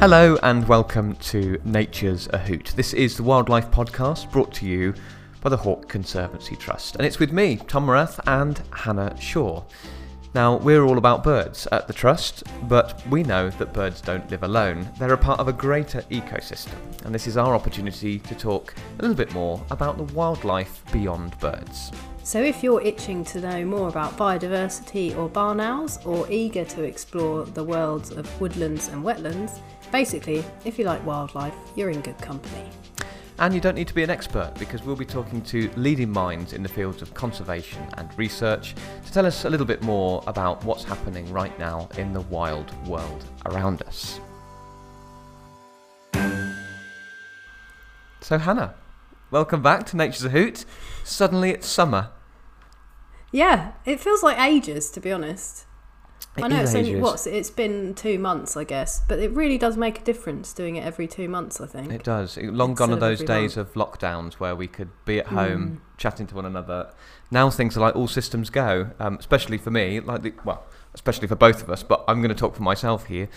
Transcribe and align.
Hello 0.00 0.38
and 0.44 0.68
welcome 0.68 1.16
to 1.16 1.60
Nature's 1.64 2.28
a 2.32 2.38
Hoot. 2.38 2.72
This 2.76 2.94
is 2.94 3.16
the 3.16 3.24
Wildlife 3.24 3.68
Podcast 3.72 4.30
brought 4.30 4.54
to 4.54 4.64
you 4.64 4.94
by 5.40 5.50
the 5.50 5.56
Hawk 5.56 5.88
Conservancy 5.88 6.54
Trust. 6.54 6.94
And 6.94 7.04
it's 7.04 7.18
with 7.18 7.32
me, 7.32 7.56
Tom 7.56 7.88
Morath, 7.88 8.20
and 8.28 8.62
Hannah 8.72 9.20
Shaw. 9.20 9.64
Now, 10.34 10.58
we're 10.58 10.84
all 10.84 10.98
about 10.98 11.24
birds 11.24 11.66
at 11.72 11.88
the 11.88 11.92
Trust, 11.92 12.44
but 12.68 13.02
we 13.08 13.24
know 13.24 13.50
that 13.50 13.72
birds 13.72 14.00
don't 14.00 14.30
live 14.30 14.44
alone. 14.44 14.88
They're 15.00 15.14
a 15.14 15.18
part 15.18 15.40
of 15.40 15.48
a 15.48 15.52
greater 15.52 16.02
ecosystem, 16.02 16.76
and 17.04 17.12
this 17.12 17.26
is 17.26 17.36
our 17.36 17.56
opportunity 17.56 18.20
to 18.20 18.36
talk 18.36 18.76
a 19.00 19.02
little 19.02 19.16
bit 19.16 19.32
more 19.32 19.60
about 19.72 19.96
the 19.96 20.14
wildlife 20.14 20.80
beyond 20.92 21.36
birds. 21.40 21.90
So, 22.22 22.40
if 22.40 22.62
you're 22.62 22.82
itching 22.82 23.24
to 23.24 23.40
know 23.40 23.64
more 23.64 23.88
about 23.88 24.16
biodiversity 24.16 25.16
or 25.16 25.28
barn 25.28 25.60
owls, 25.60 25.98
or 26.04 26.30
eager 26.30 26.64
to 26.66 26.84
explore 26.84 27.46
the 27.46 27.64
worlds 27.64 28.10
of 28.10 28.40
woodlands 28.40 28.88
and 28.88 29.02
wetlands, 29.02 29.60
basically, 29.90 30.44
if 30.64 30.78
you 30.78 30.84
like 30.84 31.04
wildlife, 31.04 31.54
you're 31.76 31.90
in 31.90 32.00
good 32.00 32.18
company. 32.18 32.68
And 33.40 33.54
you 33.54 33.60
don't 33.60 33.76
need 33.76 33.86
to 33.86 33.94
be 33.94 34.02
an 34.02 34.10
expert 34.10 34.52
because 34.58 34.82
we'll 34.82 34.96
be 34.96 35.04
talking 35.04 35.42
to 35.42 35.70
leading 35.76 36.10
minds 36.10 36.52
in 36.52 36.62
the 36.62 36.68
fields 36.68 37.02
of 37.02 37.14
conservation 37.14 37.86
and 37.96 38.08
research 38.18 38.74
to 39.06 39.12
tell 39.12 39.24
us 39.24 39.44
a 39.44 39.50
little 39.50 39.66
bit 39.66 39.80
more 39.80 40.24
about 40.26 40.64
what's 40.64 40.82
happening 40.82 41.30
right 41.32 41.56
now 41.56 41.88
in 41.98 42.12
the 42.12 42.22
wild 42.22 42.74
world 42.88 43.24
around 43.46 43.82
us. 43.82 44.18
So, 48.20 48.38
Hannah, 48.38 48.74
welcome 49.30 49.62
back 49.62 49.86
to 49.86 49.96
Nature's 49.96 50.24
a 50.24 50.30
Hoot. 50.30 50.64
Suddenly 51.04 51.50
it's 51.50 51.68
summer. 51.68 52.10
Yeah, 53.30 53.72
it 53.84 54.00
feels 54.00 54.24
like 54.24 54.38
ages, 54.38 54.90
to 54.90 55.00
be 55.00 55.12
honest. 55.12 55.64
It 56.38 56.44
I 56.44 56.48
know 56.48 56.60
it's 56.62 56.74
only 56.74 56.96
what's 56.96 57.26
it's 57.26 57.50
been 57.50 57.94
two 57.94 58.18
months, 58.18 58.56
I 58.56 58.64
guess, 58.64 59.02
but 59.08 59.18
it 59.18 59.30
really 59.32 59.58
does 59.58 59.76
make 59.76 60.00
a 60.00 60.04
difference 60.04 60.52
doing 60.52 60.76
it 60.76 60.84
every 60.84 61.06
two 61.06 61.28
months. 61.28 61.60
I 61.60 61.66
think. 61.66 61.92
It 61.92 62.04
does. 62.04 62.36
It- 62.36 62.52
Long 62.52 62.74
gone 62.74 62.92
are 62.92 62.96
those 62.96 63.22
days 63.22 63.56
of 63.56 63.72
lockdowns 63.74 64.34
where 64.34 64.54
we 64.56 64.66
could 64.66 64.90
be 65.04 65.18
at 65.18 65.26
home 65.28 65.80
Mm. 65.82 65.96
chatting 65.98 66.26
to 66.28 66.34
one 66.34 66.44
another. 66.46 66.90
Now 67.30 67.50
things 67.50 67.76
are 67.76 67.80
like 67.80 67.96
all 67.96 68.08
systems 68.08 68.50
go. 68.50 68.90
Um, 68.98 69.16
especially 69.18 69.58
for 69.58 69.70
me, 69.70 70.00
like 70.00 70.22
the, 70.22 70.32
well, 70.44 70.64
especially 70.94 71.28
for 71.28 71.36
both 71.36 71.62
of 71.62 71.70
us. 71.70 71.82
But 71.82 72.04
I'm 72.08 72.20
going 72.22 72.30
to 72.34 72.34
talk 72.34 72.54
for 72.56 72.62
myself 72.62 73.06
here, 73.06 73.28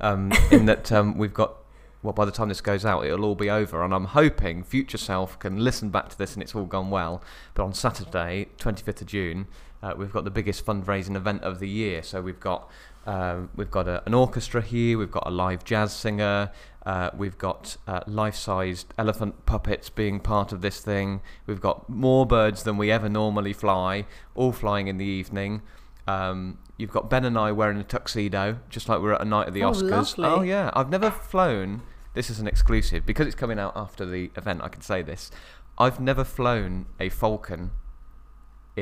um, 0.00 0.32
in 0.50 0.66
that 0.66 0.90
um, 0.92 1.16
we've 1.18 1.34
got. 1.34 1.54
Well, 2.00 2.12
by 2.12 2.24
the 2.24 2.30
time 2.30 2.48
this 2.48 2.60
goes 2.60 2.84
out, 2.84 3.04
it'll 3.04 3.24
all 3.24 3.34
be 3.34 3.50
over, 3.50 3.82
and 3.82 3.92
I'm 3.92 4.04
hoping 4.04 4.62
future 4.62 4.96
self 4.96 5.36
can 5.40 5.58
listen 5.64 5.90
back 5.90 6.08
to 6.10 6.16
this 6.16 6.34
and 6.34 6.42
it's 6.44 6.54
all 6.54 6.64
gone 6.64 6.90
well. 6.90 7.20
But 7.54 7.64
on 7.64 7.74
Saturday, 7.74 8.46
25th 8.58 9.00
of 9.00 9.08
June, 9.08 9.48
uh, 9.82 9.94
we've 9.96 10.12
got 10.12 10.24
the 10.24 10.30
biggest 10.30 10.64
fundraising 10.66 11.16
event 11.16 11.42
of 11.42 11.58
the 11.60 11.68
year. 11.68 12.02
So 12.02 12.20
we've 12.20 12.40
got 12.40 12.70
um, 13.06 13.48
we've 13.56 13.70
got 13.70 13.88
a, 13.88 14.02
an 14.06 14.12
orchestra 14.14 14.60
here, 14.60 14.98
we've 14.98 15.10
got 15.10 15.26
a 15.26 15.30
live 15.30 15.64
jazz 15.64 15.94
singer, 15.94 16.50
uh, 16.84 17.10
we've 17.16 17.38
got 17.38 17.76
uh, 17.86 18.00
life-sized 18.06 18.92
elephant 18.98 19.46
puppets 19.46 19.88
being 19.88 20.20
part 20.20 20.52
of 20.52 20.60
this 20.60 20.80
thing. 20.80 21.22
We've 21.46 21.60
got 21.60 21.88
more 21.88 22.26
birds 22.26 22.64
than 22.64 22.76
we 22.76 22.90
ever 22.90 23.08
normally 23.08 23.54
fly, 23.54 24.04
all 24.34 24.52
flying 24.52 24.88
in 24.88 24.98
the 24.98 25.06
evening. 25.06 25.62
Um, 26.06 26.58
you've 26.76 26.90
got 26.90 27.08
Ben 27.08 27.24
and 27.24 27.38
I 27.38 27.52
wearing 27.52 27.78
a 27.78 27.84
tuxedo, 27.84 28.58
just 28.68 28.88
like 28.88 29.00
we're 29.00 29.14
at 29.14 29.22
a 29.22 29.24
night 29.24 29.46
at 29.48 29.54
the 29.54 29.62
Oh, 29.62 29.72
Oscars. 29.72 30.18
lovely. 30.18 30.24
Oh 30.26 30.42
yeah, 30.42 30.70
I've 30.74 30.90
never 30.90 31.10
flown. 31.10 31.82
This 32.14 32.28
is 32.30 32.40
an 32.40 32.46
exclusive 32.46 33.06
because 33.06 33.26
it's 33.26 33.36
coming 33.36 33.58
out 33.58 33.72
after 33.76 34.04
the 34.04 34.30
event. 34.36 34.60
I 34.62 34.68
can 34.68 34.82
say 34.82 35.00
this. 35.02 35.30
I've 35.78 36.00
never 36.00 36.24
flown 36.24 36.86
a 36.98 37.08
falcon 37.08 37.70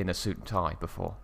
in 0.00 0.08
a 0.08 0.14
suit 0.14 0.36
and 0.38 0.46
tie 0.46 0.74
before. 0.80 1.16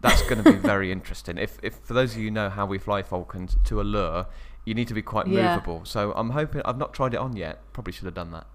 That's 0.00 0.22
going 0.22 0.42
to 0.42 0.52
be 0.52 0.58
very 0.58 0.92
interesting. 0.98 1.38
If, 1.38 1.58
if 1.62 1.76
for 1.82 1.94
those 1.94 2.12
of 2.12 2.18
you 2.18 2.24
who 2.24 2.30
know 2.30 2.50
how 2.50 2.66
we 2.66 2.78
fly 2.78 3.02
falcons 3.02 3.56
to 3.64 3.80
allure, 3.80 4.26
you 4.64 4.74
need 4.74 4.88
to 4.88 4.94
be 4.94 5.02
quite 5.02 5.26
Yeah. 5.26 5.54
movable. 5.54 5.84
So 5.84 6.12
I'm 6.14 6.30
hoping 6.30 6.62
I've 6.64 6.76
not 6.78 6.92
tried 6.92 7.14
it 7.14 7.18
on 7.18 7.36
yet. 7.36 7.60
Probably 7.72 7.92
should 7.92 8.04
have 8.04 8.14
done 8.14 8.32
that. 8.32 8.46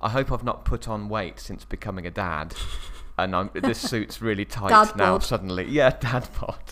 I 0.00 0.10
hope 0.10 0.30
I've 0.32 0.44
not 0.44 0.64
put 0.64 0.88
on 0.88 1.08
weight 1.08 1.40
since 1.40 1.64
becoming 1.64 2.06
a 2.06 2.10
dad, 2.10 2.54
and 3.18 3.34
I'm, 3.34 3.50
this 3.52 3.80
suit's 3.80 4.22
really 4.22 4.44
tight 4.58 4.70
Dad 4.70 4.96
now. 4.96 5.14
bod. 5.14 5.24
Suddenly, 5.24 5.66
yeah, 5.68 5.90
dad 5.90 6.28
bod. 6.40 6.62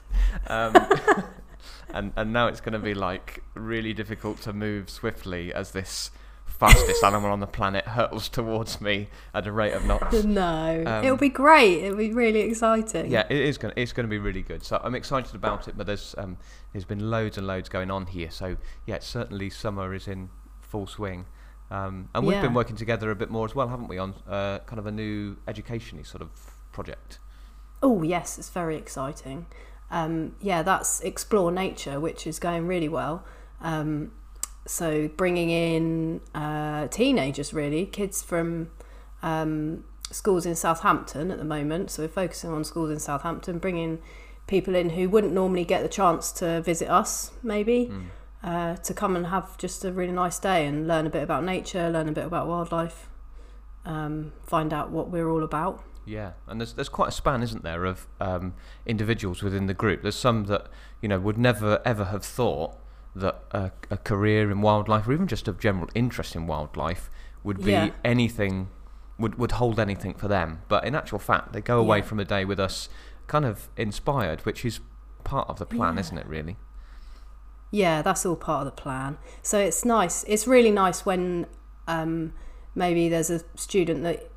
Um, 0.46 0.74
and 1.92 2.12
and 2.16 2.32
now 2.32 2.46
it's 2.46 2.60
going 2.60 2.72
to 2.74 2.78
be 2.78 2.94
like 2.94 3.42
really 3.54 3.92
difficult 3.92 4.40
to 4.42 4.52
move 4.52 4.88
swiftly 4.90 5.52
as 5.52 5.72
this 5.72 6.10
fastest 6.58 7.04
animal 7.04 7.30
on 7.30 7.40
the 7.40 7.46
planet 7.46 7.84
hurtles 7.86 8.28
towards 8.28 8.80
me 8.80 9.08
at 9.34 9.46
a 9.46 9.52
rate 9.52 9.72
of 9.72 9.84
knots. 9.84 10.24
No, 10.24 10.84
Um, 10.86 11.04
it'll 11.04 11.16
be 11.16 11.28
great. 11.28 11.84
It'll 11.84 11.98
be 11.98 12.12
really 12.12 12.40
exciting. 12.40 13.10
Yeah, 13.10 13.26
it 13.28 13.38
is 13.38 13.58
going. 13.58 13.74
It's 13.76 13.92
going 13.92 14.06
to 14.06 14.10
be 14.10 14.18
really 14.18 14.42
good. 14.42 14.64
So 14.64 14.80
I'm 14.82 14.94
excited 14.94 15.34
about 15.34 15.68
it. 15.68 15.76
But 15.76 15.86
there's 15.86 16.14
um, 16.18 16.38
there's 16.72 16.84
been 16.84 17.10
loads 17.10 17.36
and 17.38 17.46
loads 17.46 17.68
going 17.68 17.90
on 17.90 18.06
here. 18.06 18.30
So 18.30 18.56
yeah, 18.86 18.98
certainly 19.00 19.50
summer 19.50 19.94
is 19.94 20.08
in 20.08 20.30
full 20.60 20.86
swing. 20.86 21.26
Um, 21.70 22.08
and 22.14 22.26
we've 22.26 22.40
been 22.40 22.54
working 22.54 22.76
together 22.76 23.10
a 23.10 23.16
bit 23.16 23.28
more 23.28 23.44
as 23.44 23.54
well, 23.54 23.68
haven't 23.68 23.88
we, 23.88 23.98
on 23.98 24.14
uh, 24.28 24.60
kind 24.66 24.78
of 24.78 24.86
a 24.86 24.92
new 24.92 25.36
education 25.48 26.02
sort 26.04 26.22
of 26.22 26.30
project. 26.72 27.18
Oh 27.82 28.02
yes, 28.02 28.38
it's 28.38 28.50
very 28.50 28.76
exciting. 28.76 29.46
Um, 29.90 30.36
yeah, 30.40 30.62
that's 30.62 31.00
explore 31.00 31.50
nature, 31.52 31.98
which 32.00 32.26
is 32.26 32.38
going 32.38 32.66
really 32.66 32.88
well. 32.88 33.24
Um, 33.60 34.12
so 34.66 35.08
bringing 35.08 35.50
in 35.50 36.20
uh, 36.34 36.88
teenagers, 36.88 37.54
really, 37.54 37.86
kids 37.86 38.22
from 38.22 38.70
um, 39.22 39.84
schools 40.10 40.44
in 40.46 40.54
Southampton 40.54 41.30
at 41.30 41.38
the 41.38 41.44
moment. 41.44 41.90
So 41.90 42.02
we're 42.02 42.08
focusing 42.08 42.50
on 42.50 42.64
schools 42.64 42.90
in 42.90 42.98
Southampton, 42.98 43.58
bringing 43.58 44.00
people 44.46 44.74
in 44.74 44.90
who 44.90 45.08
wouldn't 45.08 45.32
normally 45.32 45.64
get 45.64 45.82
the 45.82 45.88
chance 45.88 46.32
to 46.32 46.60
visit 46.62 46.88
us, 46.88 47.32
maybe. 47.42 47.92
Uh, 48.42 48.76
to 48.76 48.94
come 48.94 49.16
and 49.16 49.26
have 49.26 49.58
just 49.58 49.84
a 49.84 49.90
really 49.90 50.12
nice 50.12 50.38
day 50.38 50.66
and 50.66 50.86
learn 50.86 51.04
a 51.06 51.10
bit 51.10 51.22
about 51.22 51.42
nature, 51.42 51.90
learn 51.90 52.08
a 52.08 52.12
bit 52.12 52.24
about 52.24 52.46
wildlife, 52.46 53.08
um, 53.84 54.32
find 54.44 54.72
out 54.72 54.90
what 54.90 55.10
we're 55.10 55.28
all 55.28 55.42
about. 55.42 55.82
Yeah, 56.04 56.32
and 56.46 56.60
there's 56.60 56.74
there's 56.74 56.88
quite 56.88 57.08
a 57.08 57.12
span, 57.12 57.42
isn't 57.42 57.64
there, 57.64 57.84
of 57.84 58.06
um, 58.20 58.54
individuals 58.84 59.42
within 59.42 59.66
the 59.66 59.74
group. 59.74 60.02
There's 60.02 60.14
some 60.14 60.44
that 60.44 60.68
you 61.02 61.08
know 61.08 61.18
would 61.18 61.38
never 61.38 61.82
ever 61.84 62.04
have 62.04 62.24
thought 62.24 62.76
that 63.16 63.42
a, 63.52 63.70
a 63.90 63.96
career 63.96 64.50
in 64.50 64.60
wildlife, 64.60 65.08
or 65.08 65.12
even 65.12 65.26
just 65.26 65.48
a 65.48 65.52
general 65.52 65.88
interest 65.94 66.36
in 66.36 66.46
wildlife, 66.46 67.10
would 67.42 67.62
be 67.64 67.72
Yeah. 67.72 67.90
anything, 68.04 68.68
would 69.18 69.38
would 69.38 69.52
hold 69.52 69.80
anything 69.80 70.14
for 70.14 70.28
them. 70.28 70.60
But 70.68 70.84
in 70.84 70.94
actual 70.94 71.18
fact, 71.18 71.52
they 71.52 71.60
go 71.60 71.78
away 71.78 71.98
Yeah. 71.98 72.04
from 72.04 72.18
the 72.18 72.24
day 72.24 72.44
with 72.44 72.60
us, 72.60 72.88
kind 73.26 73.44
of 73.44 73.68
inspired, 73.76 74.40
which 74.46 74.64
is 74.64 74.80
part 75.24 75.48
of 75.48 75.58
the 75.58 75.66
plan, 75.66 75.94
Yeah. 75.94 76.00
isn't 76.00 76.18
it? 76.18 76.26
Really. 76.26 76.56
Yeah, 77.70 78.02
that's 78.02 78.24
all 78.24 78.36
part 78.36 78.66
of 78.66 78.76
the 78.76 78.80
plan. 78.82 79.18
So 79.42 79.58
it's 79.58 79.84
nice. 79.84 80.24
It's 80.24 80.46
really 80.46 80.70
nice 80.70 81.04
when 81.04 81.46
um, 81.88 82.32
maybe 82.74 83.08
there's 83.08 83.30
a 83.30 83.40
student 83.54 84.02
that 84.04 84.30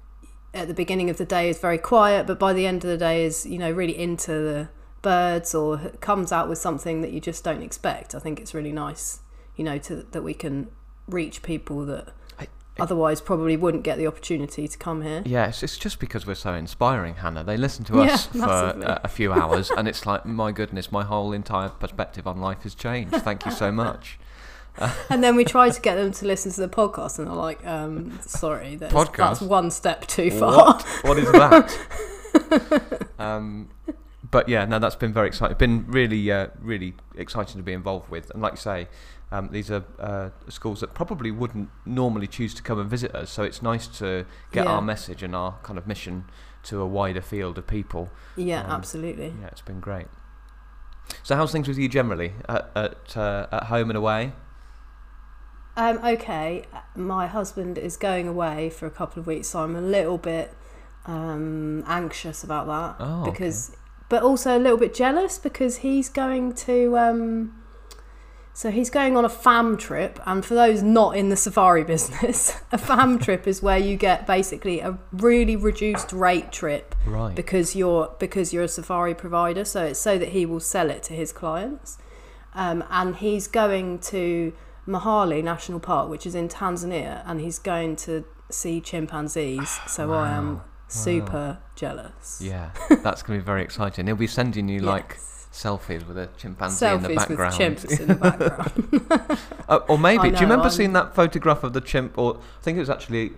at 0.54 0.68
the 0.68 0.74
beginning 0.74 1.10
of 1.10 1.18
the 1.18 1.26
day 1.26 1.50
is 1.50 1.60
very 1.60 1.78
quiet, 1.78 2.26
but 2.28 2.40
by 2.40 2.54
the 2.54 2.66
end 2.66 2.84
of 2.84 2.90
the 2.90 2.98
day 2.98 3.24
is 3.26 3.46
you 3.46 3.58
know 3.58 3.72
really 3.72 3.98
into 3.98 4.32
the 4.32 4.70
birds 5.02 5.54
or 5.56 5.78
comes 6.02 6.32
out 6.32 6.50
with 6.50 6.58
something 6.58 7.02
that 7.02 7.12
you 7.12 7.20
just 7.20 7.44
don't 7.44 7.62
expect. 7.62 8.14
I 8.16 8.20
think 8.20 8.40
it's 8.40 8.54
really 8.54 8.72
nice, 8.72 9.20
you 9.56 9.64
know, 9.64 9.78
to, 9.80 10.06
that 10.12 10.22
we 10.24 10.34
can 10.34 10.70
reach 11.08 11.42
people 11.42 11.86
that 11.86 12.10
I- 12.40 12.48
otherwise 12.80 13.20
probably 13.22 13.58
wouldn't 13.58 13.84
get 13.84 13.98
the 13.98 14.08
opportunity 14.08 14.68
to 14.68 14.78
come 14.78 15.02
here. 15.02 15.22
Yes, 15.26 15.64
it's 15.64 15.78
just 15.78 16.00
because 16.00 16.28
we're 16.28 16.36
so 16.36 16.54
inspiring, 16.54 17.16
Hannah. 17.16 17.44
They 17.44 17.58
listen 17.58 17.84
to 17.86 17.98
Yeah, 17.98 18.02
us 18.14 18.26
for 18.28 18.38
massively. 18.38 18.86
uh, 18.86 19.00
a 19.04 19.08
few 19.08 19.34
hours, 19.34 19.72
and 19.72 19.88
it's 19.88 20.06
like, 20.06 20.26
my 20.26 20.52
goodness, 20.52 20.92
my 20.92 21.04
whole 21.04 21.32
entire 21.34 21.70
perspective 21.70 22.28
on 22.28 22.40
life 22.40 22.64
has 22.64 22.76
changed. 22.76 23.16
Thank 23.18 23.46
you 23.46 23.52
so 23.52 23.72
much. 23.84 24.20
And 25.10 25.22
then 25.22 25.36
we 25.36 25.44
try 25.44 25.70
to 25.70 25.82
get 25.82 25.96
them 25.96 26.14
to 26.14 26.26
listen 26.26 26.54
to 26.54 26.62
the 26.62 26.70
podcast, 26.70 27.20
and 27.20 27.28
they're 27.28 27.34
like, 27.34 27.66
um, 27.66 28.18
"Sorry, 28.22 28.76
that's, 28.78 28.94
Podcast? 28.94 29.18
that's 29.18 29.42
one 29.42 29.72
step 29.72 30.08
too 30.08 30.32
far." 30.32 30.56
What? 30.56 30.82
What 31.04 31.18
is 31.20 31.30
that? 31.34 33.08
um, 33.20 33.70
but 34.32 34.48
yeah, 34.50 34.66
no, 34.66 34.80
that's 34.80 34.96
been 34.96 35.14
very 35.14 35.28
exciting. 35.28 35.58
Been 35.58 35.86
really, 35.88 36.32
uh, 36.32 36.48
really 36.62 36.94
exciting 37.16 37.58
to 37.58 37.64
be 37.64 37.74
involved 37.74 38.10
with. 38.10 38.30
And 38.32 38.42
like 38.42 38.54
you 38.54 38.58
say, 38.58 38.88
um, 39.32 39.50
these 39.52 39.70
are 39.72 39.84
uh, 40.00 40.30
schools 40.50 40.80
that 40.82 40.94
probably 40.94 41.32
wouldn't 41.32 41.70
normally 41.86 42.28
choose 42.28 42.54
to 42.56 42.64
come 42.64 42.80
and 42.80 42.90
visit 42.90 43.14
us. 43.16 43.30
So 43.32 43.44
it's 43.44 43.62
nice 43.62 43.88
to 44.00 44.26
get 44.52 44.66
Yeah. 44.66 44.72
our 44.74 44.82
message 44.82 45.24
and 45.24 45.36
our 45.36 45.58
kind 45.64 45.78
of 45.78 45.86
mission 45.88 46.26
to 46.64 46.82
a 46.82 46.86
wider 46.88 47.22
field 47.22 47.58
of 47.58 47.68
people. 47.68 48.10
Yeah, 48.36 48.62
Um, 48.66 48.72
absolutely. 48.72 49.34
Yeah, 49.42 49.48
it's 49.48 49.62
been 49.62 49.80
great. 49.80 50.08
So 51.24 51.36
how's 51.36 51.52
things 51.52 51.68
with 51.68 51.78
you 51.78 51.90
generally 51.90 52.34
at 52.48 52.70
at, 52.76 53.18
uh, 53.18 53.48
at 53.52 53.64
home 53.64 53.90
and 53.90 53.98
away? 53.98 54.34
Um, 55.78 55.98
okay, 56.04 56.66
my 56.96 57.28
husband 57.28 57.78
is 57.78 57.96
going 57.98 58.28
away 58.28 58.70
for 58.70 58.86
a 58.86 58.92
couple 58.92 59.20
of 59.22 59.28
weeks, 59.28 59.48
so 59.50 59.64
I'm 59.64 59.76
a 59.76 59.82
little 59.82 60.18
bit 60.18 60.54
um, 61.06 61.84
anxious 61.88 62.44
about 62.44 62.68
that 62.68 62.96
Oh, 63.04 63.22
okay. 63.30 63.52
But 64.10 64.24
also 64.24 64.58
a 64.58 64.60
little 64.60 64.78
bit 64.78 64.94
jealous 64.94 65.38
because 65.38 65.78
he's 65.78 66.10
going 66.10 66.54
to. 66.56 66.98
Um, 66.98 67.56
so 68.54 68.72
he's 68.72 68.90
going 68.90 69.16
on 69.16 69.24
a 69.24 69.30
fam 69.30 69.78
trip, 69.78 70.20
and 70.26 70.44
for 70.44 70.54
those 70.54 70.84
not 70.84 71.16
in 71.16 71.30
the 71.30 71.38
safari 71.38 71.84
business, 71.96 72.60
a 72.74 72.78
fam 72.78 73.18
trip 73.20 73.48
is 73.48 73.62
where 73.62 73.78
you 73.78 73.96
get 73.96 74.28
basically 74.28 74.82
a 74.82 74.98
really 75.14 75.56
reduced 75.56 76.12
rate 76.12 76.52
trip 76.52 76.94
Right. 77.06 77.34
because 77.36 77.74
you're 77.76 78.14
because 78.20 78.52
you're 78.52 78.64
a 78.64 78.68
safari 78.68 79.16
provider. 79.16 79.64
So 79.64 79.86
it's 79.86 80.00
so 80.00 80.18
that 80.18 80.30
he 80.30 80.46
will 80.46 80.60
sell 80.60 80.90
it 80.90 81.04
to 81.04 81.14
his 81.14 81.32
clients, 81.32 81.98
um, 82.54 82.84
and 82.90 83.16
he's 83.18 83.48
going 83.48 84.00
to 84.00 84.52
Mahale 84.88 85.42
National 85.44 85.80
Park, 85.80 86.10
which 86.10 86.26
is 86.26 86.36
in 86.36 86.50
Tanzania, 86.50 87.22
and 87.26 87.40
he's 87.40 87.60
going 87.60 87.96
to 87.98 88.26
see 88.50 88.82
chimpanzees. 88.82 89.80
So 89.88 90.12
I 90.12 90.32
am 90.32 90.62
Super 90.92 91.58
jealous. 91.76 92.42
Yeah, 92.44 92.72
that's 93.04 93.22
going 93.24 93.40
to 93.40 93.44
be 93.44 93.46
very 93.46 93.64
exciting. 93.64 94.08
He'll 94.08 94.16
be 94.16 94.28
sending 94.28 94.68
you 94.68 94.80
like 94.82 95.12
Yes. 95.18 95.48
selfies 95.54 96.08
with 96.08 96.18
a 96.18 96.28
chimpanzee 96.38 96.86
in 96.88 97.02
the 97.02 97.10
selfies 97.10 97.30
with 97.30 97.38
background. 97.38 97.54
chimps 97.56 98.00
in 98.00 98.08
the 98.08 98.16
background. 98.16 99.40
Uh, 99.70 99.82
or 99.88 100.00
maybe, 100.00 100.22
I 100.22 100.30
do 100.30 100.36
you 100.38 100.42
remember 100.42 100.64
I'm- 100.64 100.72
seeing 100.72 100.94
that 100.94 101.14
photograph 101.14 101.64
of 101.64 101.74
the 101.74 101.82
chimp? 101.82 102.18
Or 102.18 102.38
I 102.38 102.62
think 102.64 102.78
it 102.78 102.80
was 102.80 102.90
actually, 102.90 103.34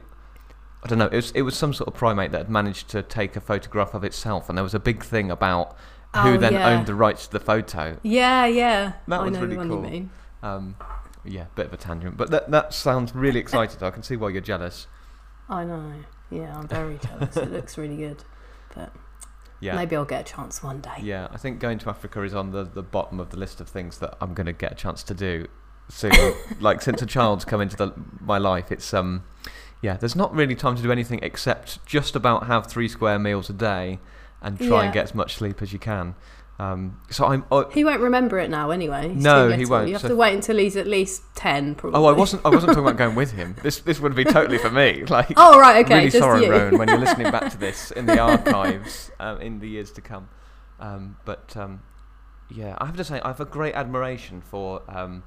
I 0.81 0.87
don't 0.87 0.97
know, 0.97 1.07
it 1.07 1.15
was, 1.15 1.31
it 1.31 1.41
was 1.41 1.57
some 1.57 1.73
sort 1.73 1.89
of 1.89 1.93
primate 1.93 2.31
that 2.31 2.37
had 2.37 2.49
managed 2.49 2.87
to 2.91 3.03
take 3.03 3.35
a 3.35 3.41
photograph 3.41 3.93
of 3.93 4.05
itself, 4.05 4.47
and 4.47 4.57
there 4.57 4.63
was 4.63 4.73
a 4.73 4.79
big 4.79 5.03
thing 5.03 5.29
about 5.29 5.75
who 6.15 6.33
Oh, 6.33 6.37
then 6.37 6.53
yeah. 6.53 6.69
owned 6.69 6.87
the 6.87 6.95
rights 6.95 7.27
to 7.27 7.33
the 7.33 7.39
photo. 7.41 7.97
yeah, 8.03 8.45
yeah. 8.45 8.93
That 9.09 9.19
I 9.19 9.23
was 9.25 9.33
know 9.33 9.41
really 9.41 9.55
cool. 9.57 9.65
you 9.85 9.91
mean. 9.91 10.09
Um, 10.41 10.75
yeah, 11.25 11.45
bit 11.55 11.65
of 11.67 11.73
a 11.73 11.77
tangent, 11.77 12.15
but 12.17 12.31
that 12.31 12.49
that 12.51 12.73
sounds 12.73 13.13
really 13.13 13.39
exciting. 13.41 13.83
I 13.83 13.91
can 13.91 14.01
see 14.03 14.15
why 14.15 14.29
you're 14.29 14.41
jealous. 14.41 14.87
I 15.49 15.65
know. 15.65 15.93
Yeah, 16.31 16.57
I'm 16.57 16.67
very 16.67 16.97
jealous. 16.97 17.35
it 17.37 17.51
looks 17.51 17.77
really 17.77 17.97
good. 17.97 18.23
But 18.73 18.91
Yeah. 19.59 19.75
maybe 19.75 19.95
I'll 19.95 20.05
get 20.05 20.21
a 20.21 20.33
chance 20.33 20.63
one 20.63 20.79
day. 20.81 20.97
Yeah, 21.01 21.27
I 21.31 21.37
think 21.37 21.59
going 21.59 21.77
to 21.79 21.89
Africa 21.89 22.23
is 22.23 22.33
on 22.33 22.51
the, 22.51 22.63
the 22.63 22.81
bottom 22.81 23.19
of 23.19 23.29
the 23.29 23.37
list 23.37 23.59
of 23.61 23.67
things 23.69 23.99
that 23.99 24.15
I'm 24.21 24.33
going 24.33 24.47
to 24.47 24.53
get 24.53 24.71
a 24.71 24.75
chance 24.75 25.03
to 25.03 25.13
do 25.13 25.47
soon. 25.89 26.13
like 26.59 26.81
since 26.81 27.01
a 27.01 27.05
child's 27.05 27.45
come 27.45 27.61
into 27.61 27.75
the, 27.75 27.93
my 28.19 28.37
life, 28.37 28.71
it's 28.71 28.93
um, 28.93 29.23
yeah, 29.81 29.97
there's 29.97 30.15
not 30.15 30.33
really 30.33 30.55
time 30.55 30.75
to 30.77 30.81
do 30.81 30.91
anything 30.91 31.19
except 31.21 31.85
just 31.85 32.15
about 32.15 32.47
have 32.47 32.67
three 32.67 32.87
square 32.87 33.19
meals 33.19 33.49
a 33.49 33.53
day 33.53 33.99
and 34.41 34.57
try 34.57 34.85
and 34.85 34.93
get 34.93 35.03
as 35.03 35.13
much 35.13 35.35
sleep 35.35 35.61
as 35.61 35.71
you 35.73 35.79
can. 35.79 36.15
Um, 36.61 36.99
so 37.09 37.25
I'm. 37.25 37.43
Oh, 37.51 37.67
He 37.69 37.83
won't 37.83 38.01
remember 38.01 38.37
it 38.37 38.49
now 38.49 38.69
anyway. 38.69 39.07
No, 39.15 39.49
he 39.49 39.65
won't, 39.65 39.87
You 39.87 39.93
have 39.93 40.01
so- 40.03 40.09
to 40.09 40.15
wait 40.15 40.35
until 40.35 40.57
he's 40.57 40.75
at 40.77 40.85
least 40.85 41.23
10, 41.35 41.75
probably. 41.75 41.99
oh, 41.99 42.05
I 42.05 42.11
wasn't. 42.11 42.45
I 42.45 42.49
wasn't 42.49 42.73
talking 42.73 42.83
about 42.83 42.97
going 42.97 43.15
with 43.15 43.31
him. 43.31 43.55
This 43.63 43.79
this 43.79 43.99
would 43.99 44.13
be 44.15 44.23
totally 44.23 44.57
for 44.59 44.69
me. 44.69 45.03
Like. 45.09 45.33
Oh, 45.37 45.59
right, 45.59 45.83
okay. 45.85 45.95
really 45.95 46.05
just 46.11 46.19
sorry, 46.19 46.45
you. 46.45 46.51
Rowan, 46.51 46.77
when 46.77 46.87
you're 46.87 46.99
listening 46.99 47.31
back 47.31 47.49
to 47.51 47.57
this 47.67 47.89
in 47.91 48.05
the 48.05 48.19
archives 48.19 49.09
um, 49.19 49.41
in 49.41 49.59
the 49.59 49.67
years 49.67 49.91
to 49.93 50.01
come. 50.01 50.29
Um, 50.79 51.17
but 51.25 51.55
um, 51.57 51.81
yeah, 52.49 52.77
I 52.79 52.85
have 52.85 52.97
to 52.97 53.03
say, 53.03 53.19
I 53.21 53.27
have 53.29 53.39
a 53.39 53.45
great 53.45 53.73
admiration 53.73 54.41
for 54.41 54.81
um, 54.87 55.23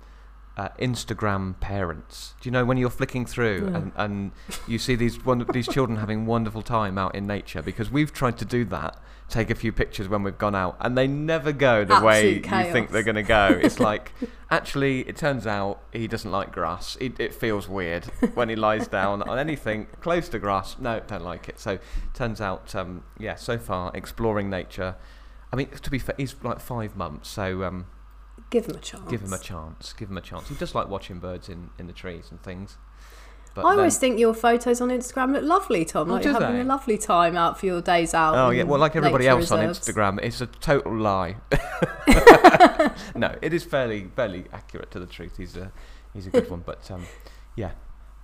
uh, 0.56 0.68
Instagram 0.80 1.58
parents. 1.60 2.34
Do 2.40 2.48
you 2.48 2.52
know 2.52 2.64
when 2.64 2.76
you're 2.76 2.90
flicking 2.90 3.26
through 3.26 3.68
Yeah. 3.70 3.76
and, 3.76 3.92
and 3.96 4.32
you 4.68 4.78
see 4.78 4.94
these 4.94 5.24
wonder- 5.24 5.46
these 5.52 5.66
children 5.68 5.98
having 5.98 6.26
wonderful 6.26 6.62
time 6.62 6.96
out 6.98 7.14
in 7.14 7.26
nature? 7.26 7.62
Because 7.62 7.90
we've 7.90 8.12
tried 8.12 8.36
to 8.38 8.44
do 8.44 8.64
that, 8.66 8.96
take 9.34 9.50
a 9.50 9.54
few 9.54 9.72
pictures 9.72 10.08
when 10.08 10.22
we've 10.22 10.38
gone 10.38 10.54
out, 10.54 10.76
and 10.80 10.96
they 10.96 11.06
never 11.06 11.52
go 11.52 11.84
the 11.84 12.00
way 12.00 12.38
Absolute 12.38 12.66
you 12.66 12.72
think 12.72 12.90
they're 12.90 13.02
going 13.02 13.16
to 13.16 13.22
go. 13.22 13.58
It's 13.60 13.80
like 13.90 14.12
actually, 14.50 15.00
it 15.00 15.16
turns 15.16 15.46
out 15.46 15.82
he 15.92 16.06
doesn't 16.06 16.30
like 16.30 16.52
grass. 16.52 16.96
It, 17.00 17.18
it 17.18 17.34
feels 17.34 17.68
weird 17.68 18.04
when 18.34 18.48
he 18.48 18.56
lies 18.56 18.86
down 18.86 19.22
on 19.22 19.38
anything 19.38 19.88
close 20.00 20.28
to 20.30 20.38
grass. 20.38 20.76
No, 20.78 21.00
don't 21.06 21.24
like 21.24 21.48
it. 21.48 21.58
So 21.58 21.78
turns 22.14 22.40
out, 22.40 22.74
um, 22.74 23.02
yeah, 23.18 23.34
so 23.34 23.58
far 23.58 23.90
exploring 23.94 24.48
nature. 24.48 24.94
I 25.52 25.56
mean, 25.56 25.68
to 25.68 25.90
be 25.90 25.98
fair, 25.98 26.14
he's 26.16 26.36
like 26.42 26.60
five 26.60 26.96
months, 26.96 27.28
so 27.28 27.64
um, 27.64 27.86
Give 28.50 28.66
him 28.66 28.76
a 28.76 28.80
chance. 28.80 29.10
give 29.10 29.22
him 29.22 29.32
a 29.32 29.38
chance. 29.38 29.92
Give 29.92 30.08
him 30.08 30.16
a 30.16 30.20
chance. 30.20 30.48
He 30.48 30.54
does 30.54 30.74
like 30.74 30.88
watching 30.88 31.18
birds 31.18 31.48
in, 31.48 31.70
in 31.78 31.86
the 31.86 31.92
trees 31.92 32.28
and 32.30 32.40
things. 32.42 32.78
But 33.54 33.64
I 33.64 33.70
then- 33.70 33.78
always 33.78 33.98
think 33.98 34.18
your 34.18 34.34
photos 34.34 34.80
on 34.80 34.88
Instagram 34.88 35.32
look 35.32 35.44
lovely, 35.44 35.84
Tom. 35.84 36.10
Oh, 36.10 36.14
Like 36.14 36.24
you're 36.24 36.32
having 36.32 36.56
they? 36.56 36.60
a 36.62 36.64
lovely 36.64 36.98
time 36.98 37.36
out 37.36 37.58
for 37.58 37.66
your 37.66 37.80
days 37.80 38.12
out. 38.14 38.34
Oh 38.34 38.50
yeah, 38.50 38.64
well, 38.64 38.80
like 38.80 38.96
everybody 38.96 39.28
else 39.28 39.50
nature 39.50 39.62
on. 39.62 39.68
Instagram, 39.70 40.18
it's 40.22 40.40
a 40.40 40.46
total 40.46 40.96
lie. 40.96 41.36
no, 43.14 43.34
it 43.42 43.52
is 43.52 43.62
fairly 43.64 44.10
fairly 44.16 44.44
accurate 44.52 44.90
to 44.90 44.98
the 44.98 45.06
truth. 45.06 45.36
He's 45.36 45.56
a 45.56 45.70
he's 46.12 46.26
a 46.26 46.30
good 46.30 46.50
one, 46.50 46.62
but 46.66 46.90
um, 46.90 47.06
yeah, 47.56 47.72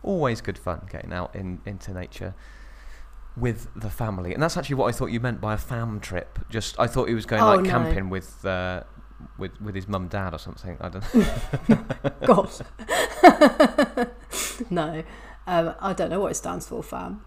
always 0.02 0.40
good 0.40 0.58
fun 0.58 0.86
getting 0.90 1.12
out 1.12 1.34
in 1.34 1.60
into 1.64 1.92
nature 1.92 2.34
with 3.36 3.68
the 3.76 3.88
family, 3.90 4.34
and 4.34 4.42
that's 4.42 4.56
actually 4.56 4.74
what 4.76 4.88
I 4.88 4.92
thought 4.92 5.12
you 5.12 5.20
meant 5.20 5.40
by 5.40 5.54
a 5.54 5.58
fam 5.58 6.00
trip. 6.00 6.40
Just 6.50 6.78
I 6.80 6.86
thought 6.88 7.08
he 7.08 7.14
was 7.14 7.24
going 7.26 7.40
Oh, 7.42 7.46
like 7.54 7.60
no. 7.62 7.70
camping 7.70 8.10
with. 8.10 8.44
Uh, 8.44 8.82
with, 9.36 9.60
with 9.60 9.74
his 9.74 9.86
mum 9.86 10.08
dad 10.08 10.32
or 10.32 10.38
something 10.38 10.78
I 10.80 10.88
don't 10.88 11.14
know. 11.68 11.84
God. 12.24 12.50
no, 14.70 15.02
um, 15.46 15.74
I 15.80 15.92
don't 15.92 16.10
know 16.10 16.20
what 16.20 16.32
it 16.32 16.36
stands 16.36 16.66
for, 16.66 16.82
fam. 16.82 17.22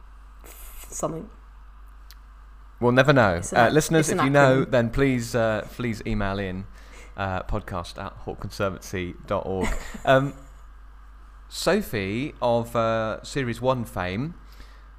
Something. 0.89 1.29
We'll 2.79 2.91
never 2.91 3.13
know. 3.13 3.41
An 3.51 3.57
Uh, 3.57 3.69
listeners, 3.71 4.09
if 4.09 4.21
you 4.21 4.29
know, 4.29 4.65
then 4.65 4.89
please 4.89 5.35
uh, 5.35 5.67
please 5.71 6.01
email 6.05 6.37
in 6.37 6.65
uh, 7.15 7.43
podcast 7.43 7.97
at 8.03 8.13
hawkconservancy.org. 8.25 9.67
um, 10.05 10.33
Sophie 11.49 12.33
of 12.41 12.75
uh, 12.75 13.23
Series 13.23 13.61
1 13.61 13.85
fame, 13.85 14.33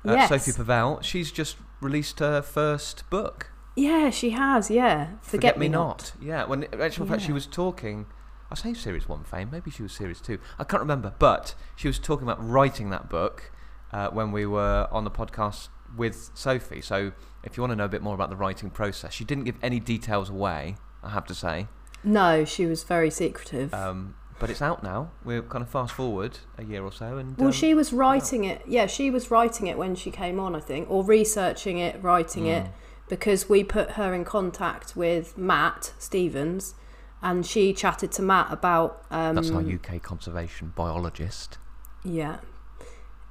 uh, 0.06 0.12
Yes. 0.12 0.28
Sophie 0.28 0.52
Pavelle, 0.52 1.02
she's 1.02 1.32
just 1.32 1.56
released 1.80 2.20
her 2.20 2.40
first 2.42 3.08
book, 3.10 3.50
Yeah, 3.76 4.10
she 4.10 4.30
has. 4.30 4.70
Yeah, 4.70 5.08
forget, 5.20 5.58
me 5.58 5.68
not. 5.68 6.12
Yeah, 6.22 6.44
when 6.46 6.62
in 6.64 6.80
actual 6.80 7.06
fact 7.06 7.22
she 7.22 7.32
was 7.32 7.46
talking. 7.46 8.06
I 8.54 8.56
say 8.56 8.72
Series 8.72 9.08
1 9.08 9.24
fame, 9.24 9.48
maybe 9.50 9.68
she 9.72 9.82
was 9.82 9.92
Series 9.92 10.20
2. 10.20 10.38
I 10.60 10.64
can't 10.64 10.80
remember, 10.80 11.12
but 11.18 11.56
she 11.74 11.88
was 11.88 11.98
talking 11.98 12.22
about 12.22 12.38
writing 12.48 12.90
that 12.90 13.10
book 13.10 13.50
uh, 13.90 14.10
when 14.10 14.30
we 14.30 14.46
were 14.46 14.86
on 14.92 15.02
the 15.02 15.10
podcast 15.10 15.70
with 15.96 16.30
Sophie. 16.34 16.80
So 16.80 17.10
if 17.42 17.56
you 17.56 17.62
want 17.64 17.72
to 17.72 17.76
know 17.76 17.86
a 17.86 17.88
bit 17.88 18.00
more 18.00 18.14
about 18.14 18.30
the 18.30 18.36
writing 18.36 18.70
process, 18.70 19.12
she 19.12 19.24
didn't 19.24 19.42
give 19.42 19.56
any 19.60 19.80
details 19.80 20.30
away, 20.30 20.76
I 21.02 21.10
have 21.10 21.24
to 21.26 21.34
say. 21.34 21.66
No, 22.04 22.44
she 22.44 22.64
was 22.66 22.84
very 22.84 23.10
secretive. 23.10 23.74
Um, 23.74 24.14
but 24.38 24.50
it's 24.50 24.62
out 24.62 24.84
now. 24.84 25.10
We're 25.24 25.42
kind 25.42 25.62
of 25.62 25.68
fast 25.68 25.92
forward 25.92 26.38
a 26.56 26.62
year 26.62 26.84
or 26.84 26.92
so. 26.92 27.18
and 27.18 27.36
well, 27.36 27.48
um, 27.48 27.52
she 27.52 27.74
was 27.74 27.92
writing 27.92 28.44
it. 28.44 28.62
Yeah, 28.68 28.86
she 28.86 29.10
was 29.10 29.32
writing 29.32 29.66
it 29.66 29.76
when 29.76 29.96
she 29.96 30.12
came 30.12 30.38
on, 30.38 30.54
I 30.54 30.60
think, 30.60 30.88
or 30.88 31.02
researching 31.02 31.78
it, 31.78 32.00
writing 32.00 32.46
it, 32.46 32.66
Mm. 32.66 32.70
because 33.08 33.48
we 33.48 33.64
put 33.64 33.92
her 33.92 34.14
in 34.14 34.24
contact 34.24 34.94
with 34.94 35.36
Matt 35.36 35.92
Stevens, 35.98 36.76
and 37.24 37.44
she 37.44 37.72
chatted 37.72 38.12
to 38.12 38.22
Matt 38.22 38.52
about. 38.52 39.04
Um, 39.10 39.34
That's 39.34 39.50
our 39.50 39.62
UK 39.62 40.00
conservation 40.02 40.72
biologist. 40.76 41.58
Yeah. 42.04 42.36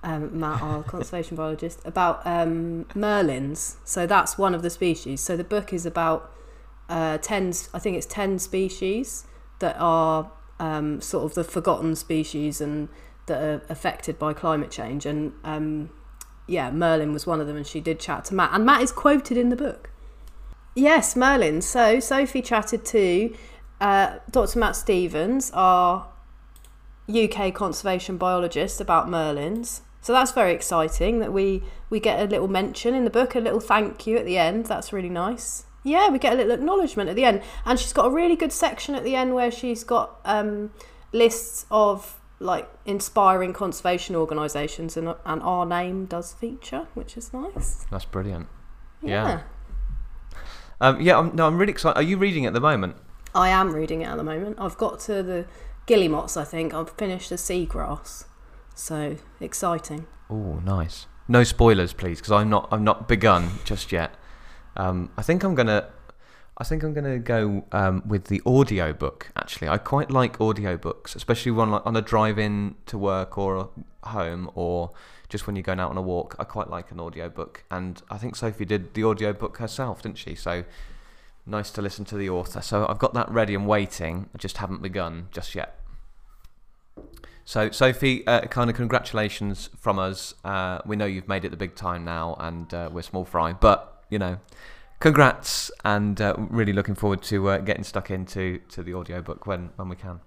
Um, 0.01 0.37
Matt, 0.37 0.61
our 0.61 0.83
conservation 0.93 1.37
biologist, 1.37 1.79
about 1.85 2.25
um, 2.25 2.85
merlins. 2.93 3.75
So 3.85 4.05
that's 4.05 4.37
one 4.37 4.53
of 4.53 4.63
the 4.63 4.69
species. 4.69 5.21
So 5.21 5.37
the 5.37 5.43
book 5.45 5.71
is 5.71 5.85
about 5.85 6.29
uh, 6.89 7.19
10, 7.19 7.49
s- 7.49 7.69
I 7.73 7.79
think 7.79 7.95
it's 7.95 8.07
10 8.07 8.39
species 8.39 9.25
that 9.59 9.77
are 9.79 10.29
um, 10.59 10.99
sort 10.99 11.23
of 11.23 11.35
the 11.35 11.43
forgotten 11.45 11.95
species 11.95 12.59
and 12.59 12.89
that 13.27 13.41
are 13.41 13.61
affected 13.69 14.19
by 14.19 14.33
climate 14.33 14.71
change. 14.71 15.05
And 15.05 15.33
um, 15.45 15.91
yeah, 16.47 16.69
Merlin 16.71 17.13
was 17.13 17.25
one 17.25 17.39
of 17.39 17.47
them, 17.47 17.55
and 17.55 17.65
she 17.65 17.79
did 17.79 17.99
chat 17.99 18.25
to 18.25 18.35
Matt. 18.35 18.49
And 18.53 18.65
Matt 18.65 18.81
is 18.81 18.91
quoted 18.91 19.37
in 19.37 19.47
the 19.49 19.55
book. 19.55 19.89
Yes, 20.75 21.15
Merlin. 21.15 21.61
So 21.61 21.99
Sophie 22.01 22.41
chatted 22.41 22.83
to 22.85 23.33
uh, 23.83 24.19
Dr. 24.31 24.59
Matt 24.59 24.77
Stevens, 24.77 25.51
our 25.51 26.07
UK 27.13 27.53
conservation 27.53 28.17
biologist 28.17 28.79
about 28.79 29.07
merlins. 29.07 29.81
So 29.99 30.13
that's 30.13 30.31
very 30.31 30.53
exciting 30.53 31.19
that 31.19 31.33
we 31.33 31.63
we 31.89 31.99
get 31.99 32.21
a 32.21 32.23
little 32.23 32.47
mention 32.47 32.95
in 32.95 33.03
the 33.03 33.09
book, 33.09 33.35
a 33.35 33.39
little 33.39 33.59
thank 33.59 34.07
you 34.07 34.17
at 34.17 34.25
the 34.25 34.37
end. 34.37 34.67
That's 34.67 34.93
really 34.93 35.09
nice. 35.09 35.65
Yeah, 35.83 36.09
we 36.09 36.17
get 36.17 36.31
a 36.31 36.35
little 36.37 36.53
acknowledgement 36.53 37.09
at 37.09 37.17
the 37.17 37.25
end, 37.25 37.41
and 37.65 37.77
she's 37.77 37.91
got 37.91 38.05
a 38.05 38.09
really 38.09 38.37
good 38.37 38.53
section 38.53 38.95
at 38.95 39.03
the 39.03 39.17
end 39.17 39.35
where 39.35 39.51
she's 39.51 39.83
got 39.83 40.21
um, 40.23 40.71
lists 41.11 41.65
of 41.69 42.21
like 42.39 42.69
inspiring 42.85 43.51
conservation 43.51 44.15
organisations, 44.15 44.95
and 44.95 45.13
and 45.25 45.41
our 45.41 45.65
name 45.65 46.05
does 46.05 46.31
feature, 46.31 46.87
which 46.93 47.17
is 47.17 47.33
nice. 47.33 47.85
That's 47.91 48.05
brilliant. 48.05 48.47
Yeah. 49.01 49.27
Yeah. 49.27 49.41
Um, 50.79 51.01
yeah, 51.01 51.19
I'm, 51.19 51.35
no, 51.35 51.47
I'm 51.47 51.57
really 51.57 51.71
excited. 51.71 51.97
Are 51.97 52.03
you 52.03 52.17
reading 52.17 52.45
at 52.45 52.53
the 52.53 52.61
moment? 52.61 52.95
I 53.35 53.49
am 53.49 53.73
reading 53.73 54.01
it 54.01 54.05
at 54.05 54.17
the 54.17 54.23
moment. 54.23 54.57
I've 54.59 54.77
got 54.77 54.99
to 55.01 55.23
the 55.23 55.45
Guillemots, 55.87 56.37
I 56.37 56.43
think. 56.43 56.73
I've 56.73 56.91
finished 56.91 57.29
the 57.29 57.35
Seagrass, 57.35 58.25
so 58.75 59.17
exciting. 59.39 60.05
Oh, 60.29 60.59
nice. 60.63 61.07
No 61.27 61.43
spoilers, 61.43 61.93
please, 61.93 62.19
because 62.19 62.31
I'm 62.31 62.49
not. 62.49 62.67
I'm 62.71 62.83
not 62.83 63.07
begun 63.07 63.49
just 63.65 63.91
yet. 63.91 64.15
Um, 64.75 65.09
I 65.17 65.21
think 65.21 65.43
I'm 65.43 65.55
gonna. 65.55 65.89
I 66.57 66.63
think 66.63 66.83
I'm 66.83 66.93
gonna 66.93 67.17
go 67.17 67.65
um, 67.71 68.03
with 68.05 68.25
the 68.25 68.41
audio 68.45 68.93
book. 68.93 69.31
Actually, 69.35 69.69
I 69.69 69.77
quite 69.77 70.11
like 70.11 70.39
audio 70.39 70.77
books, 70.77 71.15
especially 71.15 71.51
one 71.51 71.71
like 71.71 71.85
on 71.85 71.95
a 71.95 72.01
drive-in 72.01 72.75
to 72.87 72.97
work 72.97 73.37
or 73.37 73.69
home, 74.03 74.51
or 74.53 74.91
just 75.29 75.47
when 75.47 75.55
you're 75.55 75.63
going 75.63 75.79
out 75.79 75.89
on 75.89 75.97
a 75.97 76.01
walk. 76.01 76.35
I 76.37 76.43
quite 76.43 76.69
like 76.69 76.91
an 76.91 76.99
audio 76.99 77.29
book, 77.29 77.63
and 77.71 78.01
I 78.09 78.17
think 78.17 78.35
Sophie 78.35 78.65
did 78.65 78.93
the 78.93 79.03
audio 79.03 79.33
book 79.33 79.57
herself, 79.57 80.03
didn't 80.03 80.17
she? 80.17 80.35
So 80.35 80.65
nice 81.45 81.71
to 81.71 81.81
listen 81.81 82.05
to 82.05 82.15
the 82.15 82.29
author. 82.29 82.61
So 82.61 82.85
I've 82.87 82.99
got 82.99 83.13
that 83.13 83.29
ready 83.29 83.55
and 83.55 83.67
waiting. 83.67 84.29
I 84.33 84.37
just 84.37 84.57
haven't 84.57 84.81
begun 84.81 85.27
just 85.31 85.55
yet. 85.55 85.79
So, 87.45 87.71
Sophie, 87.71 88.25
uh, 88.25 88.41
kind 88.47 88.69
of 88.69 88.75
congratulations 88.75 89.69
from 89.77 89.99
us. 89.99 90.33
Uh, 90.45 90.79
we 90.85 90.95
know 90.95 91.05
you've 91.05 91.27
made 91.27 91.43
it 91.43 91.49
the 91.49 91.57
big 91.57 91.75
time 91.75 92.05
now, 92.05 92.37
and 92.39 92.73
uh, 92.73 92.89
we're 92.91 93.01
small 93.01 93.25
fry, 93.25 93.51
but 93.51 94.05
you 94.09 94.17
know, 94.17 94.39
congrats, 95.01 95.69
and 95.83 96.21
uh, 96.21 96.35
really 96.37 96.71
looking 96.71 96.95
forward 96.95 97.21
to 97.23 97.49
uh, 97.49 97.57
getting 97.57 97.83
stuck 97.83 98.09
into 98.09 98.59
to 98.69 98.81
the 98.81 98.93
audiobook 98.93 99.45
when 99.45 99.71
when 99.75 99.89
we 99.89 99.97
can. 99.97 100.21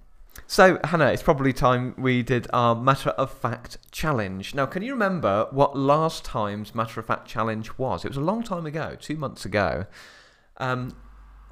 So, 0.46 0.78
Hannah, 0.84 1.06
it's 1.06 1.22
probably 1.22 1.54
time 1.54 1.94
we 1.96 2.22
did 2.22 2.46
our 2.52 2.74
matter 2.74 3.10
of 3.10 3.32
fact 3.32 3.78
challenge. 3.90 4.54
Now, 4.54 4.66
can 4.66 4.82
you 4.82 4.92
remember 4.92 5.48
what 5.50 5.74
last 5.74 6.22
time's 6.22 6.74
matter 6.74 7.00
of 7.00 7.06
fact 7.06 7.26
challenge 7.26 7.78
was? 7.78 8.04
It 8.04 8.08
was 8.08 8.18
a 8.18 8.22
long 8.22 8.42
time 8.42 8.66
ago, 8.66 8.94
two 9.00 9.16
months 9.16 9.46
ago. 9.46 9.86
Um, 10.58 10.94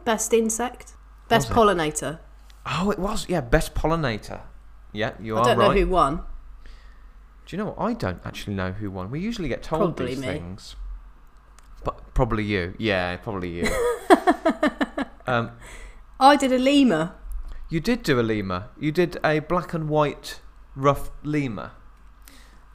Best 0.04 0.32
insect? 0.32 0.94
Best 1.28 1.48
Was 1.48 1.56
it? 1.56 1.60
pollinator? 1.60 2.18
oh, 2.66 2.90
it 2.90 2.98
was, 2.98 3.26
yeah, 3.28 3.40
best 3.40 3.74
pollinator. 3.74 4.40
Yeah, 4.92 5.12
you 5.20 5.36
I 5.36 5.40
are 5.40 5.42
right. 5.42 5.50
I 5.50 5.54
don't 5.54 5.74
know 5.74 5.80
who 5.80 5.88
won. 5.88 6.16
Do 7.46 7.56
you 7.56 7.58
know 7.58 7.70
what? 7.70 7.78
I 7.78 7.92
don't 7.92 8.20
actually 8.24 8.54
know 8.54 8.72
who 8.72 8.90
won. 8.90 9.10
We 9.10 9.20
usually 9.20 9.48
get 9.48 9.62
told 9.62 9.96
Probably 9.96 10.14
these 10.14 10.20
me. 10.20 10.26
things. 10.26 10.76
But 11.82 12.14
probably 12.14 12.44
you. 12.44 12.74
Yeah, 12.78 13.16
probably 13.18 13.50
you. 13.50 13.66
um, 15.26 15.50
I 16.18 16.36
did 16.36 16.52
a 16.52 16.58
lemur. 16.58 17.12
you 17.68 17.80
did 17.80 18.02
do 18.02 18.18
a 18.18 18.22
lemur. 18.22 18.68
You 18.78 18.92
did 18.92 19.18
a 19.24 19.40
black 19.40 19.74
and 19.74 19.88
white 19.88 20.40
ruffed 20.74 21.12
lemur. 21.24 21.72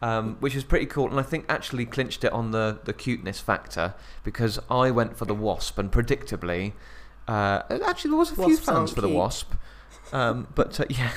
Um, 0.02 0.38
which 0.40 0.56
is 0.56 0.64
pretty 0.64 0.86
cool, 0.86 1.10
and 1.10 1.20
I 1.20 1.24
think 1.24 1.46
actually 1.50 1.86
clinched 1.86 2.24
it 2.24 2.32
on 2.32 2.52
the, 2.52 2.80
the 2.86 2.94
cuteness 2.94 3.42
factor 3.42 3.96
because 4.24 4.58
I 4.70 4.92
went 4.92 5.18
for 5.18 5.26
the 5.26 5.36
wasp, 5.36 5.78
and 5.78 5.92
predictably, 5.92 6.72
uh, 7.30 7.80
actually 7.86 8.10
there 8.10 8.18
was 8.18 8.32
a 8.32 8.36
few 8.36 8.46
Wasps 8.46 8.66
fans 8.66 8.92
for 8.92 9.02
the 9.02 9.08
cute. 9.08 9.18
wasp, 9.18 9.54
um, 10.12 10.48
but 10.56 10.80
uh, 10.80 10.86
yeah, 10.90 11.12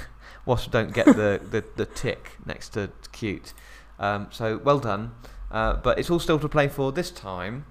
wasps 0.45 0.71
don't 0.71 0.93
get 0.93 1.07
the, 1.07 1.41
the, 1.51 1.65
the 1.77 1.87
tick 1.87 2.33
next 2.45 2.71
to 2.71 2.91
cute. 3.13 3.55
Um, 3.99 4.29
so 4.31 4.59
well 4.59 4.79
done, 4.79 5.13
uh, 5.51 5.77
but 5.77 5.99
it's 5.99 6.11
all 6.11 6.19
still 6.19 6.39
to 6.39 6.49
play 6.51 6.69
for 6.69 6.93
this 6.93 7.11
time. 7.11 7.65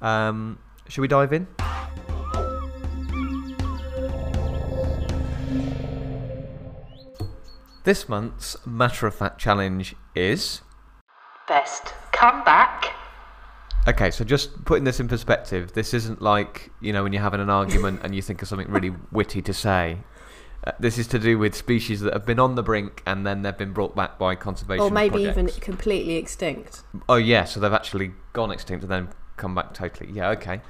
Um, 0.00 0.60
should 0.86 1.02
we 1.02 1.08
dive 1.08 1.32
in? 1.32 1.48
This 7.82 8.08
month's 8.08 8.56
matter 8.64 9.08
of 9.08 9.14
fact 9.16 9.40
challenge 9.40 9.96
is. 10.14 10.60
Best 11.48 11.94
comeback. 12.12 12.97
Okay, 13.88 14.10
so 14.10 14.22
just 14.22 14.66
putting 14.66 14.84
this 14.84 15.00
in 15.00 15.08
perspective, 15.08 15.72
this 15.72 15.94
isn't 15.94 16.20
like, 16.20 16.70
you 16.82 16.92
know, 16.92 17.02
when 17.02 17.14
you're 17.14 17.22
having 17.22 17.40
an 17.40 17.48
argument 17.48 18.00
and 18.02 18.14
you 18.14 18.20
think 18.20 18.42
of 18.42 18.48
something 18.48 18.70
really 18.70 18.92
witty 19.12 19.40
to 19.40 19.54
say. 19.54 19.98
Uh, 20.66 20.72
this 20.78 20.98
is 20.98 21.06
to 21.06 21.18
do 21.18 21.38
with 21.38 21.54
species 21.54 22.00
that 22.00 22.12
have 22.12 22.26
been 22.26 22.38
on 22.38 22.54
the 22.54 22.62
brink 22.62 23.02
and 23.06 23.26
then 23.26 23.40
they've 23.40 23.56
been 23.56 23.72
brought 23.72 23.96
back 23.96 24.18
by 24.18 24.34
conservation 24.34 24.84
Or 24.84 24.90
maybe 24.90 25.22
even 25.22 25.46
completely 25.48 26.16
extinct. 26.16 26.82
Oh, 27.08 27.16
yeah, 27.16 27.44
so 27.44 27.60
they've 27.60 27.72
actually 27.72 28.12
gone 28.34 28.50
extinct 28.50 28.82
and 28.82 28.92
then 28.92 29.08
come 29.38 29.54
back 29.54 29.72
totally. 29.72 30.12
Yeah, 30.12 30.30
okay. 30.30 30.60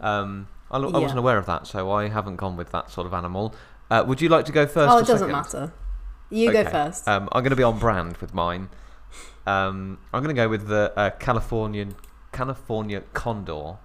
Um, 0.00 0.46
I, 0.70 0.76
I 0.78 0.80
Yeah. 0.80 0.98
wasn't 0.98 1.18
aware 1.18 1.38
of 1.38 1.46
that, 1.46 1.66
so 1.66 1.90
I 1.90 2.08
haven't 2.08 2.36
gone 2.36 2.56
with 2.56 2.70
that 2.70 2.90
sort 2.90 3.06
of 3.06 3.14
animal. 3.14 3.52
Uh, 3.90 4.04
would 4.06 4.20
you 4.20 4.28
like 4.28 4.44
to 4.44 4.52
go 4.52 4.66
first 4.66 4.92
oh, 4.92 4.98
it 4.98 5.06
doesn't 5.06 5.18
second? 5.18 5.32
matter. 5.32 5.72
You 6.28 6.52
go 6.52 6.62
first. 6.62 7.08
Um, 7.08 7.28
I'm 7.32 7.42
going 7.42 7.50
to 7.50 7.56
be 7.56 7.64
on 7.64 7.80
brand 7.80 8.18
with 8.18 8.32
mine. 8.32 8.68
Um, 9.44 9.98
I'm 10.12 10.22
going 10.22 10.36
to 10.36 10.40
go 10.40 10.48
with 10.48 10.68
the 10.68 10.92
uh, 10.94 11.10
Californian 11.10 11.96
California 12.40 13.02
condor, 13.12 13.76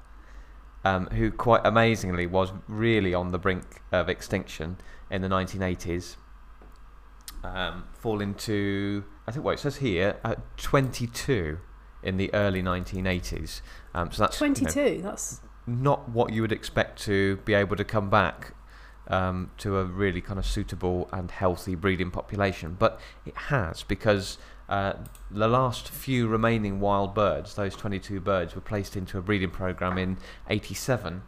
um, 0.86 1.08
who 1.08 1.30
quite 1.30 1.60
amazingly 1.66 2.26
was 2.26 2.54
really 2.70 3.14
on 3.14 3.34
the 3.34 3.38
brink 3.38 3.82
of 3.92 4.08
extinction 4.08 4.78
in 5.12 5.22
the 5.22 5.28
1980s. 5.28 6.16
Um, 7.44 7.84
falling 7.92 8.34
to 8.36 9.04
I 9.28 9.32
think 9.32 9.44
what 9.44 9.56
it 9.56 9.60
says 9.60 9.76
here 9.76 10.16
uh, 10.24 10.36
22 10.56 11.60
in 12.02 12.16
the 12.16 12.34
early 12.34 12.64
1980s. 12.64 13.60
Um, 13.94 14.14
so 14.14 14.24
that's 14.24 14.40
you 14.40 14.48
know, 14.48 14.54
22. 14.54 15.02
That's 15.02 15.42
not 15.68 16.08
what 16.08 16.32
you 16.32 16.42
would 16.42 16.54
expect 16.54 17.02
to 17.02 17.36
be 17.44 17.54
able 17.54 17.76
to 17.76 17.84
come 17.84 18.10
back 18.10 18.54
um, 19.10 19.52
to 19.58 19.80
a 19.80 19.84
really 19.84 20.22
kind 20.22 20.40
of 20.40 20.46
suitable 20.46 21.10
and 21.12 21.30
healthy 21.30 21.76
breeding 21.76 22.10
population. 22.10 22.78
But 22.80 23.02
it 23.26 23.36
has 23.36 23.84
because 23.84 24.38
uh, 24.68 24.94
the 25.30 25.48
last 25.48 25.90
few 25.90 26.28
remaining 26.28 26.80
wild 26.80 27.14
birds, 27.14 27.56
those 27.56 27.76
22 27.76 28.20
birds, 28.20 28.56
were 28.56 28.62
placed 28.62 28.96
into 28.96 29.18
a 29.18 29.22
breeding 29.22 29.52
program 29.52 29.98
in 29.98 30.18
87 30.50 31.22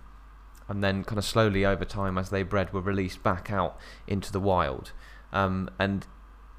and 0.68 0.84
then 0.84 1.04
kind 1.04 1.18
of 1.18 1.26
slowly 1.26 1.66
over 1.66 1.86
time 1.86 2.18
as 2.18 2.30
they 2.30 2.44
bred 2.44 2.74
were 2.74 2.82
released 2.82 3.24
back 3.24 3.52
out 3.52 3.78
into 4.06 4.32
the 4.32 4.40
wild. 4.40 4.92
Um, 5.32 5.70
and 5.80 6.06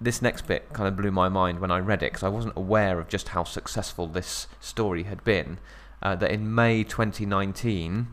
this 0.01 0.23
next 0.23 0.47
bit 0.47 0.73
kind 0.73 0.89
of 0.89 0.97
blew 0.97 1.11
my 1.11 1.29
mind 1.29 1.61
when 1.61 1.71
I 1.71 1.79
read 1.79 2.03
it 2.03 2.13
because 2.13 2.23
I 2.23 2.29
wasn't 2.29 2.57
aware 2.57 2.99
of 2.99 3.09
just 3.09 3.29
how 3.29 3.45
successful 3.45 4.07
this 4.07 4.47
story 4.61 5.05
had 5.05 5.25
been. 5.25 5.59
Uh, 6.01 6.15
that 6.15 6.31
in 6.31 6.55
May 6.55 6.85
2019, 6.85 8.07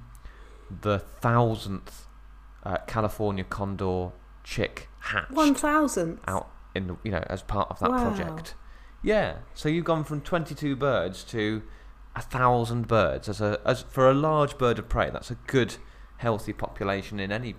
the 0.82 0.98
thousandth 0.98 2.08
uh, 2.64 2.78
California 2.88 3.44
condor 3.44 4.12
chick 4.44 4.90
hatched 5.00 5.32
1,000. 5.32 6.20
out 6.28 6.50
in 6.76 6.88
the, 6.88 6.98
you 7.04 7.12
know 7.12 7.24
as 7.28 7.42
part 7.42 7.70
of 7.72 7.80
that 7.80 7.90
Wow. 7.92 8.02
project. 8.04 8.54
Yeah, 9.02 9.38
so 9.54 9.70
you've 9.70 9.86
gone 9.86 10.04
from 10.04 10.22
22 10.22 10.76
birds 10.76 11.24
to 11.26 11.64
a 12.16 12.22
thousand 12.22 12.88
birds 12.88 13.30
as 13.30 13.40
a 13.42 13.60
as 13.66 13.84
for 13.84 14.10
a 14.10 14.14
large 14.14 14.58
bird 14.58 14.78
of 14.80 14.90
prey. 14.90 15.10
That's 15.10 15.32
a 15.32 15.36
good, 15.48 15.76
healthy 16.18 16.54
population 16.54 17.20
in 17.20 17.32
any 17.32 17.56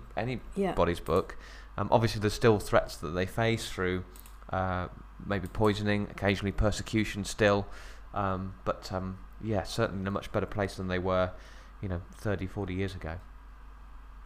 Yeah. 0.55 0.67
anybody's 0.69 0.99
book. 0.99 1.37
Um, 1.77 1.87
obviously, 1.91 2.19
there's 2.21 2.33
still 2.33 2.59
threats 2.59 2.97
that 2.97 3.09
they 3.09 3.25
face 3.25 3.69
through 3.69 4.03
uh, 4.51 4.87
maybe 5.25 5.47
poisoning, 5.47 6.07
occasionally 6.09 6.51
persecution 6.51 7.23
still, 7.23 7.67
um, 8.13 8.53
but 8.65 8.91
um, 8.93 9.19
yeah, 9.41 9.63
certainly 9.63 10.01
in 10.01 10.07
a 10.07 10.11
much 10.11 10.31
better 10.31 10.45
place 10.45 10.75
than 10.75 10.87
they 10.87 10.99
were, 10.99 11.31
you 11.81 11.87
know, 11.89 12.01
30, 12.15 12.47
40 12.47 12.73
years 12.73 12.95
ago. 12.95 13.17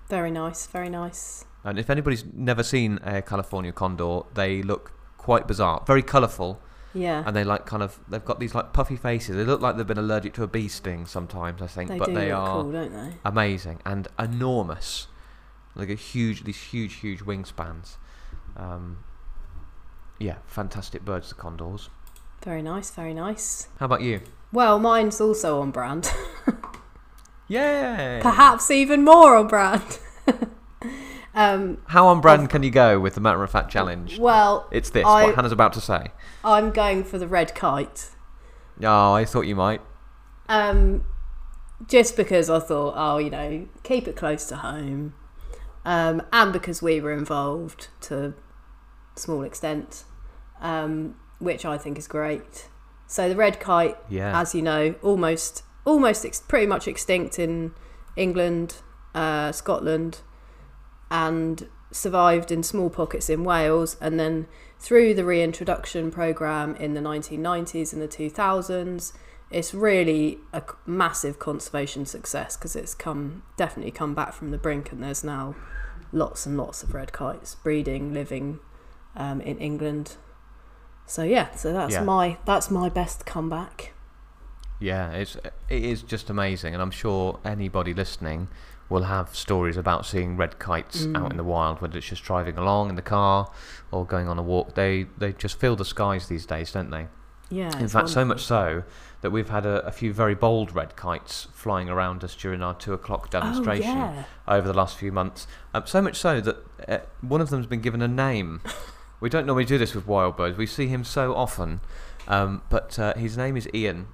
Very 0.07 0.31
nice. 0.31 0.67
Very 0.67 0.89
nice. 0.89 1.45
And 1.63 1.77
if 1.77 1.89
anybody's 1.89 2.23
never 2.33 2.63
seen 2.63 2.99
a 3.03 3.21
California 3.21 3.71
condor, 3.71 4.21
they 4.33 4.61
look 4.63 4.93
quite 5.17 5.47
bizarre, 5.47 5.83
very 5.85 6.01
colourful, 6.01 6.59
Yeah. 6.93 7.23
and 7.25 7.35
they 7.35 7.43
like 7.43 7.65
kind 7.67 7.83
of 7.83 7.99
they've 8.09 8.25
got 8.25 8.39
these 8.39 8.55
like 8.55 8.73
puffy 8.73 8.95
faces. 8.95 9.35
They 9.35 9.43
look 9.43 9.61
like 9.61 9.77
they've 9.77 9.85
been 9.85 9.99
allergic 9.99 10.33
to 10.35 10.43
a 10.43 10.47
bee 10.47 10.67
sting 10.67 11.05
sometimes, 11.05 11.61
I 11.61 11.67
think, 11.67 11.89
They 11.89 11.99
but 11.99 12.07
do 12.07 12.13
they 12.15 12.29
look 12.31 12.39
are 12.39 12.61
cool, 12.63 12.71
don't 12.71 12.91
they? 12.93 13.13
amazing 13.23 13.79
and 13.85 14.07
enormous, 14.17 15.07
like 15.75 15.89
a 15.89 15.95
huge 15.95 16.43
these 16.45 16.59
huge 16.61 16.95
huge 16.95 17.19
wingspans. 17.19 17.97
Um, 18.57 19.03
yeah, 20.19 20.37
fantastic 20.47 21.05
birds, 21.05 21.29
the 21.29 21.35
condors. 21.35 21.89
Very 22.43 22.63
nice. 22.63 22.89
Very 22.89 23.13
nice. 23.13 23.67
How 23.79 23.85
about 23.85 24.01
you? 24.01 24.21
Well, 24.51 24.79
mine's 24.79 25.21
also 25.21 25.61
on 25.61 25.69
brand. 25.71 26.11
Yay! 27.47 28.19
Perhaps 28.21 28.71
even 28.71 29.03
more 29.03 29.35
on 29.35 29.47
brand. 29.47 29.99
um, 31.33 31.77
How 31.87 32.07
on 32.07 32.21
brand 32.21 32.49
can 32.49 32.63
you 32.63 32.71
go 32.71 32.99
with 32.99 33.15
the 33.15 33.21
matter 33.21 33.43
of 33.43 33.49
fact 33.51 33.71
challenge? 33.71 34.19
well, 34.19 34.67
It's 34.71 34.89
this. 34.89 35.05
I- 35.05 35.25
what 35.25 35.35
Hannah's 35.35 35.51
about 35.51 35.73
to 35.73 35.81
say. 35.81 36.11
I'm 36.43 36.71
going 36.71 37.03
for 37.03 37.17
the 37.17 37.27
red 37.27 37.53
kite. 37.55 38.09
Oh, 38.83 39.13
I 39.13 39.25
thought 39.25 39.41
you 39.41 39.55
might. 39.55 39.81
Um, 40.49 41.03
just 41.87 42.15
because 42.17 42.49
I 42.49 42.59
thought, 42.59 42.93
oh, 42.97 43.17
you 43.17 43.29
know, 43.29 43.67
keep 43.83 44.07
it 44.07 44.15
close 44.15 44.45
to 44.47 44.57
home, 44.57 45.13
um, 45.85 46.21
and 46.33 46.51
because 46.51 46.81
we 46.81 46.99
were 46.99 47.11
involved 47.13 47.87
to 48.01 48.33
a 49.15 49.19
small 49.19 49.43
extent, 49.43 50.03
um, 50.59 51.15
which 51.39 51.63
I 51.65 51.77
think 51.77 51.97
is 51.97 52.07
great. 52.07 52.67
So 53.07 53.27
the 53.29 53.35
red 53.35 53.59
kite, 53.59 53.97
Yeah. 54.09 54.39
as 54.39 54.53
you 54.55 54.61
know, 54.61 54.95
almost, 55.01 55.63
almost 55.85 56.25
ex- 56.25 56.39
pretty 56.41 56.65
much 56.67 56.87
extinct 56.87 57.39
in 57.39 57.73
England, 58.15 58.77
uh, 59.15 59.51
Scotland, 59.51 60.19
and 61.11 61.67
survived 61.91 62.51
in 62.51 62.63
small 62.63 62.89
pockets 62.89 63.29
in 63.29 63.43
Wales, 63.43 63.97
and 64.01 64.19
then 64.19 64.47
through 64.79 65.13
the 65.13 65.25
reintroduction 65.25 66.09
program 66.09 66.75
in 66.77 66.95
the 66.95 67.01
1990s 67.01 67.93
and 67.93 68.01
the 68.01 68.07
2000s 68.07 69.13
it's 69.51 69.73
really 69.73 70.37
a 70.53 70.63
massive 70.85 71.37
conservation 71.37 72.05
success 72.05 72.55
because 72.55 72.73
it's 72.75 72.93
come 72.95 73.43
definitely 73.57 73.91
come 73.91 74.15
back 74.15 74.31
from 74.33 74.49
the 74.49 74.57
brink 74.57 74.91
and 74.93 75.03
there's 75.03 75.23
now 75.25 75.53
lots 76.13 76.45
and 76.45 76.57
lots 76.57 76.81
of 76.83 76.93
red 76.93 77.11
kites 77.11 77.55
breeding 77.55 78.13
living 78.13 78.59
um, 79.17 79.41
in 79.41 79.57
England 79.59 80.15
so 81.05 81.21
yeah 81.21 81.53
so 81.53 81.73
that's 81.73 81.93
Yeah. 81.93 82.03
my 82.03 82.37
that's 82.45 82.71
my 82.71 82.87
best 82.89 83.25
comeback 83.25 83.91
Yeah, 84.79 85.11
it's 85.11 85.35
it 85.69 85.83
is 85.85 86.01
just 86.01 86.29
amazing, 86.31 86.73
and 86.73 86.81
I'm 86.81 86.89
sure 86.91 87.39
anybody 87.45 87.93
listening 87.93 88.47
will 88.91 89.03
have 89.03 89.35
stories 89.35 89.77
about 89.77 90.05
seeing 90.05 90.37
red 90.37 90.59
kites 90.59 91.05
Mm. 91.05 91.17
out 91.17 91.31
in 91.31 91.37
the 91.37 91.43
wild, 91.43 91.81
whether 91.81 91.97
it's 91.97 92.07
just 92.07 92.23
driving 92.23 92.57
along 92.57 92.89
in 92.89 92.95
the 92.95 93.01
car 93.01 93.49
or 93.91 94.05
going 94.05 94.27
on 94.27 94.37
a 94.37 94.43
walk. 94.43 94.75
They 94.75 95.07
they 95.17 95.31
just 95.33 95.57
fill 95.59 95.75
the 95.75 95.85
skies 95.85 96.27
these 96.27 96.45
days, 96.45 96.71
don't 96.71 96.91
they? 96.91 97.07
yeah 97.53 97.77
in 97.79 97.87
fact, 97.89 98.07
so 98.07 98.23
much 98.23 98.41
so 98.43 98.83
that 99.19 99.29
we've 99.29 99.49
had 99.49 99.65
a, 99.65 99.85
a 99.85 99.91
few 99.91 100.13
very 100.13 100.33
bold 100.33 100.73
red 100.73 100.95
kites 100.95 101.47
flying 101.53 101.89
around 101.89 102.23
us 102.23 102.33
during 102.33 102.61
our 102.63 102.73
two 102.73 102.93
o'clock 102.93 103.29
demonstration 103.29 103.97
oh, 103.97 104.13
yeah. 104.15 104.23
over 104.47 104.65
the 104.67 104.73
last 104.73 104.97
few 104.97 105.11
months. 105.11 105.47
Um, 105.73 105.83
so 105.85 106.01
much 106.01 106.15
so 106.15 106.39
that 106.41 106.57
uh, 106.87 106.99
one 107.19 107.41
of 107.41 107.49
them's 107.49 107.67
been 107.67 107.81
given 107.81 108.01
a 108.01 108.07
name. 108.07 108.61
we 109.19 109.29
don't 109.29 109.45
normally 109.45 109.65
do 109.65 109.77
this 109.77 109.93
with 109.93 110.07
wild 110.07 110.37
birds. 110.37 110.57
We 110.57 110.65
see 110.65 110.87
him 110.87 111.03
so 111.03 111.35
often, 111.35 111.81
um, 112.27 112.61
but 112.69 112.97
uh, 112.97 113.13
his 113.15 113.37
name 113.37 113.57
is 113.57 113.67
Ian, 113.73 114.07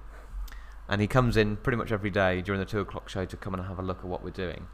and 0.88 1.00
he 1.00 1.06
comes 1.06 1.36
in 1.36 1.56
pretty 1.56 1.76
much 1.76 1.92
every 1.92 2.10
day 2.10 2.40
during 2.40 2.58
the 2.58 2.66
two 2.66 2.80
o'clock 2.80 3.08
show 3.08 3.24
to 3.24 3.36
come 3.36 3.54
and 3.54 3.64
have 3.64 3.78
a 3.78 3.82
look 3.82 3.98
at 3.98 4.04
what 4.04 4.24
we're 4.24 4.30
doing. 4.30 4.66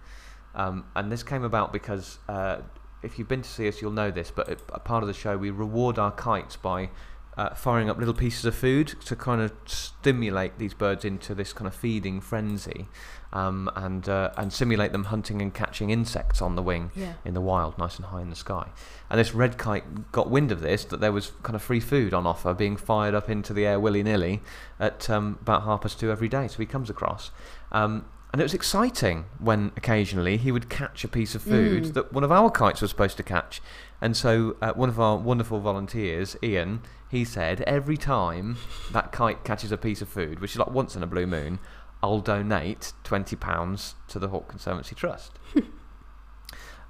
Um, 0.54 0.84
and 0.94 1.10
this 1.10 1.22
came 1.22 1.42
about 1.42 1.72
because 1.72 2.18
uh, 2.28 2.58
if 3.02 3.18
you've 3.18 3.28
been 3.28 3.42
to 3.42 3.48
see 3.48 3.66
us, 3.66 3.82
you'll 3.82 3.90
know 3.90 4.10
this, 4.10 4.30
but 4.30 4.48
a, 4.48 4.56
a 4.74 4.80
part 4.80 5.02
of 5.02 5.08
the 5.08 5.14
show 5.14 5.36
we 5.36 5.50
reward 5.50 5.98
our 5.98 6.12
kites 6.12 6.56
by 6.56 6.90
uh, 7.36 7.54
firing 7.54 7.90
up 7.90 7.98
little 7.98 8.14
pieces 8.14 8.44
of 8.44 8.54
food 8.54 8.94
to 9.04 9.16
kind 9.16 9.40
of 9.40 9.52
stimulate 9.66 10.58
these 10.58 10.74
birds 10.74 11.04
into 11.04 11.34
this 11.34 11.52
kind 11.52 11.66
of 11.66 11.74
feeding 11.74 12.20
frenzy, 12.20 12.86
um, 13.32 13.68
and 13.74 14.08
uh, 14.08 14.30
and 14.36 14.52
simulate 14.52 14.92
them 14.92 15.04
hunting 15.04 15.42
and 15.42 15.52
catching 15.52 15.90
insects 15.90 16.40
on 16.40 16.54
the 16.56 16.62
wing 16.62 16.90
Yeah. 16.94 17.14
in 17.24 17.34
the 17.34 17.40
wild, 17.40 17.76
nice 17.78 17.96
and 17.96 18.06
high 18.06 18.22
in 18.22 18.30
the 18.30 18.36
sky. 18.36 18.68
And 19.10 19.18
this 19.18 19.34
red 19.34 19.58
kite 19.58 20.12
got 20.12 20.30
wind 20.30 20.52
of 20.52 20.60
this 20.60 20.84
that 20.86 21.00
there 21.00 21.12
was 21.12 21.32
kind 21.42 21.56
of 21.56 21.62
free 21.62 21.80
food 21.80 22.14
on 22.14 22.26
offer 22.26 22.54
being 22.54 22.76
fired 22.76 23.14
up 23.14 23.28
into 23.28 23.52
the 23.52 23.66
air 23.66 23.80
willy 23.80 24.02
nilly 24.02 24.40
at 24.78 25.10
um, 25.10 25.38
about 25.40 25.64
half 25.64 25.80
past 25.82 25.98
two 25.98 26.10
every 26.10 26.28
day. 26.28 26.46
So 26.48 26.58
he 26.58 26.66
comes 26.66 26.88
across. 26.90 27.30
Um, 27.72 28.04
and 28.34 28.40
it 28.40 28.44
was 28.44 28.52
exciting 28.52 29.26
when 29.38 29.70
occasionally 29.76 30.36
he 30.36 30.50
would 30.50 30.68
catch 30.68 31.04
a 31.04 31.08
piece 31.08 31.36
of 31.36 31.42
food 31.42 31.84
Mm. 31.84 31.92
that 31.94 32.12
one 32.12 32.24
of 32.24 32.32
our 32.32 32.50
kites 32.50 32.80
was 32.82 32.90
supposed 32.90 33.16
to 33.18 33.22
catch. 33.22 33.62
And 34.00 34.16
so 34.16 34.56
uh, 34.60 34.72
one 34.72 34.88
of 34.88 34.98
our 34.98 35.16
wonderful 35.16 35.60
volunteers, 35.60 36.36
Ian, 36.42 36.80
he 37.08 37.24
said 37.24 37.60
every 37.60 37.96
time 37.96 38.56
that 38.90 39.12
kite 39.12 39.44
catches 39.44 39.70
a 39.70 39.76
piece 39.78 40.02
of 40.02 40.08
food, 40.08 40.40
which 40.40 40.50
is 40.50 40.58
like 40.58 40.72
once 40.72 40.96
in 40.96 41.04
a 41.04 41.06
blue 41.06 41.28
moon, 41.28 41.60
I'll 42.02 42.18
donate 42.18 42.92
£20 43.04 43.94
to 44.08 44.18
the 44.18 44.26
Hawk 44.30 44.48
Conservancy 44.48 44.96
Trust. 44.96 45.38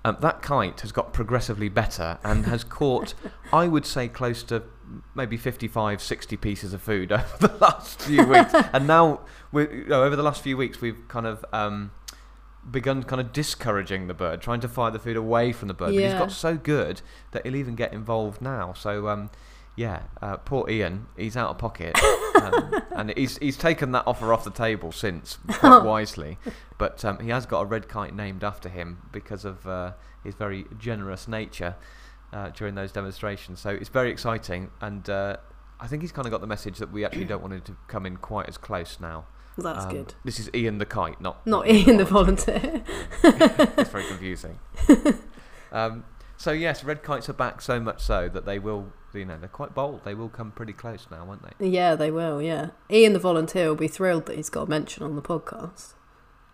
Um, 0.06 0.18
that 0.20 0.42
kite 0.42 0.82
has 0.82 0.92
got 0.92 1.14
progressively 1.14 1.70
better 1.70 2.18
and 2.22 2.44
has 2.44 2.62
caught, 2.62 3.14
I 3.54 3.68
would 3.68 3.86
say, 3.86 4.06
close 4.06 4.42
to 4.44 4.62
maybe 5.14 5.36
55, 5.36 6.00
60 6.02 6.36
pieces 6.36 6.72
of 6.74 6.82
food 6.82 7.12
over 7.12 7.48
the 7.48 7.56
last 7.60 8.02
few 8.02 8.24
weeks. 8.26 8.52
and 8.72 8.86
now, 8.86 9.20
we 9.52 9.62
you 9.62 9.84
know, 9.86 10.02
over 10.02 10.16
the 10.16 10.22
last 10.22 10.42
few 10.42 10.56
weeks, 10.56 10.80
we've 10.80 11.06
kind 11.08 11.26
of 11.26 11.44
um, 11.52 11.90
begun 12.70 13.02
kind 13.02 13.20
of 13.20 13.32
discouraging 13.32 14.06
the 14.06 14.14
bird, 14.14 14.40
trying 14.40 14.60
to 14.60 14.68
fire 14.68 14.90
the 14.90 14.98
food 14.98 15.16
away 15.16 15.52
from 15.52 15.68
the 15.68 15.74
bird. 15.74 15.94
But 15.94 16.02
he's 16.02 16.12
Yeah. 16.12 16.18
got 16.18 16.32
so 16.32 16.56
good 16.56 17.02
that 17.32 17.44
he'll 17.44 17.56
even 17.56 17.74
get 17.74 17.92
involved 17.92 18.40
now. 18.40 18.72
So, 18.72 19.08
um, 19.08 19.30
yeah, 19.76 20.04
uh, 20.22 20.36
poor 20.38 20.68
Ian, 20.70 21.06
he's 21.16 21.36
out 21.36 21.50
of 21.50 21.58
pocket. 21.58 21.98
Um, 22.40 22.74
and 22.92 23.12
he's, 23.16 23.38
he's 23.38 23.56
taken 23.56 23.92
that 23.92 24.04
offer 24.06 24.32
off 24.32 24.44
the 24.44 24.50
table 24.50 24.92
since, 24.92 25.38
quite 25.48 25.82
wisely. 25.82 26.38
But 26.78 27.04
um, 27.04 27.18
he 27.18 27.30
has 27.30 27.44
got 27.46 27.60
a 27.62 27.64
red 27.64 27.88
kite 27.88 28.14
named 28.14 28.44
after 28.44 28.68
him 28.68 28.98
because 29.12 29.44
of 29.44 29.66
uh, 29.66 29.92
his 30.22 30.34
very 30.34 30.66
generous 30.78 31.26
nature 31.28 31.74
uh, 32.34 32.50
during 32.50 32.74
those 32.74 32.92
demonstrations. 32.92 33.60
So 33.60 33.70
it's 33.70 33.88
very 33.88 34.10
exciting. 34.10 34.70
And 34.82 35.08
uh, 35.08 35.38
I 35.80 35.86
think 35.86 36.02
he's 36.02 36.12
kind 36.12 36.26
of 36.26 36.30
got 36.32 36.42
the 36.42 36.46
message 36.46 36.76
that 36.78 36.92
we 36.92 37.04
actually 37.06 37.24
don't 37.24 37.40
want 37.40 37.54
him 37.54 37.62
to 37.62 37.76
come 37.88 38.04
in 38.04 38.18
quite 38.18 38.48
as 38.48 38.58
close 38.58 38.98
now. 39.00 39.24
Well, 39.56 39.72
that's 39.72 39.86
Um, 39.86 39.92
good. 39.92 40.14
This 40.24 40.38
is 40.40 40.50
Ian 40.52 40.78
the 40.78 40.84
kite, 40.86 41.20
not 41.20 41.46
Not 41.46 41.66
Ian 41.68 41.96
the 41.96 42.04
volunteer. 42.04 42.82
it's 43.22 43.90
very 43.96 44.04
confusing. 44.08 44.58
um, 45.72 46.04
so 46.36 46.50
yes, 46.50 46.82
red 46.84 47.02
kites 47.02 47.28
are 47.28 47.32
back 47.34 47.62
so 47.62 47.78
much 47.80 48.00
so 48.02 48.28
that 48.28 48.44
they 48.46 48.58
will, 48.58 48.92
you 49.12 49.24
know, 49.24 49.38
they're 49.38 49.48
quite 49.48 49.72
bold. 49.72 50.04
They 50.04 50.14
will 50.14 50.28
come 50.28 50.50
pretty 50.50 50.72
close 50.72 51.06
now, 51.10 51.24
won't 51.24 51.42
they? 51.58 51.68
yeah, 51.68 51.94
they 51.94 52.10
will. 52.10 52.42
Yeah, 52.42 52.70
Ian 52.90 53.12
the 53.12 53.20
volunteer 53.20 53.68
will 53.68 53.76
be 53.76 53.86
thrilled 53.88 54.26
that 54.26 54.34
he's 54.36 54.50
got 54.50 54.62
a 54.62 54.66
mention 54.70 55.04
on 55.04 55.14
the 55.14 55.22
podcast. 55.22 55.94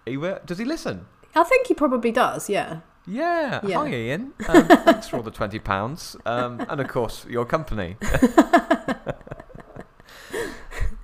He 0.05 0.19
will, 0.19 0.39
does 0.45 0.59
he 0.59 0.65
listen? 0.67 1.07
I 1.35 1.45
think 1.45 1.69
he 1.69 1.75
probably 1.75 2.13
does. 2.13 2.51
Yeah. 2.51 2.81
Yeah. 3.11 3.61
Yeah. 3.67 3.79
Hi, 3.79 3.89
Ian. 3.93 4.33
Um, 4.49 4.67
thanks 4.69 5.09
for 5.09 5.17
all 5.17 5.23
the 5.23 5.33
twenty 5.33 5.59
pounds, 5.59 6.17
um, 6.25 6.65
and 6.69 6.81
of 6.81 6.87
course 6.89 7.27
your 7.29 7.45
company. 7.45 7.97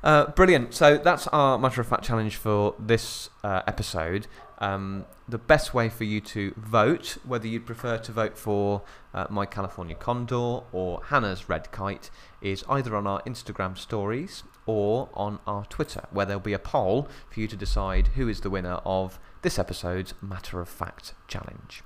uh, 0.04 0.26
brilliant. 0.28 0.72
So 0.72 0.98
that's 0.98 1.26
our 1.28 1.58
matter 1.58 1.80
of 1.80 1.88
fact 1.88 2.04
challenge 2.04 2.36
for 2.36 2.76
this 2.78 3.30
uh, 3.42 3.62
episode. 3.66 4.28
Um, 4.58 5.04
the 5.28 5.38
best 5.38 5.74
way 5.74 5.88
for 5.88 6.04
you 6.04 6.20
to 6.20 6.54
vote, 6.56 7.18
whether 7.24 7.48
you'd 7.48 7.66
prefer 7.66 7.98
to 7.98 8.12
vote 8.12 8.38
for 8.38 8.82
uh, 9.12 9.26
my 9.28 9.44
California 9.44 9.96
Condor 9.96 10.60
or 10.72 11.02
Hannah's 11.06 11.48
Red 11.48 11.72
Kite, 11.72 12.10
is 12.40 12.64
either 12.68 12.94
on 12.94 13.08
our 13.08 13.20
Instagram 13.22 13.76
stories 13.76 14.44
or 14.64 15.08
on 15.14 15.40
our 15.46 15.64
Twitter, 15.66 16.06
where 16.10 16.24
there'll 16.24 16.40
be 16.40 16.52
a 16.52 16.58
poll 16.58 17.08
for 17.28 17.40
you 17.40 17.48
to 17.48 17.56
decide 17.56 18.08
who 18.08 18.28
is 18.28 18.40
the 18.40 18.50
winner 18.50 18.80
of 18.84 19.18
this 19.46 19.60
episode's 19.60 20.12
matter 20.20 20.60
of 20.60 20.68
fact 20.68 21.14
challenge. 21.28 21.84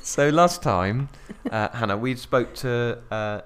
So 0.00 0.28
last 0.28 0.62
time, 0.62 1.08
uh, 1.50 1.70
Hannah, 1.70 1.96
we 1.96 2.14
spoke 2.14 2.54
to 2.54 3.00
uh, 3.10 3.40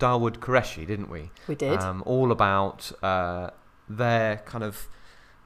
Dawood 0.00 0.38
Qureshi, 0.38 0.86
didn't 0.86 1.10
we? 1.10 1.30
We 1.46 1.54
did. 1.54 1.78
Um, 1.78 2.02
all 2.06 2.32
about 2.32 2.90
uh, 3.02 3.50
their 3.90 4.38
kind 4.46 4.64
of 4.64 4.88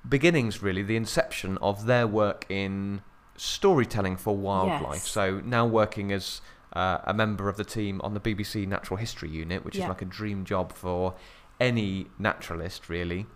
beginnings, 0.09 0.63
really, 0.63 0.85
the 0.85 0.95
inception 0.95 1.59
of 1.59 1.87
their 1.87 2.07
work 2.07 2.47
in 2.49 3.03
storytelling 3.37 4.17
for 4.17 4.37
wildlife. 4.37 5.03
Yes. 5.03 5.09
So 5.11 5.41
now 5.45 5.67
working 5.67 6.13
as 6.13 6.43
uh, 6.75 6.99
a 7.03 7.13
member 7.13 7.49
of 7.49 7.57
the 7.57 7.65
team 7.65 8.01
on 8.05 8.15
the 8.15 8.21
BBC 8.21 8.69
Natural 8.69 8.99
History 8.99 9.31
Unit, 9.31 9.65
which 9.65 9.75
Yeah. 9.75 9.87
is 9.87 9.89
like 9.89 10.03
a 10.03 10.05
dream 10.05 10.45
job 10.45 10.73
for 10.73 11.15
any 11.61 12.07
naturalist, 12.19 12.89
really. 12.89 13.27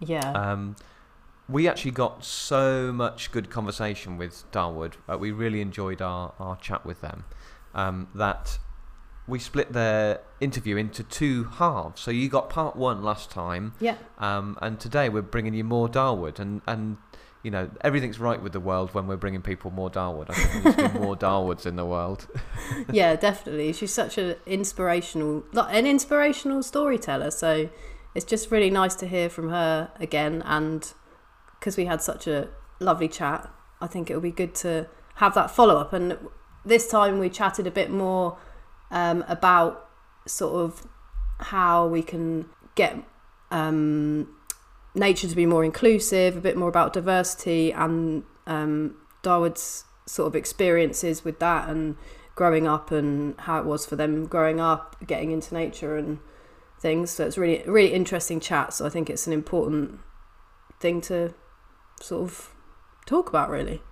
yeah. 0.00 0.32
Um, 0.32 0.76
we 1.48 1.68
actually 1.68 1.90
got 1.90 2.24
so 2.24 2.92
much 2.92 3.30
good 3.30 3.50
conversation 3.50 4.16
with 4.16 4.50
Dawood. 4.52 4.94
Uh, 5.08 5.18
we 5.18 5.32
really 5.32 5.60
enjoyed 5.60 6.00
our, 6.00 6.32
our 6.38 6.56
chat 6.56 6.86
with 6.86 7.00
them. 7.00 7.24
Um, 7.74 8.08
that 8.14 8.58
we 9.26 9.38
split 9.38 9.72
their 9.72 10.20
interview 10.40 10.76
into 10.76 11.02
two 11.02 11.44
halves. 11.44 12.00
So 12.00 12.10
you 12.10 12.28
got 12.28 12.48
part 12.48 12.76
one 12.76 13.02
last 13.02 13.30
time, 13.30 13.74
yeah. 13.80 13.96
um, 14.18 14.58
and 14.60 14.78
today 14.80 15.08
we're 15.08 15.22
bringing 15.22 15.54
you 15.54 15.64
more 15.64 15.88
Dawood. 15.88 16.38
And, 16.38 16.62
and 16.66 16.96
you 17.42 17.50
know 17.50 17.70
everything's 17.80 18.20
right 18.20 18.40
with 18.40 18.52
the 18.52 18.60
world 18.60 18.94
when 18.94 19.06
we're 19.06 19.16
bringing 19.16 19.42
people 19.42 19.70
more 19.70 19.90
Dawood. 19.90 20.30
I 20.30 20.34
think 20.34 20.52
there 20.52 20.62
needs 20.62 20.92
to 20.92 20.98
be 20.98 21.04
more 21.04 21.16
Dawoods 21.28 21.66
in 21.66 21.76
the 21.76 21.84
world. 21.84 22.28
yeah, 22.92 23.16
definitely. 23.16 23.72
She's 23.72 23.92
such 23.92 24.18
an 24.18 24.36
inspirational, 24.46 25.44
an 25.54 25.86
inspirational 25.86 26.62
storyteller. 26.62 27.30
So 27.30 27.68
it's 28.14 28.24
just 28.24 28.50
really 28.50 28.70
nice 28.70 28.94
to 28.96 29.06
hear 29.06 29.28
from 29.28 29.48
her 29.48 29.90
again. 29.98 30.42
And 30.44 30.92
because 31.58 31.76
we 31.76 31.86
had 31.86 32.00
such 32.00 32.26
a 32.26 32.48
lovely 32.78 33.08
chat, 33.08 33.50
I 33.80 33.86
think 33.86 34.10
it 34.10 34.14
will 34.14 34.22
be 34.22 34.30
good 34.30 34.54
to 34.56 34.86
have 35.16 35.34
that 35.34 35.50
follow 35.50 35.78
up. 35.78 35.92
And 35.92 36.18
this 36.64 36.88
time 36.88 37.18
we 37.18 37.28
chatted 37.28 37.66
a 37.66 37.70
bit 37.70 37.90
more 37.90 38.38
um, 38.90 39.24
about 39.26 39.88
sort 40.26 40.54
of 40.54 40.86
how 41.38 41.88
we 41.88 42.02
can 42.02 42.48
get 42.76 42.96
um, 43.50 44.28
nature 44.94 45.28
to 45.28 45.36
be 45.36 45.46
more 45.46 45.64
inclusive, 45.64 46.36
a 46.36 46.40
bit 46.40 46.56
more 46.56 46.68
about 46.68 46.92
diversity, 46.92 47.72
and 47.72 48.24
um, 48.46 48.96
Dawood's 49.22 49.84
sort 50.06 50.26
of 50.26 50.36
experiences 50.36 51.24
with 51.24 51.38
that 51.38 51.68
and 51.68 51.96
growing 52.34 52.66
up 52.66 52.90
and 52.90 53.38
how 53.40 53.58
it 53.58 53.64
was 53.64 53.86
for 53.86 53.96
them 53.96 54.26
growing 54.26 54.60
up, 54.60 54.96
getting 55.06 55.30
into 55.30 55.54
nature 55.54 55.96
and 55.96 56.18
things. 56.80 57.10
So 57.10 57.26
it's 57.26 57.38
really 57.38 57.62
really 57.66 57.92
interesting 57.92 58.40
chat. 58.40 58.74
So 58.74 58.86
I 58.86 58.88
think 58.88 59.08
it's 59.08 59.26
an 59.26 59.32
important 59.32 60.00
thing 60.80 61.00
to 61.02 61.34
sort 62.00 62.22
of 62.22 62.50
talk 63.06 63.28
about 63.28 63.48
really. 63.48 63.82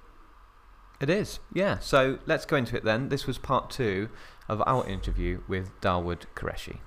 It 1.00 1.08
is, 1.08 1.38
yeah. 1.54 1.78
So 1.78 2.18
let's 2.26 2.44
go 2.44 2.56
into 2.56 2.76
it 2.76 2.84
then. 2.84 3.08
This 3.08 3.26
was 3.26 3.38
part 3.38 3.70
two 3.70 4.10
of 4.48 4.62
our 4.66 4.86
interview 4.86 5.40
with 5.48 5.70
Dawood 5.80 6.26
Qureshi. 6.34 6.80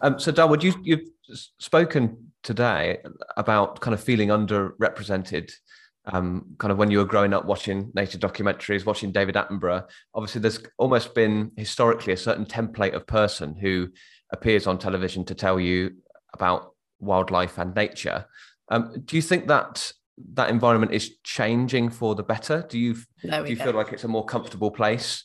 Um, 0.00 0.18
so, 0.18 0.32
Dawood, 0.32 0.62
you, 0.62 0.74
you've 0.82 1.08
spoken 1.58 2.32
today 2.42 2.98
about 3.36 3.80
kind 3.80 3.94
of 3.94 4.02
feeling 4.02 4.28
underrepresented. 4.28 5.52
Um, 6.06 6.54
kind 6.56 6.72
of 6.72 6.78
when 6.78 6.90
you 6.90 6.98
were 6.98 7.04
growing 7.04 7.34
up 7.34 7.44
watching 7.44 7.90
nature 7.94 8.16
documentaries, 8.16 8.86
watching 8.86 9.12
David 9.12 9.34
Attenborough, 9.34 9.86
obviously 10.14 10.40
there's 10.40 10.60
almost 10.78 11.14
been 11.14 11.52
historically 11.56 12.14
a 12.14 12.16
certain 12.16 12.46
template 12.46 12.94
of 12.94 13.06
person 13.06 13.54
who 13.54 13.88
appears 14.32 14.66
on 14.66 14.78
television 14.78 15.24
to 15.26 15.34
tell 15.34 15.60
you 15.60 15.96
about 16.32 16.72
wildlife 16.98 17.58
and 17.58 17.74
nature. 17.74 18.24
Um, 18.70 19.02
do 19.04 19.16
you 19.16 19.22
think 19.22 19.48
that 19.48 19.92
that 20.34 20.50
environment 20.50 20.92
is 20.92 21.18
changing 21.24 21.90
for 21.90 22.14
the 22.14 22.22
better? 22.22 22.64
Do 22.68 22.78
you 22.78 22.94
do 22.94 23.44
you 23.46 23.56
go. 23.56 23.64
feel 23.64 23.74
like 23.74 23.92
it's 23.92 24.04
a 24.04 24.08
more 24.08 24.24
comfortable 24.24 24.70
place 24.70 25.24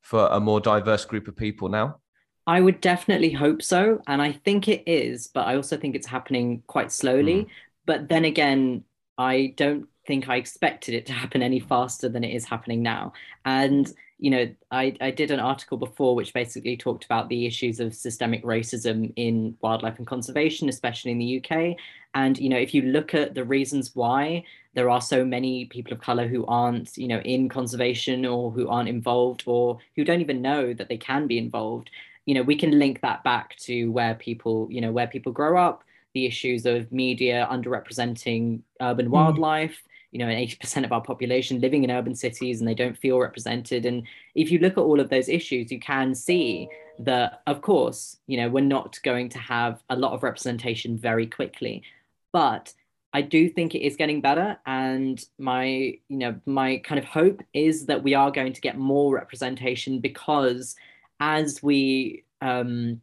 for 0.00 0.26
a 0.28 0.40
more 0.40 0.60
diverse 0.60 1.04
group 1.04 1.28
of 1.28 1.36
people 1.36 1.68
now? 1.68 2.00
I 2.46 2.60
would 2.60 2.80
definitely 2.80 3.30
hope 3.30 3.62
so. 3.62 4.02
And 4.06 4.20
I 4.20 4.32
think 4.32 4.68
it 4.68 4.82
is, 4.86 5.28
but 5.28 5.46
I 5.46 5.56
also 5.56 5.76
think 5.76 5.94
it's 5.94 6.06
happening 6.06 6.62
quite 6.66 6.90
slowly. 6.90 7.44
Mm. 7.44 7.46
But 7.86 8.08
then 8.08 8.24
again, 8.24 8.84
I 9.18 9.54
don't 9.56 9.88
think 10.06 10.28
I 10.28 10.36
expected 10.36 10.94
it 10.94 11.06
to 11.06 11.12
happen 11.12 11.42
any 11.42 11.60
faster 11.60 12.08
than 12.08 12.24
it 12.24 12.34
is 12.34 12.44
happening 12.44 12.82
now. 12.82 13.12
And, 13.44 13.92
you 14.18 14.30
know, 14.30 14.52
I, 14.70 14.96
I 15.00 15.12
did 15.12 15.30
an 15.30 15.38
article 15.38 15.78
before 15.78 16.16
which 16.16 16.34
basically 16.34 16.76
talked 16.76 17.04
about 17.04 17.28
the 17.28 17.46
issues 17.46 17.78
of 17.78 17.94
systemic 17.94 18.42
racism 18.42 19.12
in 19.14 19.56
wildlife 19.60 19.98
and 19.98 20.06
conservation, 20.06 20.68
especially 20.68 21.12
in 21.12 21.18
the 21.18 21.44
UK. 21.44 21.76
And, 22.14 22.38
you 22.38 22.48
know, 22.48 22.58
if 22.58 22.74
you 22.74 22.82
look 22.82 23.14
at 23.14 23.34
the 23.34 23.44
reasons 23.44 23.94
why 23.94 24.44
there 24.74 24.90
are 24.90 25.00
so 25.00 25.24
many 25.24 25.66
people 25.66 25.92
of 25.92 26.00
color 26.00 26.26
who 26.26 26.44
aren't, 26.46 26.96
you 26.96 27.06
know, 27.06 27.20
in 27.20 27.48
conservation 27.48 28.26
or 28.26 28.50
who 28.50 28.68
aren't 28.68 28.88
involved 28.88 29.44
or 29.46 29.78
who 29.96 30.04
don't 30.04 30.20
even 30.20 30.42
know 30.42 30.72
that 30.74 30.88
they 30.88 30.96
can 30.96 31.26
be 31.26 31.38
involved, 31.38 31.90
you 32.26 32.34
know 32.34 32.42
we 32.42 32.56
can 32.56 32.78
link 32.78 33.00
that 33.00 33.22
back 33.24 33.56
to 33.56 33.90
where 33.90 34.14
people 34.14 34.68
you 34.70 34.80
know 34.80 34.92
where 34.92 35.06
people 35.06 35.32
grow 35.32 35.56
up 35.56 35.84
the 36.14 36.26
issues 36.26 36.66
of 36.66 36.90
media 36.92 37.48
underrepresenting 37.50 38.60
urban 38.80 39.06
mm. 39.08 39.10
wildlife 39.10 39.82
you 40.10 40.18
know 40.18 40.26
80% 40.26 40.84
of 40.84 40.92
our 40.92 41.00
population 41.00 41.60
living 41.60 41.84
in 41.84 41.90
urban 41.90 42.14
cities 42.14 42.60
and 42.60 42.68
they 42.68 42.74
don't 42.74 42.98
feel 42.98 43.18
represented 43.18 43.86
and 43.86 44.02
if 44.34 44.50
you 44.50 44.58
look 44.58 44.74
at 44.74 44.78
all 44.82 45.00
of 45.00 45.08
those 45.08 45.28
issues 45.28 45.72
you 45.72 45.80
can 45.80 46.14
see 46.14 46.68
that 46.98 47.42
of 47.46 47.62
course 47.62 48.18
you 48.26 48.36
know 48.36 48.48
we're 48.48 48.60
not 48.60 48.98
going 49.02 49.28
to 49.30 49.38
have 49.38 49.82
a 49.90 49.96
lot 49.96 50.12
of 50.12 50.22
representation 50.22 50.98
very 50.98 51.26
quickly 51.26 51.82
but 52.32 52.72
I 53.14 53.20
do 53.20 53.48
think 53.48 53.74
it 53.74 53.84
is 53.84 53.96
getting 53.96 54.22
better, 54.22 54.56
and 54.64 55.22
my 55.38 55.66
you 56.08 56.16
know 56.16 56.34
my 56.46 56.78
kind 56.78 56.98
of 56.98 57.04
hope 57.04 57.42
is 57.52 57.86
that 57.86 58.02
we 58.02 58.14
are 58.14 58.30
going 58.30 58.54
to 58.54 58.60
get 58.60 58.78
more 58.78 59.14
representation 59.14 60.00
because 60.00 60.74
as 61.22 61.62
we 61.62 62.24
um, 62.40 63.00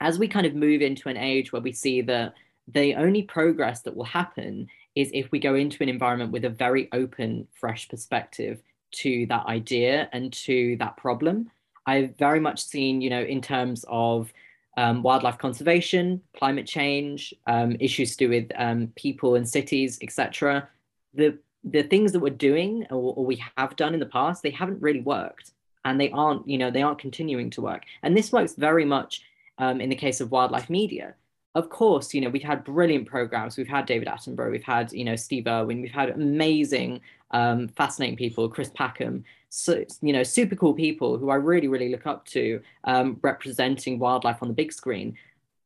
as 0.00 0.18
we 0.20 0.28
kind 0.28 0.46
of 0.46 0.54
move 0.54 0.82
into 0.82 1.08
an 1.08 1.16
age 1.16 1.52
where 1.52 1.62
we 1.62 1.72
see 1.72 2.00
that 2.00 2.34
the 2.68 2.94
only 2.94 3.22
progress 3.22 3.82
that 3.82 3.96
will 3.96 4.04
happen 4.04 4.68
is 4.94 5.10
if 5.12 5.30
we 5.32 5.40
go 5.40 5.56
into 5.56 5.82
an 5.82 5.88
environment 5.88 6.30
with 6.30 6.44
a 6.44 6.50
very 6.50 6.88
open, 6.92 7.48
fresh 7.52 7.88
perspective 7.88 8.62
to 8.92 9.26
that 9.26 9.46
idea 9.46 10.08
and 10.12 10.32
to 10.32 10.76
that 10.78 10.96
problem. 10.96 11.50
I've 11.86 12.16
very 12.16 12.40
much 12.40 12.64
seen, 12.64 13.00
you 13.00 13.10
know, 13.10 13.22
in 13.22 13.40
terms 13.40 13.84
of 13.88 14.32
um, 14.76 15.02
wildlife 15.02 15.38
conservation, 15.38 16.22
climate 16.36 16.66
change, 16.66 17.34
um, 17.46 17.76
issues 17.80 18.12
to 18.12 18.26
do 18.26 18.28
with 18.28 18.50
um, 18.56 18.92
people 18.94 19.34
and 19.34 19.48
cities, 19.48 19.98
etc. 20.02 20.68
The 21.14 21.38
the 21.64 21.82
things 21.82 22.12
that 22.12 22.20
we're 22.20 22.30
doing 22.30 22.86
or, 22.90 23.14
or, 23.16 23.26
we 23.26 23.42
have 23.56 23.74
done 23.74 23.92
in 23.92 23.98
the 23.98 24.06
past, 24.06 24.40
they 24.40 24.50
haven't 24.50 24.80
really 24.80 25.00
worked 25.00 25.50
and 25.86 26.00
they 26.00 26.10
aren't, 26.10 26.46
you 26.48 26.58
know, 26.58 26.70
they 26.70 26.82
aren't 26.82 26.98
continuing 26.98 27.48
to 27.48 27.62
work. 27.62 27.84
And 28.02 28.16
this 28.16 28.32
works 28.32 28.54
very 28.54 28.84
much 28.84 29.22
um, 29.58 29.80
in 29.80 29.88
the 29.88 29.94
case 29.94 30.20
of 30.20 30.32
wildlife 30.32 30.68
media. 30.68 31.14
Of 31.54 31.70
course, 31.70 32.12
you 32.12 32.20
know, 32.20 32.28
we've 32.28 32.42
had 32.42 32.64
brilliant 32.64 33.06
programs. 33.06 33.56
We've 33.56 33.68
had 33.68 33.86
David 33.86 34.08
Attenborough, 34.08 34.50
we've 34.50 34.64
had, 34.64 34.92
you 34.92 35.04
know, 35.04 35.16
Steve 35.16 35.46
Irwin, 35.46 35.80
we've 35.80 35.92
had 35.92 36.10
amazing, 36.10 37.00
um, 37.30 37.68
fascinating 37.68 38.16
people, 38.16 38.48
Chris 38.48 38.70
Packham, 38.74 39.24
so, 39.48 39.84
you 40.02 40.12
know, 40.12 40.24
super 40.24 40.56
cool 40.56 40.74
people 40.74 41.18
who 41.18 41.30
I 41.30 41.36
really, 41.36 41.68
really 41.68 41.88
look 41.88 42.06
up 42.06 42.26
to 42.26 42.60
um, 42.82 43.18
representing 43.22 44.00
wildlife 44.00 44.42
on 44.42 44.48
the 44.48 44.54
big 44.54 44.72
screen. 44.72 45.16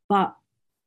But 0.07 0.37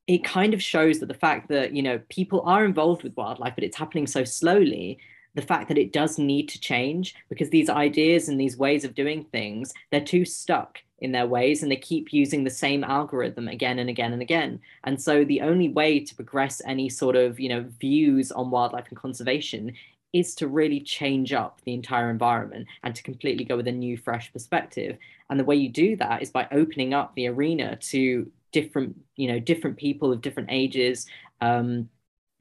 it 0.06 0.24
kind 0.24 0.54
of 0.54 0.62
shows 0.62 1.00
that 1.00 1.08
the 1.08 1.16
fact 1.16 1.50
that, 1.50 1.74
you 1.76 1.82
know, 1.82 2.00
people 2.10 2.42
are 2.46 2.64
involved 2.64 3.04
with 3.04 3.18
wildlife, 3.18 3.56
but 3.56 3.64
it's 3.64 3.78
happening 3.78 4.06
so 4.06 4.24
slowly 4.24 5.00
the 5.36 5.42
fact 5.42 5.68
that 5.68 5.78
it 5.78 5.94
does 5.94 6.18
need 6.18 6.48
to 6.50 6.60
change 6.60 7.16
because 7.30 7.50
these 7.50 7.70
ideas 7.70 8.30
and 8.30 8.40
these 8.40 8.58
ways 8.58 8.84
of 8.86 8.96
doing 8.96 9.26
things, 9.26 9.74
they're 9.92 10.02
too 10.02 10.26
stuck 10.26 10.80
in 11.00 11.12
their 11.12 11.28
ways 11.28 11.62
and 11.62 11.72
they 11.72 11.76
keep 11.76 12.14
using 12.14 12.44
the 12.44 12.50
same 12.50 12.84
algorithm 12.84 13.48
again 13.48 13.80
and 13.80 13.90
again 13.90 14.14
and 14.14 14.22
again. 14.22 14.60
And 14.86 15.02
so 15.02 15.26
the 15.26 15.42
only 15.42 15.70
way 15.70 16.00
to 16.00 16.16
progress 16.16 16.62
any 16.66 16.88
sort 16.88 17.16
of, 17.16 17.40
you 17.40 17.50
know, 17.50 17.66
views 17.80 18.32
on 18.32 18.52
wildlife 18.52 18.86
and 18.90 18.98
conservation 18.98 19.74
is 20.14 20.36
to 20.36 20.48
really 20.48 20.80
change 20.80 21.34
up 21.34 21.60
the 21.66 21.74
entire 21.74 22.10
environment 22.10 22.68
and 22.84 22.96
to 22.96 23.04
completely 23.04 23.44
go 23.44 23.58
with 23.58 23.68
a 23.68 23.72
new 23.72 23.98
fresh 23.98 24.32
perspective. 24.32 24.98
And 25.30 25.40
the 25.40 25.44
way 25.44 25.56
you 25.56 25.70
do 25.70 25.96
that 25.98 26.22
is 26.22 26.30
by 26.30 26.48
opening 26.52 26.94
up 26.94 27.14
the 27.16 27.28
arena 27.28 27.76
to 27.78 28.32
different, 28.52 28.96
you 29.16 29.28
know, 29.28 29.40
different 29.40 29.78
people 29.78 30.14
of 30.14 30.22
different 30.22 30.50
ages, 30.52 31.08
um, 31.42 31.90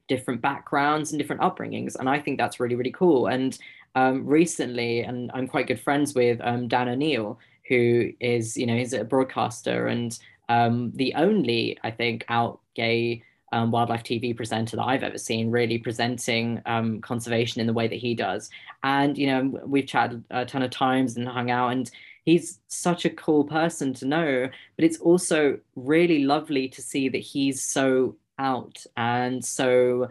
different 0.07 0.41
backgrounds 0.41 1.11
and 1.11 1.19
different 1.19 1.41
upbringings. 1.41 1.95
And 1.95 2.09
I 2.09 2.19
think 2.19 2.37
that's 2.37 2.59
really, 2.59 2.75
really 2.75 2.91
cool. 2.91 3.27
And 3.27 3.57
um, 3.95 4.25
recently, 4.25 5.01
and 5.01 5.31
I'm 5.33 5.47
quite 5.47 5.67
good 5.67 5.79
friends 5.79 6.13
with 6.15 6.39
um, 6.41 6.67
Dan 6.67 6.89
O'Neill, 6.89 7.39
who 7.67 8.11
is, 8.19 8.57
you 8.57 8.65
know, 8.65 8.75
he's 8.75 8.93
a 8.93 9.03
broadcaster 9.03 9.87
and 9.87 10.17
um, 10.49 10.91
the 10.95 11.13
only, 11.15 11.77
I 11.83 11.91
think, 11.91 12.25
out 12.27 12.59
gay 12.75 13.23
um, 13.53 13.71
wildlife 13.71 14.03
TV 14.03 14.35
presenter 14.35 14.75
that 14.75 14.83
I've 14.83 15.03
ever 15.03 15.17
seen, 15.17 15.51
really 15.51 15.77
presenting 15.77 16.61
um, 16.65 17.01
conservation 17.01 17.61
in 17.61 17.67
the 17.67 17.73
way 17.73 17.87
that 17.87 17.95
he 17.95 18.15
does. 18.15 18.49
And, 18.83 19.17
you 19.17 19.27
know, 19.27 19.61
we've 19.65 19.85
chatted 19.85 20.23
a 20.31 20.43
ton 20.43 20.63
of 20.63 20.71
times 20.71 21.15
and 21.15 21.27
hung 21.27 21.51
out, 21.51 21.69
and 21.69 21.89
he's 22.25 22.59
such 22.67 23.05
a 23.05 23.11
cool 23.11 23.43
person 23.43 23.93
to 23.95 24.05
know. 24.05 24.49
But 24.75 24.85
it's 24.85 24.97
also 24.97 25.59
really 25.75 26.23
lovely 26.23 26.67
to 26.69 26.81
see 26.81 27.09
that 27.09 27.19
he's 27.19 27.61
so 27.61 28.15
out. 28.43 28.85
And 28.97 29.43
so 29.43 30.09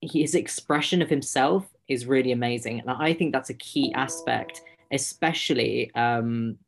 his 0.00 0.34
expression 0.34 1.02
of 1.02 1.08
himself 1.08 1.66
is 1.88 2.06
really 2.06 2.32
amazing. 2.32 2.80
And 2.80 2.90
I 2.90 3.12
think 3.12 3.32
that's 3.32 3.50
a 3.50 3.54
key 3.54 3.92
aspect, 3.94 4.62
especially 4.90 5.94
um, 5.94 6.58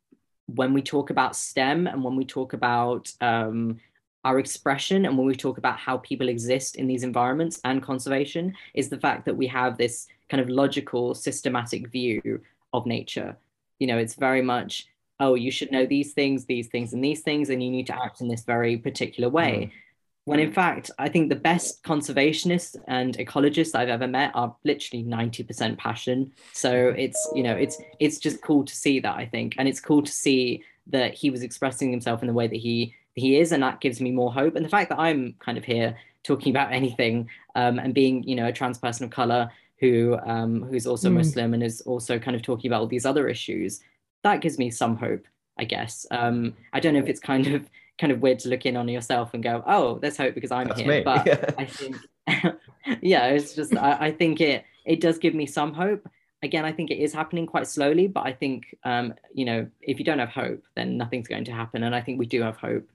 when 0.46 0.72
we 0.72 0.82
talk 0.82 1.10
about 1.10 1.34
STEM 1.34 1.86
and 1.86 2.04
when 2.04 2.14
we 2.14 2.24
talk 2.24 2.52
about 2.52 3.10
um, 3.20 3.80
our 4.24 4.38
expression 4.38 5.06
and 5.06 5.16
when 5.16 5.26
we 5.26 5.34
talk 5.34 5.58
about 5.58 5.78
how 5.78 5.98
people 5.98 6.28
exist 6.28 6.76
in 6.76 6.86
these 6.86 7.02
environments 7.02 7.60
and 7.64 7.82
conservation, 7.82 8.54
is 8.74 8.88
the 8.88 8.98
fact 8.98 9.24
that 9.24 9.36
we 9.36 9.46
have 9.46 9.76
this 9.76 10.06
kind 10.28 10.40
of 10.40 10.48
logical, 10.48 11.14
systematic 11.14 11.88
view 11.88 12.40
of 12.72 12.86
nature. 12.86 13.36
You 13.78 13.86
know, 13.86 13.98
it's 13.98 14.14
very 14.14 14.42
much, 14.42 14.86
oh, 15.20 15.34
you 15.34 15.50
should 15.50 15.72
know 15.72 15.86
these 15.86 16.12
things, 16.12 16.44
these 16.44 16.68
things, 16.68 16.92
and 16.92 17.02
these 17.02 17.22
things, 17.22 17.50
and 17.50 17.62
you 17.62 17.70
need 17.70 17.86
to 17.86 18.02
act 18.02 18.20
in 18.20 18.28
this 18.28 18.44
very 18.44 18.76
particular 18.76 19.28
way. 19.28 19.70
Mm 19.70 19.87
when 20.28 20.40
in 20.40 20.52
fact 20.52 20.90
i 20.98 21.08
think 21.08 21.28
the 21.28 21.36
best 21.36 21.82
conservationists 21.82 22.76
and 22.86 23.16
ecologists 23.16 23.74
i've 23.74 23.88
ever 23.88 24.06
met 24.06 24.30
are 24.34 24.54
literally 24.64 25.02
90% 25.02 25.78
passion. 25.78 26.32
So 26.52 26.94
it's 26.96 27.20
you 27.34 27.42
know 27.42 27.54
it's 27.54 27.80
it's 27.98 28.18
just 28.18 28.42
cool 28.42 28.64
to 28.64 28.74
see 28.76 29.00
that 29.00 29.16
i 29.16 29.24
think. 29.24 29.54
And 29.58 29.66
it's 29.66 29.80
cool 29.80 30.02
to 30.02 30.12
see 30.12 30.62
that 30.88 31.14
he 31.14 31.30
was 31.30 31.42
expressing 31.42 31.90
himself 31.90 32.22
in 32.22 32.28
the 32.28 32.34
way 32.34 32.46
that 32.46 32.56
he 32.56 32.94
he 33.14 33.38
is 33.40 33.52
and 33.52 33.62
that 33.62 33.80
gives 33.80 34.00
me 34.00 34.10
more 34.10 34.32
hope. 34.32 34.54
And 34.54 34.64
the 34.64 34.68
fact 34.68 34.90
that 34.90 34.98
i'm 34.98 35.34
kind 35.38 35.58
of 35.58 35.64
here 35.64 35.96
talking 36.24 36.50
about 36.50 36.72
anything 36.72 37.28
um, 37.54 37.78
and 37.78 37.94
being 37.94 38.22
you 38.24 38.36
know 38.36 38.46
a 38.48 38.52
trans 38.52 38.78
person 38.78 39.04
of 39.04 39.10
color 39.10 39.50
who 39.80 40.18
um, 40.26 40.62
who's 40.64 40.86
also 40.86 41.08
mm. 41.08 41.14
muslim 41.14 41.54
and 41.54 41.62
is 41.62 41.80
also 41.82 42.18
kind 42.18 42.36
of 42.36 42.42
talking 42.42 42.70
about 42.70 42.80
all 42.80 42.86
these 42.86 43.06
other 43.06 43.28
issues 43.28 43.80
that 44.24 44.40
gives 44.40 44.58
me 44.58 44.70
some 44.70 44.96
hope 44.96 45.26
i 45.58 45.64
guess. 45.64 46.06
Um, 46.10 46.54
i 46.72 46.80
don't 46.80 46.94
know 46.94 47.00
if 47.00 47.08
it's 47.08 47.20
kind 47.20 47.46
of 47.48 47.70
kind 47.98 48.12
of 48.12 48.20
weird 48.20 48.38
to 48.40 48.48
look 48.48 48.64
in 48.64 48.76
on 48.76 48.88
yourself 48.88 49.34
and 49.34 49.42
go, 49.42 49.62
oh, 49.66 49.98
there's 49.98 50.16
hope 50.16 50.34
because 50.34 50.50
I'm 50.50 50.68
That's 50.68 50.80
here. 50.80 50.88
Me. 50.88 51.02
But 51.02 51.26
yeah. 51.26 51.50
I 51.58 51.64
think, 51.64 51.96
yeah, 53.02 53.26
it's 53.26 53.54
just, 53.54 53.76
I, 53.76 54.06
I, 54.06 54.12
think 54.12 54.40
it, 54.40 54.64
it 54.84 55.00
does 55.00 55.18
give 55.18 55.34
me 55.34 55.46
some 55.46 55.74
hope. 55.74 56.08
Again, 56.42 56.64
I 56.64 56.72
think 56.72 56.90
it 56.90 56.98
is 56.98 57.12
happening 57.12 57.46
quite 57.46 57.66
slowly, 57.66 58.06
but 58.06 58.24
I 58.24 58.32
think, 58.32 58.76
um, 58.84 59.14
you 59.34 59.44
know, 59.44 59.66
if 59.80 59.98
you 59.98 60.04
don't 60.04 60.20
have 60.20 60.28
hope, 60.28 60.62
then 60.76 60.96
nothing's 60.96 61.26
going 61.26 61.44
to 61.44 61.52
happen. 61.52 61.82
And 61.82 61.94
I 61.94 62.00
think 62.00 62.18
we 62.18 62.26
do 62.26 62.42
have 62.42 62.56
hope. 62.56 62.88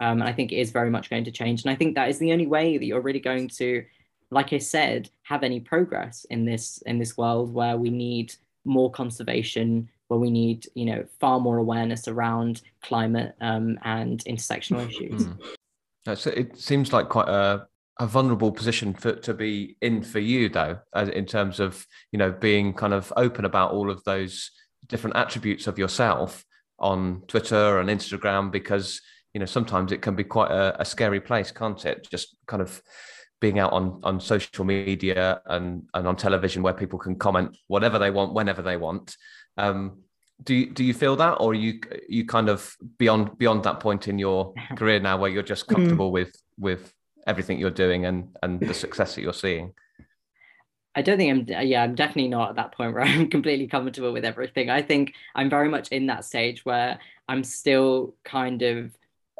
Um, 0.00 0.20
and 0.20 0.28
I 0.28 0.32
think 0.32 0.52
it 0.52 0.56
is 0.56 0.70
very 0.70 0.90
much 0.90 1.10
going 1.10 1.24
to 1.24 1.30
change. 1.30 1.62
And 1.62 1.70
I 1.70 1.74
think 1.74 1.94
that 1.94 2.08
is 2.08 2.18
the 2.18 2.32
only 2.32 2.46
way 2.46 2.76
that 2.76 2.84
you're 2.84 3.00
really 3.00 3.20
going 3.20 3.48
to, 3.48 3.84
like 4.30 4.52
I 4.52 4.58
said, 4.58 5.10
have 5.22 5.42
any 5.42 5.60
progress 5.60 6.26
in 6.30 6.44
this 6.44 6.82
in 6.86 6.98
this 6.98 7.16
world 7.16 7.52
where 7.52 7.76
we 7.76 7.90
need 7.90 8.34
more 8.64 8.90
conservation, 8.90 9.88
where 10.10 10.18
we 10.18 10.28
need, 10.28 10.66
you 10.74 10.84
know, 10.86 11.04
far 11.20 11.38
more 11.38 11.56
awareness 11.56 12.08
around 12.08 12.62
climate 12.82 13.32
um, 13.40 13.78
and 13.84 14.24
intersectional 14.24 14.88
issues. 14.88 15.28
Mm. 16.04 16.26
it 16.36 16.58
seems 16.58 16.92
like 16.92 17.08
quite 17.08 17.28
a, 17.28 17.68
a 18.00 18.08
vulnerable 18.08 18.50
position 18.50 18.92
for 18.92 19.12
to 19.12 19.32
be 19.32 19.76
in 19.80 20.02
for 20.02 20.18
you, 20.18 20.48
though, 20.48 20.80
in 20.96 21.26
terms 21.26 21.60
of 21.60 21.86
you 22.10 22.18
know 22.18 22.32
being 22.32 22.74
kind 22.74 22.92
of 22.92 23.12
open 23.16 23.44
about 23.44 23.70
all 23.70 23.88
of 23.88 24.02
those 24.02 24.50
different 24.88 25.14
attributes 25.14 25.68
of 25.68 25.78
yourself 25.78 26.44
on 26.80 27.22
Twitter 27.28 27.78
and 27.78 27.88
Instagram, 27.88 28.50
because 28.50 29.00
you 29.32 29.38
know 29.38 29.46
sometimes 29.46 29.92
it 29.92 30.02
can 30.02 30.16
be 30.16 30.24
quite 30.24 30.50
a, 30.50 30.80
a 30.80 30.84
scary 30.84 31.20
place, 31.20 31.52
can't 31.52 31.84
it? 31.84 32.08
Just 32.10 32.34
kind 32.48 32.62
of 32.62 32.82
being 33.40 33.60
out 33.60 33.72
on 33.72 34.00
on 34.02 34.18
social 34.18 34.64
media 34.64 35.40
and 35.46 35.84
and 35.94 36.08
on 36.08 36.16
television 36.16 36.64
where 36.64 36.74
people 36.74 36.98
can 36.98 37.14
comment 37.14 37.56
whatever 37.68 37.98
they 37.98 38.10
want 38.10 38.34
whenever 38.34 38.60
they 38.60 38.76
want 38.76 39.16
um, 39.60 39.98
do 40.42 40.54
you, 40.54 40.70
do 40.70 40.82
you 40.82 40.94
feel 40.94 41.16
that, 41.16 41.34
or 41.34 41.50
are 41.50 41.54
you 41.54 41.80
you 42.08 42.24
kind 42.24 42.48
of 42.48 42.76
beyond 42.98 43.36
beyond 43.38 43.62
that 43.64 43.80
point 43.80 44.08
in 44.08 44.18
your 44.18 44.54
career 44.76 44.98
now, 44.98 45.18
where 45.18 45.30
you're 45.30 45.42
just 45.42 45.66
comfortable 45.66 46.10
mm. 46.10 46.14
with 46.14 46.34
with 46.58 46.92
everything 47.26 47.58
you're 47.58 47.70
doing 47.70 48.06
and 48.06 48.36
and 48.42 48.60
the 48.60 48.74
success 48.74 49.14
that 49.14 49.22
you're 49.22 49.34
seeing? 49.34 49.74
I 50.94 51.02
don't 51.02 51.18
think 51.18 51.50
I'm 51.50 51.66
yeah, 51.66 51.82
I'm 51.82 51.94
definitely 51.94 52.28
not 52.28 52.50
at 52.50 52.56
that 52.56 52.72
point 52.72 52.94
where 52.94 53.02
I'm 53.10 53.28
completely 53.28 53.66
comfortable 53.66 54.12
with 54.12 54.24
everything. 54.24 54.70
I 54.70 54.82
think 54.82 55.14
I'm 55.34 55.50
very 55.50 55.68
much 55.68 55.88
in 55.88 56.06
that 56.06 56.24
stage 56.24 56.64
where 56.64 56.98
I'm 57.28 57.44
still 57.44 58.14
kind 58.24 58.62
of 58.62 58.96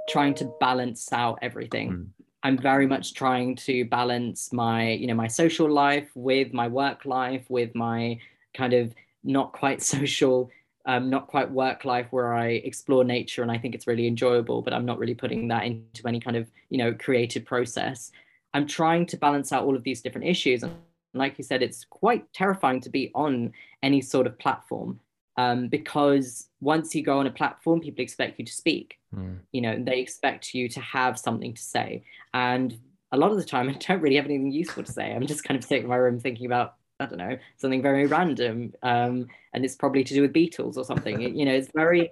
trying 0.09 0.35
to 0.35 0.53
balance 0.61 1.13
out 1.13 1.39
everything. 1.41 1.91
Mm. 1.91 2.07
I'm 2.43 2.59
very 2.59 2.87
much 2.87 3.15
trying 3.15 3.57
to 3.57 3.85
balance 3.85 4.51
my, 4.53 4.93
you 4.93 5.07
know, 5.07 5.15
my 5.15 5.29
social 5.29 5.71
life 5.71 6.09
with 6.15 6.55
my 6.55 6.69
work 6.69 7.05
life, 7.05 7.45
with 7.51 7.75
my 7.75 8.19
kind 8.55 8.73
of 8.73 8.95
not 9.25 9.53
quite 9.53 9.83
social, 9.95 10.51
um, 10.87 11.11
not 11.11 11.27
quite 11.29 11.51
work 11.51 11.85
life 11.85 12.07
where 12.11 12.35
I 12.35 12.49
explore 12.49 13.05
nature 13.05 13.43
and 13.43 13.51
I 13.51 13.59
think 13.59 13.75
it's 13.75 13.87
really 13.87 14.07
enjoyable, 14.07 14.63
but 14.63 14.73
I'm 14.73 14.87
not 14.87 14.99
really 14.99 15.15
putting 15.15 15.49
that 15.49 15.65
into 15.65 16.07
any 16.07 16.21
kind 16.21 16.37
of, 16.37 16.51
you 16.71 16.79
know, 16.79 16.95
creative 16.95 17.45
process. 17.45 18.11
I'm 18.55 18.67
trying 18.67 19.07
to 19.07 19.17
balance 19.17 19.53
out 19.53 19.65
all 19.65 19.77
of 19.77 19.85
these 19.85 20.01
different 20.01 20.27
issues. 20.27 20.63
And 20.63 20.75
like 21.15 21.39
you 21.39 21.45
said, 21.45 21.63
it's 21.63 21.85
quite 21.85 22.33
terrifying 22.33 22.81
to 22.81 22.91
be 22.91 23.11
on 23.15 23.53
any 23.83 24.01
sort 24.01 24.27
of 24.27 24.39
platform. 24.39 25.01
um, 25.37 25.69
because 25.69 26.49
once 26.61 26.95
you 26.95 27.03
go 27.03 27.19
on 27.19 27.27
a 27.27 27.31
platform, 27.31 27.81
people 27.81 28.03
expect 28.03 28.39
you 28.39 28.45
to 28.45 28.53
speak. 28.53 28.99
Mm. 29.15 29.39
You 29.53 29.61
know, 29.63 29.83
they 29.83 30.01
expect 30.01 30.55
you 30.55 30.69
to 30.69 30.81
have 30.81 31.19
something 31.19 31.55
to 31.55 31.63
say. 31.63 32.05
And 32.35 32.77
a 33.13 33.17
lot 33.17 33.31
of 33.31 33.39
the 33.39 33.45
time, 33.45 33.69
I 33.71 33.73
don't 33.73 34.01
really 34.01 34.17
have 34.17 34.27
anything 34.27 34.53
useful 34.53 34.83
to 34.83 34.93
say. 34.93 35.13
I'm 35.13 35.27
just 35.27 35.45
kind 35.45 35.57
of 35.57 35.65
sitting 35.65 35.85
in 35.85 35.89
my 35.89 35.97
room 35.97 36.21
thinking 36.21 36.47
about, 36.47 36.75
I 37.01 37.07
don't 37.07 37.19
know, 37.19 37.39
something 37.57 37.83
very 37.83 38.07
random. 38.07 38.75
Um, 38.83 39.27
and 39.53 39.65
it's 39.65 39.75
probably 39.75 40.05
to 40.05 40.15
do 40.15 40.23
with 40.23 40.33
Beatles 40.33 40.77
or 40.77 40.85
something. 40.85 41.21
you 41.21 41.45
know, 41.45 41.55
it's 41.55 41.71
very, 41.75 42.11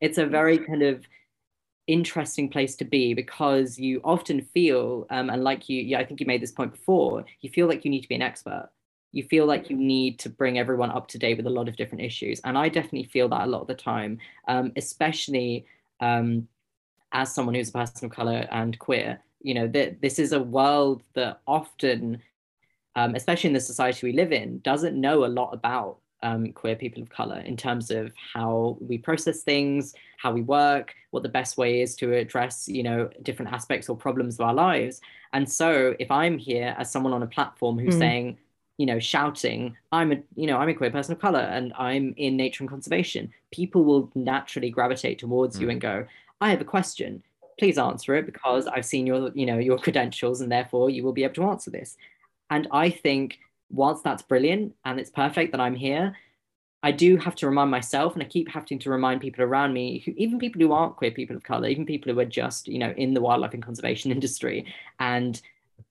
it's 0.00 0.18
a 0.18 0.26
very 0.26 0.58
kind 0.58 0.82
of 0.82 1.04
interesting 1.86 2.48
place 2.48 2.74
to 2.76 2.84
be 2.84 3.14
because 3.14 3.78
you 3.78 4.00
often 4.04 4.40
feel, 4.54 5.06
um, 5.10 5.30
and 5.30 5.44
like 5.44 5.68
you, 5.68 5.80
yeah, 5.82 6.00
I 6.00 6.04
think 6.04 6.20
you 6.20 6.26
made 6.26 6.42
this 6.42 6.52
point 6.52 6.72
before, 6.72 7.24
you 7.40 7.50
feel 7.50 7.68
like 7.68 7.84
you 7.84 7.90
need 7.90 8.02
to 8.02 8.08
be 8.08 8.16
an 8.16 8.22
expert 8.22 8.70
you 9.12 9.22
feel 9.22 9.46
like 9.46 9.70
you 9.70 9.76
need 9.76 10.18
to 10.18 10.30
bring 10.30 10.58
everyone 10.58 10.90
up 10.90 11.06
to 11.08 11.18
date 11.18 11.36
with 11.36 11.46
a 11.46 11.50
lot 11.50 11.68
of 11.68 11.76
different 11.76 12.02
issues. 12.02 12.40
And 12.40 12.56
I 12.56 12.68
definitely 12.68 13.04
feel 13.04 13.28
that 13.28 13.42
a 13.42 13.46
lot 13.46 13.60
of 13.60 13.66
the 13.66 13.74
time, 13.74 14.18
um, 14.48 14.72
especially 14.76 15.66
um, 16.00 16.48
as 17.12 17.32
someone 17.32 17.54
who's 17.54 17.68
a 17.68 17.72
person 17.72 18.06
of 18.06 18.12
color 18.12 18.48
and 18.50 18.78
queer. 18.78 19.20
You 19.42 19.54
know, 19.54 19.68
that 19.68 20.00
this 20.00 20.18
is 20.18 20.32
a 20.32 20.42
world 20.42 21.02
that 21.14 21.40
often, 21.46 22.22
um, 22.96 23.14
especially 23.14 23.48
in 23.48 23.54
the 23.54 23.60
society 23.60 24.06
we 24.06 24.12
live 24.12 24.32
in, 24.32 24.60
doesn't 24.60 24.98
know 24.98 25.24
a 25.24 25.26
lot 25.26 25.52
about 25.52 25.98
um, 26.22 26.52
queer 26.52 26.76
people 26.76 27.02
of 27.02 27.10
color 27.10 27.40
in 27.40 27.56
terms 27.56 27.90
of 27.90 28.12
how 28.32 28.76
we 28.80 28.96
process 28.96 29.42
things, 29.42 29.94
how 30.18 30.32
we 30.32 30.42
work, 30.42 30.94
what 31.10 31.22
the 31.22 31.28
best 31.28 31.56
way 31.56 31.82
is 31.82 31.96
to 31.96 32.14
address, 32.14 32.68
you 32.68 32.82
know, 32.82 33.10
different 33.22 33.52
aspects 33.52 33.88
or 33.88 33.96
problems 33.96 34.36
of 34.36 34.46
our 34.46 34.54
lives. 34.54 35.00
And 35.32 35.50
so, 35.50 35.94
if 35.98 36.10
I'm 36.10 36.38
here 36.38 36.74
as 36.78 36.92
someone 36.92 37.12
on 37.12 37.22
a 37.22 37.26
platform 37.26 37.78
who's 37.78 37.96
mm. 37.96 37.98
saying, 37.98 38.38
you 38.78 38.86
know 38.86 38.98
shouting 38.98 39.76
i'm 39.92 40.12
a 40.12 40.16
you 40.34 40.46
know 40.46 40.56
i'm 40.56 40.68
a 40.68 40.74
queer 40.74 40.90
person 40.90 41.12
of 41.12 41.20
color 41.20 41.40
and 41.40 41.72
i'm 41.78 42.14
in 42.16 42.36
nature 42.36 42.62
and 42.62 42.70
conservation 42.70 43.30
people 43.52 43.84
will 43.84 44.10
naturally 44.14 44.70
gravitate 44.70 45.18
towards 45.18 45.56
mm. 45.56 45.60
you 45.60 45.70
and 45.70 45.80
go 45.80 46.06
i 46.40 46.50
have 46.50 46.60
a 46.60 46.64
question 46.64 47.22
please 47.58 47.78
answer 47.78 48.14
it 48.14 48.26
because 48.26 48.66
i've 48.68 48.84
seen 48.84 49.06
your 49.06 49.30
you 49.34 49.46
know 49.46 49.58
your 49.58 49.78
credentials 49.78 50.40
and 50.40 50.50
therefore 50.50 50.90
you 50.90 51.04
will 51.04 51.12
be 51.12 51.22
able 51.22 51.34
to 51.34 51.44
answer 51.44 51.70
this 51.70 51.96
and 52.52 52.68
i 52.70 52.88
think 52.88 53.38
whilst 53.70 54.04
that's 54.04 54.22
brilliant 54.22 54.74
and 54.84 55.00
it's 55.00 55.10
perfect 55.10 55.52
that 55.52 55.60
i'm 55.60 55.74
here 55.74 56.14
i 56.82 56.92
do 56.92 57.16
have 57.16 57.34
to 57.34 57.46
remind 57.46 57.70
myself 57.70 58.14
and 58.14 58.22
i 58.22 58.26
keep 58.26 58.48
having 58.48 58.78
to 58.78 58.90
remind 58.90 59.20
people 59.20 59.44
around 59.44 59.72
me 59.72 60.00
who, 60.04 60.12
even 60.16 60.38
people 60.38 60.60
who 60.60 60.72
aren't 60.72 60.96
queer 60.96 61.10
people 61.10 61.36
of 61.36 61.42
color 61.42 61.68
even 61.68 61.86
people 61.86 62.12
who 62.12 62.18
are 62.18 62.24
just 62.24 62.68
you 62.68 62.78
know 62.78 62.92
in 62.96 63.14
the 63.14 63.20
wildlife 63.20 63.54
and 63.54 63.62
conservation 63.64 64.10
industry 64.18 64.64
and 65.00 65.42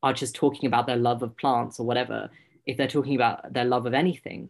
are 0.04 0.13
just 0.13 0.36
talking 0.36 0.67
about 0.67 0.88
their 0.88 0.95
love 0.95 1.21
of 1.21 1.36
plants 1.38 1.80
or 1.80 1.86
whatever 1.86 2.30
if 2.65 2.78
they're 2.78 2.88
talking 2.88 3.15
about 3.15 3.54
their 3.54 3.65
love 3.65 3.86
of 3.86 3.93
anything, 3.93 4.50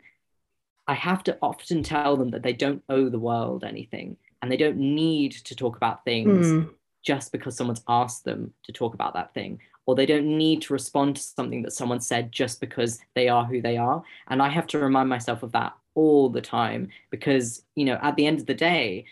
I 0.87 0.93
have 0.93 1.23
to 1.25 1.37
often 1.41 1.83
tell 1.83 2.17
them 2.17 2.31
that 2.31 2.43
they 2.43 2.53
don't 2.53 2.83
owe 2.89 3.09
the 3.09 3.19
world 3.19 3.63
anything 3.63 4.17
and 4.41 4.51
they 4.51 4.57
don't 4.57 4.77
need 4.77 5.31
to 5.31 5.55
talk 5.55 5.77
about 5.77 6.03
things 6.03 6.47
mm. 6.47 6.69
just 7.03 7.31
because 7.31 7.55
someone's 7.55 7.83
asked 7.87 8.25
them 8.25 8.53
to 8.63 8.71
talk 8.71 8.93
about 8.93 9.13
that 9.13 9.33
thing 9.33 9.59
or 9.85 9.95
they 9.95 10.05
don't 10.05 10.25
need 10.25 10.61
to 10.63 10.73
respond 10.73 11.15
to 11.15 11.21
something 11.21 11.61
that 11.63 11.73
someone 11.73 11.99
said 11.99 12.31
just 12.31 12.61
because 12.61 12.99
they 13.15 13.27
are 13.27 13.45
who 13.45 13.61
they 13.61 13.77
are. 13.77 14.03
And 14.27 14.41
i 14.41 14.49
have 14.49 14.67
to 14.67 14.79
remind 14.79 15.09
myself 15.09 15.43
of 15.43 15.51
that 15.53 15.73
all 15.93 16.29
the 16.29 16.41
time 16.41 16.87
because 17.09 17.63
you 17.75 17.83
know 17.83 17.99
at 18.01 18.15
the 18.15 18.25
end 18.25 18.39
of 18.39 18.45
the 18.45 18.53
day 18.53 19.03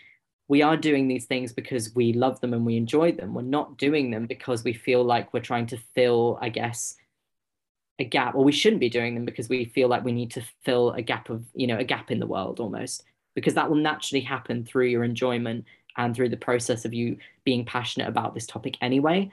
we 0.48 0.62
are 0.62 0.76
doing 0.76 1.06
these 1.06 1.26
things 1.26 1.52
because 1.52 1.94
we 1.94 2.12
love 2.12 2.40
them 2.40 2.54
and 2.54 2.66
we 2.66 2.76
enjoy 2.76 3.12
them. 3.12 3.34
We're 3.34 3.42
not 3.42 3.76
doing 3.76 4.10
them 4.10 4.26
because 4.26 4.64
we 4.64 4.72
feel 4.72 5.04
like 5.04 5.32
we're 5.32 5.40
trying 5.40 5.66
to 5.66 5.78
fill 5.94 6.38
i 6.40 6.48
guess 6.48 6.96
a 7.98 8.04
gap 8.04 8.34
or 8.34 8.42
we 8.42 8.52
shouldn't 8.52 8.80
be 8.80 8.88
doing 8.88 9.14
them 9.14 9.26
because 9.26 9.48
we 9.48 9.66
feel 9.66 9.88
like 9.88 10.04
we 10.04 10.12
need 10.12 10.30
to 10.32 10.42
fill 10.64 10.90
a 10.92 11.02
gap 11.02 11.28
of 11.30 11.44
you 11.54 11.66
know 11.66 11.78
a 11.78 11.84
gap 11.84 12.10
in 12.10 12.18
the 12.18 12.26
world 12.26 12.58
almost 12.58 13.04
because 13.34 13.54
that 13.54 13.68
will 13.68 13.76
naturally 13.76 14.20
happen 14.20 14.64
through 14.64 14.86
your 14.86 15.04
enjoyment 15.04 15.64
and 15.96 16.14
through 16.14 16.28
the 16.28 16.36
process 16.36 16.84
of 16.84 16.94
you 16.94 17.16
being 17.44 17.64
passionate 17.64 18.08
about 18.08 18.34
this 18.34 18.46
topic 18.46 18.76
anyway. 18.80 19.30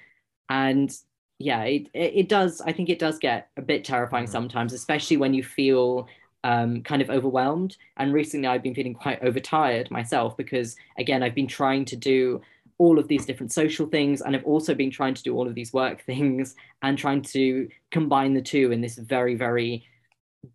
And 0.49 0.95
yeah 1.39 1.63
it, 1.63 1.89
it 1.93 2.29
does 2.29 2.61
i 2.61 2.71
think 2.71 2.89
it 2.89 2.99
does 2.99 3.17
get 3.19 3.49
a 3.57 3.61
bit 3.61 3.83
terrifying 3.83 4.25
mm-hmm. 4.25 4.31
sometimes 4.31 4.73
especially 4.73 5.17
when 5.17 5.33
you 5.33 5.43
feel 5.43 6.07
um, 6.43 6.81
kind 6.83 7.01
of 7.01 7.09
overwhelmed 7.09 7.75
and 7.97 8.13
recently 8.13 8.47
i've 8.47 8.63
been 8.63 8.75
feeling 8.75 8.93
quite 8.93 9.21
overtired 9.21 9.91
myself 9.91 10.37
because 10.37 10.75
again 10.97 11.23
i've 11.23 11.35
been 11.35 11.47
trying 11.47 11.83
to 11.85 11.95
do 11.95 12.41
all 12.77 12.99
of 12.99 13.07
these 13.07 13.25
different 13.25 13.51
social 13.51 13.87
things 13.87 14.21
and 14.21 14.35
I've 14.35 14.45
also 14.45 14.75
been 14.75 14.91
trying 14.91 15.15
to 15.15 15.23
do 15.23 15.35
all 15.35 15.47
of 15.47 15.55
these 15.55 15.73
work 15.73 16.01
things 16.05 16.55
and 16.81 16.97
trying 16.97 17.21
to 17.23 17.67
combine 17.91 18.33
the 18.33 18.41
two 18.41 18.71
in 18.71 18.81
this 18.81 18.97
very 18.97 19.35
very 19.35 19.85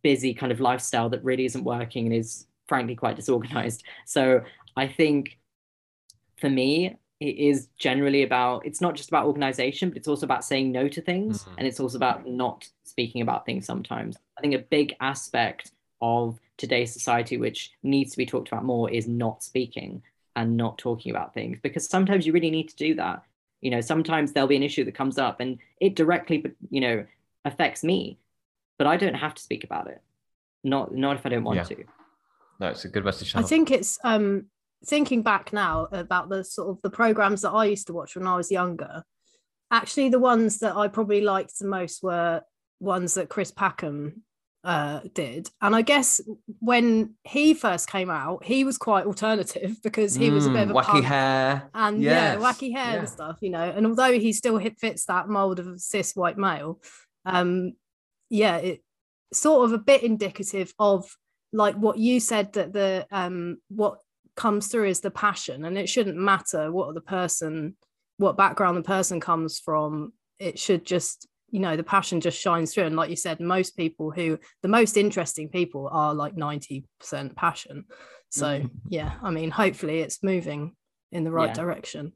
busy 0.03 0.33
kind 0.33 0.53
of 0.53 0.61
lifestyle 0.61 1.09
that 1.11 1.25
really 1.25 1.45
isn't 1.45 1.65
working 1.65 2.07
and 2.07 2.15
is 2.15 2.47
frankly 2.69 2.95
quite 2.95 3.17
disorganized 3.17 3.83
so 4.07 4.41
i 4.77 4.87
think 4.87 5.39
for 6.37 6.49
me 6.49 6.97
it 7.23 7.39
is 7.39 7.69
generally 7.79 8.23
about 8.23 8.67
it's 8.67 8.81
not 8.81 8.95
just 8.95 9.09
about 9.09 9.27
organization 9.27 9.89
but 9.89 9.97
it's 9.97 10.09
also 10.09 10.27
about 10.27 10.45
saying 10.45 10.73
no 10.73 10.89
to 10.89 11.01
things 11.01 11.43
mm-hmm. 11.43 11.55
and 11.59 11.67
it's 11.67 11.79
also 11.79 11.97
about 11.97 12.27
not 12.27 12.69
speaking 12.85 13.23
about 13.23 13.47
things 13.47 13.65
sometimes. 13.65 14.17
I 14.37 14.41
think 14.41 14.55
a 14.55 14.59
big 14.59 14.97
aspect 15.01 15.71
of 16.01 16.41
today's 16.57 16.93
society 16.93 17.37
which 17.37 17.73
needs 17.83 18.11
to 18.13 18.17
be 18.17 18.27
talked 18.27 18.49
about 18.49 18.65
more 18.65 18.91
is 18.91 19.07
not 19.07 19.43
speaking 19.43 20.03
and 20.35 20.57
not 20.57 20.79
talking 20.79 21.11
about 21.11 21.33
things 21.33 21.59
because 21.63 21.89
sometimes 21.89 22.27
you 22.27 22.33
really 22.33 22.51
need 22.51 22.69
to 22.69 22.77
do 22.77 22.95
that. 22.97 23.23
You 23.61 23.71
know 23.71 23.81
sometimes 23.81 24.33
there'll 24.33 24.49
be 24.49 24.57
an 24.57 24.63
issue 24.65 24.85
that 24.85 24.95
comes 24.95 25.19
up 25.19 25.39
and 25.39 25.59
it 25.81 25.95
directly 25.95 26.45
you 26.71 26.81
know 26.81 27.07
affects 27.45 27.83
me 27.83 28.19
but 28.79 28.87
i 28.87 28.97
don't 28.97 29.15
have 29.15 29.35
to 29.35 29.43
speak 29.43 29.63
about 29.63 29.87
it. 29.87 30.01
Not 30.65 30.93
not 30.95 31.17
if 31.17 31.27
i 31.27 31.29
don't 31.29 31.45
want 31.45 31.59
yeah. 31.59 31.65
to. 31.65 31.85
No 32.59 32.69
it's 32.69 32.85
a 32.85 32.89
good 32.89 33.05
message 33.05 33.35
i 33.35 33.43
think 33.43 33.71
it's 33.71 33.99
um 34.05 34.47
thinking 34.85 35.23
back 35.23 35.53
now 35.53 35.89
about 35.93 36.29
the 36.29 36.43
sort 36.43 36.69
of 36.69 36.83
the 36.83 36.91
programs 36.91 37.43
that 37.43 37.51
i 37.51 37.65
used 37.65 37.87
to 37.87 37.93
watch 37.93 38.17
when 38.17 38.27
i 38.27 38.37
was 38.37 38.51
younger 38.51 39.03
actually 39.71 40.09
the 40.09 40.19
ones 40.19 40.59
that 40.59 40.77
i 40.77 40.89
probably 40.89 41.21
liked 41.21 41.59
the 41.59 41.67
most 41.67 42.03
were 42.03 42.43
ones 42.81 43.15
that 43.15 43.29
chris 43.29 43.51
packham 43.51 44.23
uh, 44.65 45.01
did. 45.15 45.51
And 45.61 45.75
I 45.75 45.83
guess 45.83 46.21
when 46.61 47.15
he 47.25 47.55
first 47.55 47.89
came 47.89 48.11
out, 48.11 48.45
he 48.45 48.65
was 48.65 48.79
quite 48.79 49.07
alternative 49.07 49.79
because 49.83 50.15
he 50.15 50.31
was 50.31 50.47
a 50.47 50.51
bit 50.51 50.63
of 50.63 50.71
a 50.71 50.73
mm, 50.73 50.83
wacky 50.83 51.03
hair 51.03 51.69
and 51.75 52.03
yes. 52.03 52.39
yeah, 52.39 52.45
wacky 52.45 52.73
hair 52.73 52.93
yeah. 52.93 52.99
and 53.01 53.09
stuff, 53.09 53.39
you 53.41 53.51
know. 53.51 53.63
And 53.63 53.87
although 53.87 54.13
he 54.13 54.33
still 54.33 54.61
fits 54.79 55.07
that 55.07 55.29
mold 55.29 55.59
of 55.59 55.81
cis 55.81 56.15
white 56.15 56.39
male, 56.39 56.81
um, 57.25 57.73
yeah, 58.31 58.57
it 58.59 58.83
sort 59.33 59.65
of 59.65 59.73
a 59.73 59.79
bit 59.79 60.03
indicative 60.03 60.73
of 60.79 61.11
like 61.53 61.75
what 61.75 61.99
you 61.99 62.21
said 62.21 62.53
that 62.55 62.73
the 62.73 63.07
um 63.11 63.59
what 63.69 63.99
comes 64.37 64.69
through 64.69 64.89
is 64.89 65.01
the 65.01 65.11
passion, 65.11 65.65
and 65.65 65.77
it 65.77 65.89
shouldn't 65.89 66.17
matter 66.17 66.71
what 66.73 66.95
the 66.95 67.01
person, 67.01 67.77
what 68.19 68.37
background 68.37 68.77
the 68.77 68.83
person 68.83 69.21
comes 69.21 69.59
from. 69.59 70.13
It 70.39 70.59
should 70.59 70.85
just 70.85 71.29
you 71.53 71.61
know 71.61 71.77
the 71.77 71.85
passion 71.85 72.21
just 72.21 72.41
shines 72.41 72.75
through 72.75 72.85
and 72.85 72.97
like 72.97 73.11
you 73.11 73.17
said 73.17 73.39
most 73.39 73.77
people 73.77 74.11
who 74.11 74.39
the 74.63 74.69
most 74.69 74.97
interesting 74.97 75.49
people 75.49 75.89
are 75.93 76.13
like 76.13 76.35
90% 76.35 76.83
passion 77.37 77.85
so 78.31 78.47
mm-hmm. 78.47 78.67
yeah 78.89 79.13
i 79.23 79.31
mean 79.31 79.51
hopefully 79.51 80.01
it's 80.01 80.23
moving 80.23 80.75
in 81.13 81.23
the 81.23 81.31
right 81.31 81.51
yeah. 81.51 81.55
direction 81.55 82.13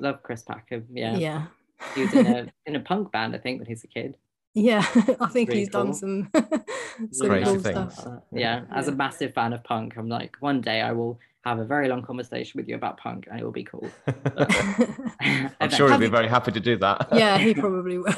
love 0.00 0.22
chris 0.22 0.42
packham 0.42 0.84
yeah 0.92 1.16
yeah 1.16 1.46
he 1.94 2.02
was 2.02 2.12
in 2.12 2.26
a 2.26 2.46
in 2.66 2.76
a 2.76 2.80
punk 2.80 3.10
band 3.12 3.34
i 3.34 3.38
think 3.38 3.60
when 3.60 3.66
he 3.66 3.72
was 3.72 3.84
a 3.84 3.88
kid 3.88 4.16
yeah 4.54 4.84
i 5.20 5.28
think 5.28 5.48
really 5.48 5.60
he's 5.60 5.70
cool. 5.70 5.84
done 5.84 5.94
some, 5.94 6.28
some 7.12 7.28
crazy 7.28 7.44
cool 7.44 7.60
things 7.60 7.94
stuff. 7.94 8.22
Yeah 8.32 8.62
as 8.74 8.88
a 8.88 8.92
massive 8.92 9.32
fan 9.32 9.52
of 9.52 9.62
punk 9.62 9.96
i'm 9.96 10.08
like 10.08 10.36
one 10.40 10.60
day 10.60 10.80
i 10.80 10.90
will 10.90 11.20
have 11.44 11.58
a 11.58 11.64
very 11.64 11.88
long 11.88 12.02
conversation 12.02 12.58
with 12.58 12.68
you 12.68 12.74
about 12.74 12.98
punk 12.98 13.26
and 13.30 13.40
it 13.40 13.44
will 13.44 13.52
be 13.52 13.64
cool. 13.64 13.88
I'm 15.60 15.70
sure 15.70 15.90
he'd 15.90 16.00
be 16.00 16.08
very 16.08 16.28
happy 16.28 16.52
to 16.52 16.60
do 16.60 16.76
that. 16.78 17.08
yeah, 17.12 17.38
he 17.38 17.54
probably 17.64 17.98
would. 17.98 18.12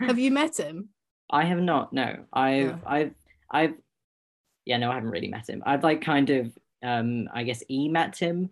have 0.00 0.18
you 0.18 0.30
met 0.30 0.58
him? 0.58 0.90
I 1.30 1.44
have 1.44 1.58
not, 1.58 1.92
no. 1.92 2.24
I've 2.32 2.66
yeah. 2.66 2.78
I've 2.86 3.14
I've 3.50 3.74
yeah, 4.64 4.76
no, 4.76 4.90
I 4.90 4.94
haven't 4.94 5.10
really 5.10 5.28
met 5.28 5.48
him. 5.48 5.62
I've 5.66 5.82
like 5.82 6.02
kind 6.02 6.30
of 6.30 6.56
um 6.82 7.28
I 7.32 7.42
guess 7.42 7.62
e 7.68 7.88
met 7.88 8.16
him 8.16 8.50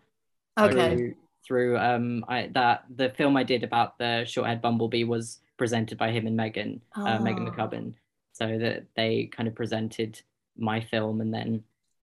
okay. 0.58 0.96
through, 0.96 1.14
through 1.46 1.78
um 1.78 2.24
I 2.28 2.50
that 2.54 2.84
the 2.94 3.10
film 3.10 3.36
I 3.36 3.44
did 3.44 3.62
about 3.62 3.98
the 3.98 4.24
short-haired 4.24 4.62
bumblebee 4.62 5.04
was 5.04 5.38
presented 5.56 5.96
by 5.96 6.10
him 6.10 6.26
and 6.26 6.36
Megan, 6.36 6.80
oh. 6.96 7.06
uh, 7.06 7.18
Megan 7.20 7.46
ah. 7.46 7.52
McCubbin. 7.52 7.94
So 8.32 8.58
that 8.58 8.86
they 8.96 9.26
kind 9.26 9.48
of 9.48 9.54
presented 9.54 10.20
my 10.56 10.80
film 10.80 11.20
and 11.20 11.32
then 11.32 11.62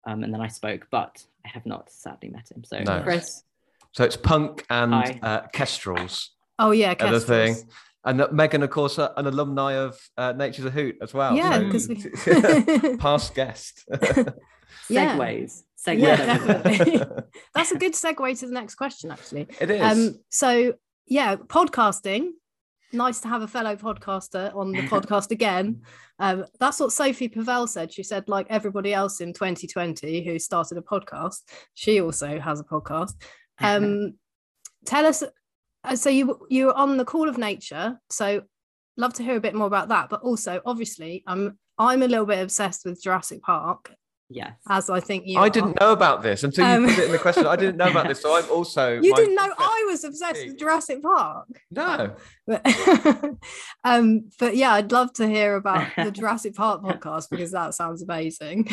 um, 0.06 0.22
and 0.24 0.32
then 0.32 0.40
I 0.40 0.48
spoke, 0.48 0.86
but 0.90 1.24
I 1.48 1.52
have 1.54 1.66
not 1.66 1.90
sadly 1.90 2.28
met 2.28 2.50
him. 2.50 2.64
So 2.64 2.78
no. 2.80 3.02
Chris. 3.02 3.42
So 3.92 4.04
it's 4.04 4.16
punk 4.16 4.64
and 4.68 4.94
uh, 5.22 5.42
Kestrels. 5.52 6.30
Oh 6.58 6.72
yeah, 6.72 6.94
Kestrels. 6.94 7.24
thing. 7.24 7.56
And 8.04 8.20
that 8.20 8.32
Megan, 8.32 8.62
of 8.62 8.70
course, 8.70 8.98
uh, 8.98 9.12
an 9.16 9.26
alumni 9.26 9.72
of 9.74 9.98
uh, 10.16 10.32
Nature's 10.32 10.64
a 10.66 10.70
Hoot 10.70 10.96
as 11.02 11.12
well. 11.12 11.34
Yeah, 11.34 11.58
because 11.58 11.86
so, 11.86 11.94
we... 11.94 12.96
past 12.98 13.34
guest. 13.34 13.84
Segways. 13.90 15.62
Segways. 15.86 16.00
Yeah, 16.00 16.16
definitely. 16.16 17.02
That's 17.54 17.72
a 17.72 17.78
good 17.78 17.94
segue 17.94 18.38
to 18.40 18.46
the 18.46 18.52
next 18.52 18.76
question, 18.76 19.10
actually. 19.10 19.48
It 19.60 19.70
is. 19.70 19.80
Um, 19.80 20.20
so 20.30 20.74
yeah, 21.06 21.36
podcasting 21.36 22.30
nice 22.92 23.20
to 23.20 23.28
have 23.28 23.42
a 23.42 23.48
fellow 23.48 23.76
podcaster 23.76 24.54
on 24.54 24.72
the 24.72 24.82
podcast 24.88 25.30
again. 25.30 25.82
Um, 26.18 26.44
that's 26.58 26.80
what 26.80 26.92
Sophie 26.92 27.28
Pavelle 27.28 27.68
said. 27.68 27.92
She 27.92 28.02
said, 28.02 28.28
like 28.28 28.46
everybody 28.50 28.92
else 28.94 29.20
in 29.20 29.32
2020 29.32 30.24
who 30.24 30.38
started 30.38 30.78
a 30.78 30.82
podcast, 30.82 31.42
she 31.74 32.00
also 32.00 32.38
has 32.40 32.60
a 32.60 32.64
podcast. 32.64 33.14
Um, 33.60 34.14
tell 34.84 35.06
us. 35.06 35.22
uh, 35.84 35.96
So 35.96 36.10
you 36.10 36.46
you 36.48 36.66
were 36.66 36.74
on 36.76 36.96
the 36.96 37.04
Call 37.04 37.28
of 37.28 37.38
Nature. 37.38 37.98
So 38.10 38.42
love 38.96 39.14
to 39.14 39.22
hear 39.22 39.36
a 39.36 39.40
bit 39.40 39.54
more 39.54 39.66
about 39.66 39.88
that. 39.88 40.08
But 40.10 40.22
also, 40.22 40.60
obviously, 40.64 41.22
I'm 41.26 41.58
I'm 41.78 42.02
a 42.02 42.08
little 42.08 42.26
bit 42.26 42.40
obsessed 42.42 42.84
with 42.84 43.02
Jurassic 43.02 43.42
Park, 43.42 43.92
Yes. 44.30 44.52
as 44.68 44.90
I 44.90 45.00
think 45.00 45.24
you. 45.26 45.38
I 45.38 45.46
are. 45.46 45.50
didn't 45.50 45.80
know 45.80 45.92
about 45.92 46.22
this 46.22 46.44
until 46.44 46.66
you 46.68 46.74
Um, 46.74 46.84
put 46.86 46.98
it 46.98 47.06
in 47.06 47.12
the 47.12 47.18
question. 47.18 47.46
I 47.46 47.56
didn't 47.56 47.76
know 47.78 47.88
about 47.90 48.08
this, 48.08 48.20
so 48.20 48.36
I'm 48.36 48.50
also. 48.50 49.00
You 49.00 49.14
didn't 49.14 49.34
know 49.34 49.52
I 49.58 49.86
was 49.88 50.04
obsessed 50.04 50.46
with 50.46 50.58
Jurassic 50.58 51.02
Park. 51.02 51.46
No. 51.70 52.14
But, 52.46 52.62
um, 53.84 54.28
but 54.38 54.56
yeah, 54.56 54.72
I'd 54.74 54.92
love 54.92 55.12
to 55.14 55.26
hear 55.26 55.56
about 55.56 55.88
the 55.96 56.10
Jurassic 56.18 56.54
Park 56.54 56.82
podcast 56.82 57.30
because 57.30 57.52
that 57.52 57.74
sounds 57.74 58.02
amazing. 58.02 58.68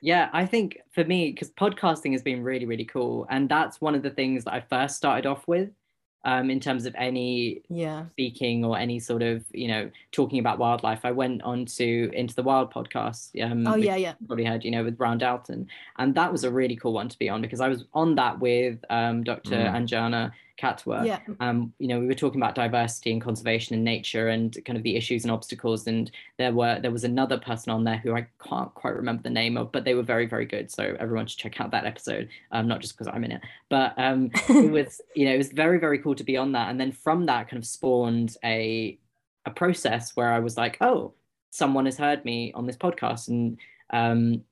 Yeah, 0.00 0.30
I 0.32 0.46
think 0.46 0.78
for 0.92 1.04
me, 1.04 1.32
because 1.32 1.50
podcasting 1.50 2.12
has 2.12 2.22
been 2.22 2.42
really, 2.42 2.66
really 2.66 2.84
cool. 2.84 3.26
And 3.28 3.48
that's 3.48 3.80
one 3.80 3.94
of 3.94 4.02
the 4.02 4.10
things 4.10 4.44
that 4.44 4.54
I 4.54 4.60
first 4.60 4.96
started 4.96 5.26
off 5.26 5.42
with 5.48 5.70
um, 6.24 6.50
in 6.50 6.58
terms 6.58 6.86
of 6.86 6.94
any 6.96 7.62
yeah. 7.68 8.06
speaking 8.12 8.64
or 8.64 8.78
any 8.78 8.98
sort 8.98 9.22
of, 9.22 9.44
you 9.52 9.68
know, 9.68 9.90
talking 10.12 10.38
about 10.38 10.58
wildlife. 10.58 11.04
I 11.04 11.12
went 11.12 11.42
on 11.42 11.66
to 11.66 12.10
Into 12.14 12.34
the 12.34 12.42
Wild 12.42 12.72
podcast. 12.72 13.30
Um, 13.42 13.66
Oh 13.66 13.76
yeah, 13.76 13.96
yeah. 13.96 14.14
you 14.20 14.26
probably 14.26 14.44
heard, 14.44 14.64
you 14.64 14.70
know, 14.70 14.84
with 14.84 14.98
Ryan 14.98 15.18
Dalton. 15.18 15.68
And 15.98 16.14
that 16.14 16.32
was 16.32 16.44
a 16.44 16.50
really 16.50 16.76
cool 16.76 16.92
one 16.92 17.08
to 17.08 17.18
be 17.18 17.28
on 17.28 17.42
because 17.42 17.60
I 17.60 17.68
was 17.68 17.84
on 17.92 18.14
that 18.14 18.38
with 18.40 18.78
um, 18.88 19.22
Dr. 19.22 19.50
Mm. 19.50 19.74
Anjana 19.74 20.32
Khatwa. 20.60 21.04
Yeah. 21.04 21.18
um, 21.40 21.72
you 21.78 21.88
know, 21.88 21.98
we 21.98 22.06
were 22.06 22.14
talking 22.14 22.40
about 22.40 22.54
diversity 22.54 23.10
and 23.12 23.20
conservation 23.20 23.74
in 23.74 23.82
nature 23.82 24.28
and 24.28 24.56
kind 24.64 24.76
of 24.76 24.82
the 24.82 24.96
issues 24.96 25.24
and 25.24 25.32
obstacles. 25.32 25.86
And 25.86 26.10
there 26.38 26.52
were 26.52 26.78
there 26.80 26.90
was 26.90 27.04
another 27.04 27.38
person 27.38 27.72
on 27.72 27.84
there 27.84 27.96
who 27.96 28.14
I 28.14 28.26
can't 28.42 28.72
quite 28.74 28.94
remember 28.94 29.22
the 29.22 29.30
name 29.30 29.56
of, 29.56 29.72
but 29.72 29.84
they 29.84 29.94
were 29.94 30.02
very 30.02 30.26
very 30.26 30.46
good. 30.46 30.70
So 30.70 30.96
everyone 31.00 31.26
should 31.26 31.38
check 31.38 31.60
out 31.60 31.70
that 31.72 31.86
episode. 31.86 32.28
Um, 32.52 32.68
not 32.68 32.80
just 32.80 32.94
because 32.94 33.08
I'm 33.12 33.24
in 33.24 33.32
it, 33.32 33.42
but 33.68 33.94
um, 33.98 34.30
it 34.48 34.70
was 34.70 35.00
you 35.14 35.26
know 35.26 35.34
it 35.34 35.38
was 35.38 35.50
very 35.50 35.78
very 35.78 35.98
cool 35.98 36.14
to 36.14 36.24
be 36.24 36.36
on 36.36 36.52
that. 36.52 36.70
And 36.70 36.80
then 36.80 36.92
from 36.92 37.26
that 37.26 37.48
kind 37.48 37.62
of 37.62 37.66
spawned 37.66 38.36
a 38.44 38.98
a 39.46 39.50
process 39.50 40.14
where 40.14 40.32
I 40.32 40.38
was 40.38 40.56
like, 40.56 40.78
oh, 40.80 41.14
someone 41.50 41.84
has 41.86 41.98
heard 41.98 42.24
me 42.24 42.52
on 42.54 42.66
this 42.66 42.76
podcast 42.76 43.28
and. 43.28 43.58
Um, 43.90 44.44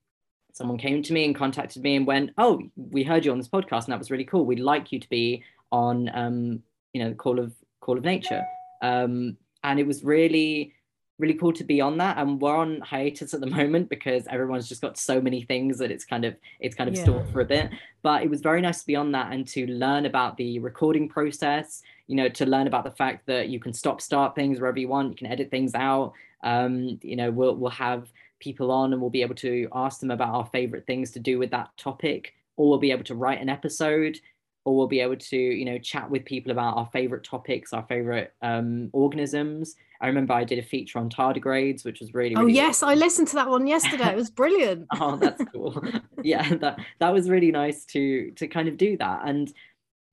Someone 0.55 0.77
came 0.77 1.03
to 1.03 1.15
me 1.15 1.25
and 1.25 1.35
contacted 1.35 1.83
me 1.83 1.97
and 1.97 2.07
went, 2.07 2.31
"Oh, 2.37 2.61
we 2.77 3.03
heard 3.05 3.25
you 3.25 3.33
on 3.33 3.38
this 3.38 3.49
podcast, 3.49 3.85
and 3.85 3.93
that 3.93 3.99
was 3.99 4.11
really 4.11 4.25
cool. 4.25 4.45
We'd 4.45 4.61
like 4.61 4.93
you 4.93 5.01
to 5.01 5.09
be 5.09 5.43
on 5.73 6.11
um, 6.15 6.63
you 6.93 7.03
know 7.05 7.15
call 7.15 7.41
of 7.41 7.53
call 7.81 7.99
of 7.99 8.05
nature. 8.05 8.45
Um, 8.83 9.37
and 9.65 9.81
it 9.81 9.87
was 9.87 10.05
really 10.05 10.75
really 11.19 11.35
cool 11.35 11.53
to 11.53 11.63
be 11.63 11.81
on 11.81 11.99
that. 11.99 12.19
And 12.19 12.41
we're 12.41 12.57
on 12.57 12.81
hiatus 12.81 13.33
at 13.33 13.41
the 13.41 13.47
moment 13.61 13.89
because 13.89 14.27
everyone's 14.29 14.69
just 14.69 14.83
got 14.83 14.99
so 14.99 15.21
many 15.21 15.43
things 15.43 15.79
that 15.79 15.91
it's 15.91 16.05
kind 16.05 16.25
of 16.25 16.37
it's 16.61 16.75
kind 16.75 16.89
of 16.89 16.97
Yeah. 16.97 17.03
stalled 17.03 17.31
for 17.31 17.41
a 17.41 17.45
bit. 17.45 17.71
But 18.03 18.23
it 18.23 18.31
was 18.31 18.41
very 18.41 18.61
nice 18.61 18.81
to 18.81 18.87
be 18.87 18.97
on 18.97 19.13
that 19.13 19.33
and 19.33 19.47
to 19.49 19.67
learn 19.67 20.07
about 20.07 20.37
the 20.37 20.59
recording 20.59 21.09
process 21.09 21.83
you 22.09 22.17
know 22.17 22.29
to 22.29 22.45
learn 22.45 22.67
about 22.67 22.85
the 22.85 22.91
fact 22.91 23.27
that 23.27 23.49
you 23.49 23.61
can 23.61 23.73
stop 23.73 24.01
start 24.01 24.35
things 24.35 24.59
wherever 24.61 24.79
you 24.79 24.89
want 24.89 25.11
you 25.11 25.17
can 25.17 25.27
edit 25.29 25.51
things 25.51 25.75
out. 25.75 26.13
Um, 26.43 26.99
you 27.03 27.15
know 27.17 27.31
we'll, 27.31 27.55
we'll 27.55 27.71
have 27.71 28.11
people 28.41 28.73
on 28.73 28.93
and 28.93 29.01
we'll 29.01 29.11
be 29.11 29.23
able 29.23 29.37
to 29.37 29.69
ask 29.73 30.01
them 30.01 30.11
about 30.11 30.35
our 30.35 30.47
favorite 30.47 30.85
things 30.87 31.13
to 31.13 31.21
do 31.21 31.39
with 31.39 31.51
that 31.53 31.71
topic 31.77 32.35
or 32.57 32.69
we'll 32.69 32.79
be 32.79 32.91
able 32.91 33.05
to 33.05 33.15
write 33.15 33.41
an 33.41 33.49
episode 33.49 34.19
or 34.64 34.77
we'll 34.77 34.87
be 34.87 35.01
able 35.01 35.16
to 35.16 35.37
you 35.37 35.64
know 35.64 35.79
chat 35.79 36.09
with 36.11 36.25
people 36.25 36.53
about 36.53 36.77
our 36.77 36.87
favorite 36.92 37.25
topics 37.25 37.72
our 37.72 37.85
favorite 37.88 38.33
um, 38.42 38.88
organisms 38.92 39.75
i 40.01 40.07
remember 40.07 40.33
i 40.35 40.44
did 40.44 40.59
a 40.59 40.62
feature 40.62 40.98
on 40.98 41.09
tardigrades 41.11 41.85
which 41.85 42.01
was 42.01 42.14
really, 42.14 42.37
Oh 42.37 42.40
really 42.42 42.53
yes, 42.55 42.83
I 42.83 42.94
listened 42.94 43.29
to 43.29 43.35
that 43.37 43.48
one 43.48 43.66
yesterday. 43.66 44.11
It 44.11 44.16
was 44.16 44.31
brilliant. 44.42 44.87
oh 45.01 45.16
that's 45.16 45.42
cool 45.53 45.83
yeah 46.22 46.55
that 46.57 46.79
that 47.01 47.12
was 47.12 47.29
really 47.29 47.51
nice 47.51 47.85
to 47.87 48.31
to 48.33 48.46
kind 48.46 48.68
of 48.68 48.77
do 48.77 48.96
that 48.98 49.22
and 49.25 49.53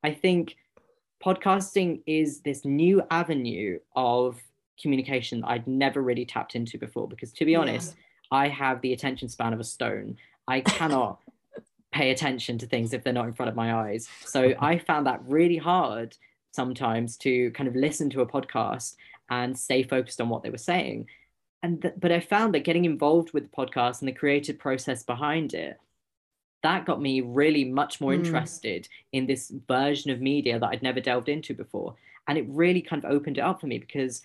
i 0.03 0.11
think 0.11 0.55
podcasting 1.23 2.01
is 2.05 2.41
this 2.41 2.63
new 2.65 3.01
avenue 3.11 3.79
of 3.95 4.41
communication 4.81 5.41
that 5.41 5.47
i'd 5.49 5.67
never 5.67 6.01
really 6.01 6.25
tapped 6.25 6.55
into 6.55 6.77
before 6.77 7.07
because 7.07 7.31
to 7.33 7.45
be 7.45 7.51
Yeah. 7.51 7.59
honest 7.59 7.95
i 8.31 8.47
have 8.47 8.79
the 8.81 8.93
attention 8.93 9.27
span 9.27 9.51
of 9.53 9.59
a 9.59 9.63
stone 9.65 10.17
i 10.47 10.61
cannot 10.61 11.19
pay 11.91 12.11
attention 12.11 12.57
to 12.59 12.67
things 12.67 12.93
if 12.93 13.03
they're 13.03 13.13
not 13.13 13.27
in 13.27 13.33
front 13.33 13.49
of 13.49 13.55
my 13.55 13.73
eyes. 13.73 14.07
So 14.25 14.53
i 14.59 14.77
found 14.77 15.07
that 15.07 15.21
really 15.25 15.57
hard 15.57 16.15
sometimes 16.51 17.17
to 17.17 17.51
kind 17.51 17.67
of 17.69 17.75
listen 17.75 18.09
to 18.11 18.21
a 18.21 18.27
podcast 18.27 18.95
and 19.29 19.57
stay 19.57 19.83
focused 19.83 20.19
on 20.21 20.29
what 20.29 20.43
they 20.43 20.49
were 20.49 20.57
saying. 20.57 21.07
And 21.63 21.81
th- 21.81 21.95
but 21.99 22.11
i 22.11 22.19
found 22.19 22.53
that 22.53 22.63
getting 22.63 22.85
involved 22.85 23.33
with 23.33 23.43
the 23.43 23.55
podcast 23.55 23.99
and 23.99 24.07
the 24.07 24.13
creative 24.21 24.57
process 24.59 25.03
behind 25.03 25.53
it 25.53 25.77
that 26.61 26.85
got 26.85 27.01
me 27.01 27.21
really 27.21 27.63
much 27.63 28.01
more 28.01 28.11
Mm. 28.11 28.19
interested 28.19 28.87
in 29.13 29.25
this 29.27 29.49
version 29.67 30.11
of 30.11 30.19
media 30.19 30.59
that 30.59 30.69
i'd 30.69 30.83
never 30.83 30.99
delved 31.01 31.29
into 31.29 31.53
before. 31.53 31.95
And 32.27 32.37
it 32.37 32.45
really 32.49 32.81
kind 32.81 33.03
of 33.03 33.09
opened 33.11 33.37
it 33.39 33.41
up 33.41 33.59
for 33.61 33.67
me 33.67 33.79
because 33.79 34.21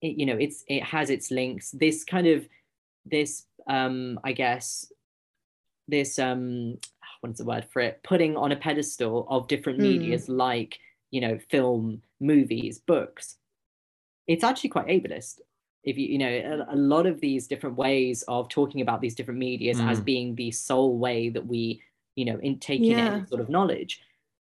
it, 0.00 0.16
you 0.18 0.26
know 0.26 0.36
it's 0.36 0.64
it 0.68 0.82
has 0.82 1.08
its 1.10 1.30
links. 1.30 1.70
This 1.70 2.02
kind 2.04 2.26
of 2.26 2.48
this 3.06 3.44
um 3.68 4.18
i 4.24 4.32
guess 4.32 4.90
this 5.88 6.18
um 6.18 6.78
what's 7.28 7.38
the 7.38 7.44
word 7.44 7.66
for 7.72 7.80
it 7.80 8.00
putting 8.04 8.36
on 8.36 8.52
a 8.52 8.56
pedestal 8.56 9.26
of 9.30 9.48
different 9.48 9.78
Mm. 9.78 9.82
medias 9.82 10.28
like 10.28 10.78
you 11.10 11.20
know 11.20 11.38
film 11.50 12.02
movies 12.20 12.78
books 12.78 13.36
it's 14.26 14.44
actually 14.44 14.70
quite 14.70 14.86
ableist 14.88 15.40
if 15.84 15.96
you 15.98 16.06
you 16.06 16.18
know 16.18 16.28
a, 16.70 16.74
a 16.74 16.76
lot 16.76 17.06
of 17.06 17.20
these 17.20 17.46
different 17.46 17.76
ways 17.76 18.22
of 18.28 18.48
talking 18.48 18.80
about 18.82 19.00
these 19.00 19.14
different 19.14 19.40
medias 19.40 19.80
as 19.80 20.00
Mm. 20.00 20.04
being 20.04 20.34
the 20.34 20.50
sole 20.50 20.98
way 20.98 21.30
that 21.30 21.46
we 21.46 21.82
you 22.14 22.24
know 22.26 22.38
in 22.38 22.58
taking 22.58 22.92
in 22.92 22.98
Yeah. 22.98 23.14
any 23.14 23.26
sort 23.26 23.40
of 23.40 23.48
knowledge 23.48 24.00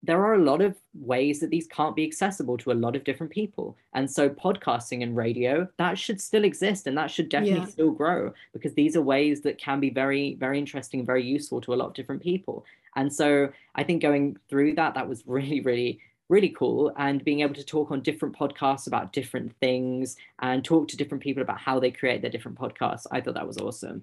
there 0.02 0.24
are 0.24 0.34
a 0.34 0.42
lot 0.42 0.62
of 0.62 0.76
ways 0.94 1.40
that 1.40 1.50
these 1.50 1.66
can't 1.66 1.94
be 1.94 2.04
accessible 2.06 2.56
to 2.56 2.72
a 2.72 2.80
lot 2.84 2.96
of 2.96 3.04
different 3.04 3.30
people. 3.30 3.76
And 3.92 4.10
so 4.10 4.30
podcasting 4.30 5.02
and 5.02 5.14
radio 5.14 5.68
that 5.76 5.98
should 5.98 6.20
still 6.20 6.44
exist 6.44 6.86
and 6.86 6.96
that 6.96 7.10
should 7.10 7.28
definitely 7.28 7.60
Yeah. 7.60 7.66
still 7.66 7.90
grow 7.90 8.32
because 8.54 8.72
these 8.74 8.96
are 8.96 9.02
ways 9.02 9.42
that 9.42 9.58
can 9.58 9.78
be 9.78 9.90
very 9.90 10.34
very 10.36 10.58
interesting 10.58 11.00
and 11.00 11.06
very 11.06 11.22
useful 11.22 11.60
to 11.62 11.74
a 11.74 11.76
lot 11.76 11.88
of 11.88 11.94
different 11.94 12.22
people. 12.22 12.64
And 12.96 13.12
so 13.12 13.50
i 13.74 13.82
think 13.84 14.02
going 14.02 14.36
through 14.48 14.74
that 14.76 14.94
that 14.94 15.08
was 15.08 15.22
really 15.36 15.60
really 15.60 16.00
really 16.30 16.50
cool. 16.50 16.92
And 16.96 17.24
being 17.24 17.40
able 17.40 17.54
to 17.54 17.64
talk 17.64 17.90
on 17.90 18.02
different 18.02 18.36
podcasts 18.36 18.86
about 18.86 19.12
different 19.12 19.52
things 19.58 20.16
and 20.38 20.64
talk 20.64 20.86
to 20.88 20.96
different 20.96 21.24
people 21.24 21.42
about 21.42 21.58
how 21.60 21.80
they 21.80 21.90
create 21.90 22.22
their 22.22 22.30
different 22.30 22.56
podcasts 22.58 23.06
i 23.10 23.20
thought 23.20 23.34
that 23.34 23.46
was 23.46 23.58
awesome. 23.58 24.00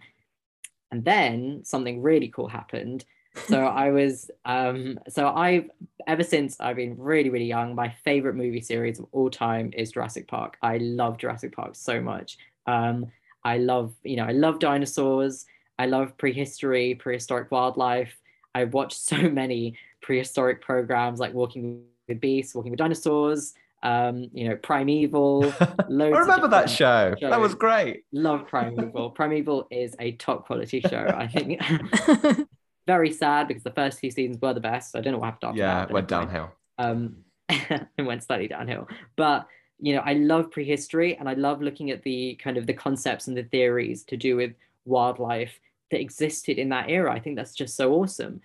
And 0.92 1.04
then 1.04 1.64
something 1.66 2.02
really 2.02 2.28
cool 2.30 2.48
happened 2.48 3.04
so 3.48 3.66
i 3.66 3.90
was 3.92 4.32
um 4.46 5.00
so 5.10 5.30
i've 5.30 5.70
ever 6.08 6.24
since 6.24 6.60
i've 6.60 6.76
been 6.76 6.96
really 6.98 7.30
really 7.30 7.46
young 7.46 7.76
my 7.76 7.90
favorite 8.04 8.36
movie 8.36 8.62
series 8.62 9.00
of 9.00 9.06
all 9.12 9.30
time 9.30 9.72
is 9.76 9.92
jurassic 9.92 10.28
park. 10.28 10.58
I 10.62 10.78
love 10.78 11.18
jurassic 11.18 11.56
park 11.56 11.76
so 11.76 12.02
much. 12.02 12.38
Um 12.66 13.08
i 13.44 13.58
love 13.58 13.94
you 14.04 14.16
know 14.16 14.26
i 14.26 14.32
love 14.32 14.60
dinosaurs. 14.60 15.46
I 15.80 15.86
love 15.86 16.18
prehistory 16.18 16.96
prehistoric 16.96 17.52
wildlife. 17.52 18.18
I've 18.56 18.74
watched 18.74 18.98
so 18.98 19.18
many 19.44 19.78
prehistoric 20.02 20.62
programs 20.62 21.20
like 21.20 21.34
walking 21.34 21.84
with 22.08 22.20
beasts 22.22 22.56
walking 22.56 22.72
with 22.72 22.80
dinosaurs 22.80 23.54
um 23.84 24.30
you 24.34 24.48
know 24.48 24.56
primeval 24.56 25.42
loads 25.88 26.16
I 26.16 26.20
remember 26.20 26.48
that 26.48 26.70
show. 26.70 27.14
That 27.22 27.40
was 27.40 27.54
great. 27.54 28.06
love 28.12 28.48
primeval. 28.48 29.12
Primeval 29.12 29.68
is 29.70 29.96
a 30.00 30.14
top 30.14 30.46
quality 30.48 30.80
show 30.82 31.14
i 31.16 31.28
think 31.28 31.62
very 32.88 33.12
sad 33.12 33.48
because 33.48 33.64
the 33.64 33.72
first 33.72 34.00
few 34.00 34.10
seasons 34.10 34.42
were 34.42 34.54
the 34.54 34.60
best. 34.72 34.96
I 34.96 35.02
don't 35.02 35.14
know 35.14 35.20
what 35.20 35.26
happened 35.34 35.50
after 35.50 35.60
Yeah, 35.60 35.76
that 35.82 35.90
it 35.90 35.94
went 35.94 36.08
downhill. 36.08 36.50
um 36.80 37.18
it 37.50 38.06
went 38.12 38.24
slightly 38.24 38.48
downhill. 38.48 38.88
But 39.16 39.48
you 39.80 39.94
know 39.94 40.02
i 40.04 40.14
love 40.14 40.50
prehistory 40.50 41.16
and 41.18 41.30
i 41.30 41.34
love 41.34 41.62
looking 41.62 41.92
at 41.92 42.02
the 42.02 42.34
kind 42.44 42.58
of 42.58 42.66
the 42.66 42.74
concepts 42.74 43.28
and 43.28 43.38
the 43.38 43.44
theories 43.44 44.04
to 44.04 44.18
do 44.18 44.36
with 44.36 44.52
wildlife 44.86 45.60
that 45.92 46.02
existed 46.02 46.58
in 46.58 46.70
that 46.70 46.90
era. 46.90 47.14
I 47.14 47.20
think 47.20 47.36
that's 47.36 47.54
just 47.54 47.76
so 47.76 47.94
awesome. 47.94 48.42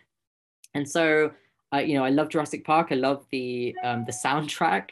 And 0.75 0.87
so 0.97 1.33
uh, 1.73 1.79
you 1.79 1.95
know 1.95 2.05
i 2.05 2.11
love 2.11 2.29
jurassic 2.29 2.67
park. 2.67 2.89
I 2.91 2.97
love 2.97 3.25
the 3.31 3.75
um 3.83 4.05
the 4.05 4.13
soundtrack. 4.13 4.91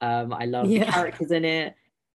Um 0.00 0.32
i 0.32 0.44
love 0.44 0.68
the 0.68 0.84
characters 0.84 1.32
in 1.32 1.44
it. 1.44 1.74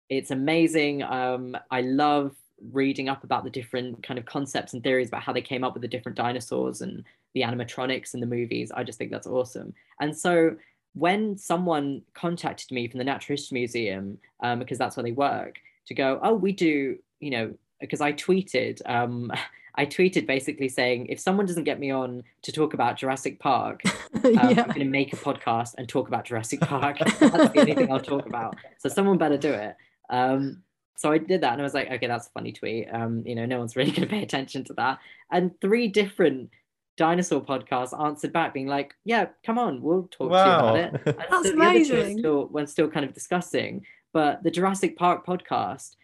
It's 0.09 0.29
amazing. 0.31 1.01
Um 1.01 1.57
i 1.71 1.81
love 1.81 2.35
reading 2.71 3.09
up 3.09 3.23
about 3.23 3.43
the 3.43 3.49
different 3.49 4.01
kind 4.03 4.17
of 4.17 4.25
concepts 4.25 4.73
and 4.73 4.83
theories 4.83 5.07
about 5.07 5.23
how 5.23 5.33
they 5.33 5.41
came 5.41 5.63
up 5.63 5.73
with 5.73 5.81
the 5.81 5.87
different 5.87 6.17
dinosaurs 6.17 6.81
and 6.81 7.03
the 7.33 7.41
animatronics 7.41 8.13
and 8.13 8.21
the 8.21 8.27
movies 8.27 8.71
i 8.75 8.83
just 8.83 8.97
think 8.97 9.11
that's 9.11 9.27
awesome 9.27 9.73
and 9.99 10.15
so 10.15 10.55
when 10.95 11.37
someone 11.37 12.01
contacted 12.13 12.71
me 12.71 12.87
from 12.87 12.99
the 12.99 13.03
natural 13.03 13.33
history 13.35 13.59
museum 13.59 14.17
um, 14.41 14.59
because 14.59 14.77
that's 14.77 14.95
where 14.95 15.03
they 15.03 15.11
work 15.11 15.55
to 15.85 15.93
go 15.93 16.19
oh 16.23 16.33
we 16.33 16.51
do 16.51 16.97
you 17.19 17.31
know 17.31 17.53
because 17.79 18.01
i 18.01 18.13
tweeted 18.13 18.79
um, 18.89 19.31
I 19.75 19.85
tweeted 19.85 20.27
basically 20.27 20.69
saying, 20.69 21.07
if 21.07 21.19
someone 21.19 21.45
doesn't 21.45 21.63
get 21.63 21.79
me 21.79 21.89
on 21.89 22.23
to 22.43 22.51
talk 22.51 22.73
about 22.73 22.97
Jurassic 22.97 23.39
Park, 23.39 23.81
um, 24.23 24.33
yeah. 24.33 24.39
I'm 24.41 24.55
going 24.67 24.79
to 24.79 24.85
make 24.85 25.13
a 25.13 25.15
podcast 25.15 25.75
and 25.77 25.89
talk 25.89 26.07
about 26.07 26.25
Jurassic 26.25 26.59
Park. 26.61 26.99
That's 26.99 27.19
the 27.19 27.59
only 27.59 27.73
thing 27.73 27.91
I'll 27.91 27.99
talk 27.99 28.27
about. 28.27 28.55
So 28.77 28.87
someone 28.89 29.17
better 29.17 29.37
do 29.37 29.51
it. 29.51 29.75
Um, 30.09 30.61
so 30.95 31.11
I 31.11 31.17
did 31.17 31.41
that 31.41 31.53
and 31.53 31.61
I 31.61 31.63
was 31.63 31.73
like, 31.73 31.89
okay, 31.91 32.07
that's 32.07 32.27
a 32.27 32.31
funny 32.31 32.51
tweet. 32.51 32.87
Um, 32.91 33.23
you 33.25 33.35
know, 33.35 33.45
no 33.45 33.59
one's 33.59 33.75
really 33.75 33.91
going 33.95 34.07
to 34.07 34.07
pay 34.07 34.23
attention 34.23 34.63
to 34.65 34.73
that. 34.75 34.99
And 35.31 35.59
three 35.61 35.87
different 35.87 36.49
dinosaur 36.97 37.41
podcasts 37.41 37.99
answered 37.99 38.31
back, 38.31 38.53
being 38.53 38.67
like, 38.67 38.93
yeah, 39.03 39.27
come 39.45 39.57
on, 39.57 39.81
we'll 39.81 40.07
talk 40.11 40.31
Wow. 40.31 40.43
to 40.43 40.49
you 40.49 40.55
about 40.55 40.75
it. 40.77 40.93
And 41.07 41.25
That's 41.29 41.49
so 41.49 41.55
the 41.55 41.65
other 41.65 41.85
two 41.85 41.93
are 41.95 41.99
amazing. 41.99 42.19
Still, 42.19 42.47
we're 42.51 42.65
still 42.67 42.89
kind 42.89 43.05
of 43.05 43.13
discussing, 43.13 43.85
but 44.13 44.43
the 44.43 44.51
Jurassic 44.51 44.95
Park 44.97 45.25
podcast, 45.25 45.95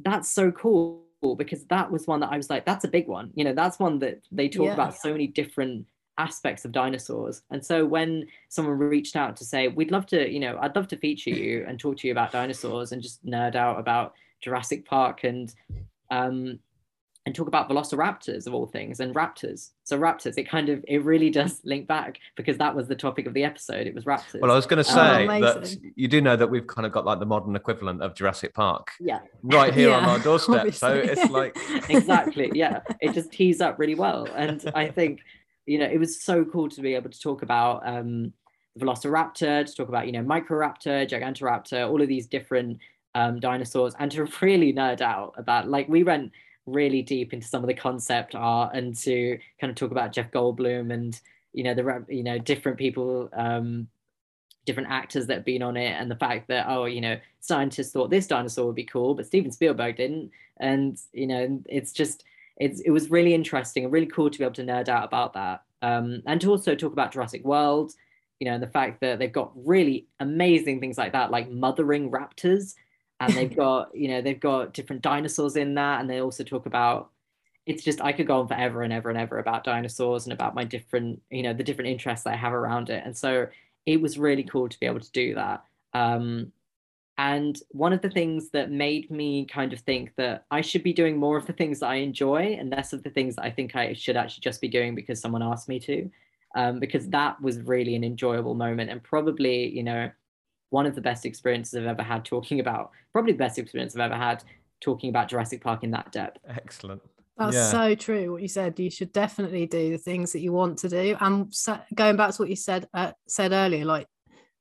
that's 0.00 0.28
so 0.30 0.50
cool 0.50 1.04
because 1.36 1.64
that 1.66 1.90
was 1.92 2.08
one 2.08 2.18
that 2.20 2.32
I 2.32 2.36
was 2.36 2.50
like, 2.50 2.66
that's 2.66 2.84
a 2.84 2.88
big 2.88 3.06
one. 3.06 3.30
You 3.36 3.44
know, 3.44 3.52
that's 3.52 3.78
one 3.78 4.00
that 4.00 4.22
they 4.32 4.48
talk 4.48 4.66
Yeah. 4.66 4.72
about 4.74 4.96
so 4.96 5.12
many 5.12 5.28
different 5.28 5.86
aspects 6.18 6.64
of 6.64 6.72
dinosaurs. 6.72 7.42
And 7.50 7.64
so 7.64 7.86
when 7.86 8.26
someone 8.48 8.76
reached 8.78 9.14
out 9.14 9.36
to 9.36 9.44
say, 9.44 9.68
we'd 9.68 9.92
love 9.92 10.06
to, 10.06 10.28
you 10.28 10.40
know, 10.40 10.58
I'd 10.60 10.74
love 10.74 10.88
to 10.88 10.96
feature 10.96 11.30
you 11.30 11.64
and 11.68 11.78
talk 11.78 11.98
to 11.98 12.08
you 12.08 12.12
about 12.12 12.32
dinosaurs 12.32 12.90
and 12.90 13.00
just 13.00 13.24
nerd 13.24 13.54
out 13.54 13.78
about 13.78 14.14
Jurassic 14.42 14.84
Park 14.84 15.24
and 15.24 15.54
um 16.10 16.58
and 17.24 17.34
talk 17.34 17.46
about 17.46 17.68
velociraptors 17.68 18.48
of 18.48 18.54
all 18.54 18.66
things 18.66 18.98
and 18.98 19.14
raptors. 19.14 19.70
So 19.84 19.96
raptors, 19.96 20.36
it 20.36 20.48
kind 20.48 20.68
of 20.68 20.84
it 20.88 21.04
really 21.04 21.30
does 21.30 21.60
link 21.64 21.86
back 21.86 22.18
because 22.36 22.58
that 22.58 22.74
was 22.74 22.88
the 22.88 22.96
topic 22.96 23.26
of 23.26 23.34
the 23.34 23.44
episode. 23.44 23.86
It 23.86 23.94
was 23.94 24.04
raptors. 24.04 24.40
Well, 24.40 24.50
I 24.50 24.54
was 24.56 24.66
going 24.66 24.82
to 24.82 24.90
Oh, 24.90 24.94
say 24.94 25.26
that 25.26 25.76
you 25.94 26.08
do 26.08 26.20
know 26.20 26.36
that 26.36 26.50
we've 26.50 26.66
kind 26.66 26.84
of 26.84 26.92
got 26.92 27.04
like 27.04 27.20
the 27.20 27.26
modern 27.26 27.54
equivalent 27.54 28.02
of 28.02 28.14
Jurassic 28.16 28.54
Park 28.54 28.90
yeah, 28.98 29.20
right 29.42 29.72
here 29.72 29.92
on 29.92 30.04
our 30.04 30.18
doorstep. 30.18 30.74
So 30.74 30.92
it's 30.92 31.30
like, 31.30 31.56
exactly. 31.88 32.50
Yeah, 32.54 32.80
it 33.00 33.12
just 33.12 33.32
tees 33.32 33.60
up 33.60 33.78
really 33.78 33.94
well, 33.94 34.26
and 34.34 34.70
I 34.74 34.88
think 34.88 35.20
you 35.66 35.78
know 35.78 35.86
it 35.86 35.98
was 35.98 36.20
so 36.20 36.44
cool 36.44 36.68
to 36.70 36.80
be 36.80 36.94
able 36.94 37.10
to 37.10 37.20
talk 37.20 37.42
about 37.42 37.86
um, 37.86 38.32
Velociraptor, 38.80 39.64
to 39.64 39.74
talk 39.74 39.88
about 39.88 40.06
you 40.06 40.12
know 40.12 40.24
Microraptor, 40.24 41.08
Gigantoraptor, 41.08 41.88
all 41.88 42.02
of 42.02 42.08
these 42.08 42.26
different 42.26 42.78
um, 43.14 43.40
dinosaurs, 43.40 43.94
and 43.98 44.10
to 44.12 44.24
really 44.40 44.72
nerd 44.72 45.00
out 45.00 45.34
about 45.36 45.68
like 45.68 45.88
we 45.88 46.02
went 46.02 46.32
really 46.66 47.02
deep 47.02 47.32
into 47.32 47.46
some 47.46 47.62
of 47.62 47.68
the 47.68 47.74
concept 47.74 48.34
art 48.34 48.74
and 48.74 48.94
to 48.96 49.38
kind 49.60 49.70
of 49.70 49.76
talk 49.76 49.90
about 49.90 50.12
Jeff 50.12 50.30
Goldblum 50.30 50.92
and 50.92 51.20
you 51.52 51.64
know 51.64 51.74
the 51.74 52.04
you 52.08 52.22
know 52.22 52.38
different 52.38 52.78
people 52.78 53.28
um, 53.32 53.88
different 54.64 54.90
actors 54.90 55.26
that 55.26 55.38
have 55.38 55.44
been 55.44 55.62
on 55.62 55.76
it 55.76 55.90
and 56.00 56.10
the 56.10 56.16
fact 56.16 56.48
that 56.48 56.66
oh 56.68 56.84
you 56.84 57.00
know 57.00 57.18
scientists 57.40 57.92
thought 57.92 58.10
this 58.10 58.28
dinosaur 58.28 58.66
would 58.66 58.76
be 58.76 58.84
cool 58.84 59.14
but 59.14 59.26
steven 59.26 59.50
spielberg 59.50 59.96
didn't. 59.96 60.30
And 60.58 60.98
you 61.12 61.26
know 61.26 61.60
it's 61.66 61.92
just 61.92 62.24
it's 62.56 62.80
it 62.80 62.90
was 62.90 63.10
really 63.10 63.34
interesting 63.34 63.84
and 63.84 63.92
really 63.92 64.06
cool 64.06 64.30
to 64.30 64.38
be 64.38 64.44
able 64.44 64.54
to 64.54 64.64
nerd 64.64 64.88
out 64.88 65.04
about 65.04 65.32
that. 65.34 65.62
Um, 65.82 66.22
and 66.26 66.40
to 66.40 66.50
also 66.50 66.76
talk 66.76 66.92
about 66.92 67.12
jurassic 67.12 67.44
world 67.44 67.92
you 68.38 68.46
know 68.46 68.54
and 68.54 68.62
the 68.62 68.68
fact 68.68 69.00
that 69.00 69.18
they've 69.18 69.32
got 69.32 69.52
really 69.54 70.06
amazing 70.20 70.80
things 70.80 70.96
like 70.96 71.12
that 71.12 71.30
like 71.30 71.50
mothering 71.50 72.10
raptors 72.10 72.74
and 73.22 73.34
they've 73.34 73.56
got 73.64 73.94
you 73.94 74.08
know 74.08 74.20
they've 74.20 74.40
got 74.40 74.72
different 74.72 75.02
dinosaurs 75.02 75.56
in 75.56 75.74
that 75.74 76.00
and 76.00 76.08
they 76.10 76.20
also 76.20 76.44
talk 76.44 76.66
about 76.66 77.10
it's 77.66 77.84
just 77.84 78.00
I 78.00 78.12
could 78.12 78.26
go 78.26 78.40
on 78.40 78.48
forever 78.48 78.82
and 78.82 78.92
ever 78.92 79.08
and 79.08 79.18
ever 79.18 79.38
about 79.38 79.64
dinosaurs 79.64 80.24
and 80.24 80.32
about 80.32 80.54
my 80.54 80.64
different, 80.64 81.22
you 81.30 81.42
know, 81.42 81.52
the 81.52 81.62
different 81.62 81.90
interests 81.90 82.24
that 82.24 82.34
I 82.34 82.36
have 82.36 82.52
around 82.52 82.90
it. 82.90 83.02
And 83.04 83.16
so 83.16 83.46
it 83.86 84.00
was 84.00 84.18
really 84.18 84.42
cool 84.42 84.68
to 84.68 84.80
be 84.80 84.86
able 84.86 85.00
to 85.00 85.12
do 85.12 85.34
that. 85.34 85.64
Um, 85.94 86.52
and 87.18 87.60
one 87.70 87.92
of 87.92 88.00
the 88.00 88.10
things 88.10 88.50
that 88.50 88.70
made 88.70 89.10
me 89.10 89.44
kind 89.44 89.72
of 89.72 89.80
think 89.80 90.12
that 90.16 90.44
I 90.50 90.60
should 90.60 90.82
be 90.82 90.92
doing 90.92 91.16
more 91.16 91.36
of 91.36 91.46
the 91.46 91.52
things 91.52 91.80
that 91.80 91.90
I 91.90 91.96
enjoy 91.96 92.56
and 92.58 92.70
less 92.70 92.92
of 92.92 93.02
the 93.04 93.10
things 93.10 93.36
that 93.36 93.44
I 93.44 93.50
think 93.50 93.76
I 93.76 93.92
should 93.92 94.16
actually 94.16 94.40
just 94.40 94.60
be 94.60 94.68
doing 94.68 94.94
because 94.94 95.20
someone 95.20 95.42
asked 95.42 95.68
me 95.68 95.78
to. 95.80 96.10
Um, 96.54 96.80
because 96.80 97.08
that 97.10 97.40
was 97.40 97.60
really 97.60 97.94
an 97.94 98.04
enjoyable 98.04 98.54
moment 98.54 98.90
and 98.90 99.02
probably, 99.02 99.68
you 99.70 99.82
know, 99.82 100.10
one 100.72 100.86
of 100.86 100.94
the 100.94 101.00
best 101.00 101.26
experiences 101.26 101.74
I've 101.74 101.86
ever 101.86 102.02
had 102.02 102.24
talking 102.24 102.58
about, 102.58 102.90
probably 103.12 103.32
the 103.32 103.38
best 103.38 103.58
experience 103.58 103.94
I've 103.94 104.00
ever 104.10 104.16
had 104.16 104.42
talking 104.80 105.10
about 105.10 105.28
Jurassic 105.28 105.62
Park 105.62 105.84
in 105.84 105.90
that 105.92 106.10
depth. 106.12 106.38
excellent. 106.48 107.02
That's 107.38 107.54
Yeah. 107.54 107.70
so 107.70 107.94
true. 107.94 108.32
What 108.32 108.42
you 108.42 108.48
said, 108.48 108.78
you 108.78 108.90
should 108.90 109.12
definitely 109.12 109.66
do 109.66 109.90
the 109.90 109.98
things 109.98 110.32
that 110.32 110.40
you 110.40 110.52
want 110.52 110.78
to 110.78 110.88
do. 110.88 111.16
And 111.20 111.54
so, 111.54 111.78
going 111.94 112.16
back 112.16 112.32
to 112.34 112.42
what 112.42 112.48
you 112.50 112.56
said 112.56 112.86
uh, 112.94 113.12
said 113.28 113.52
earlier, 113.52 113.84
like, 113.84 114.06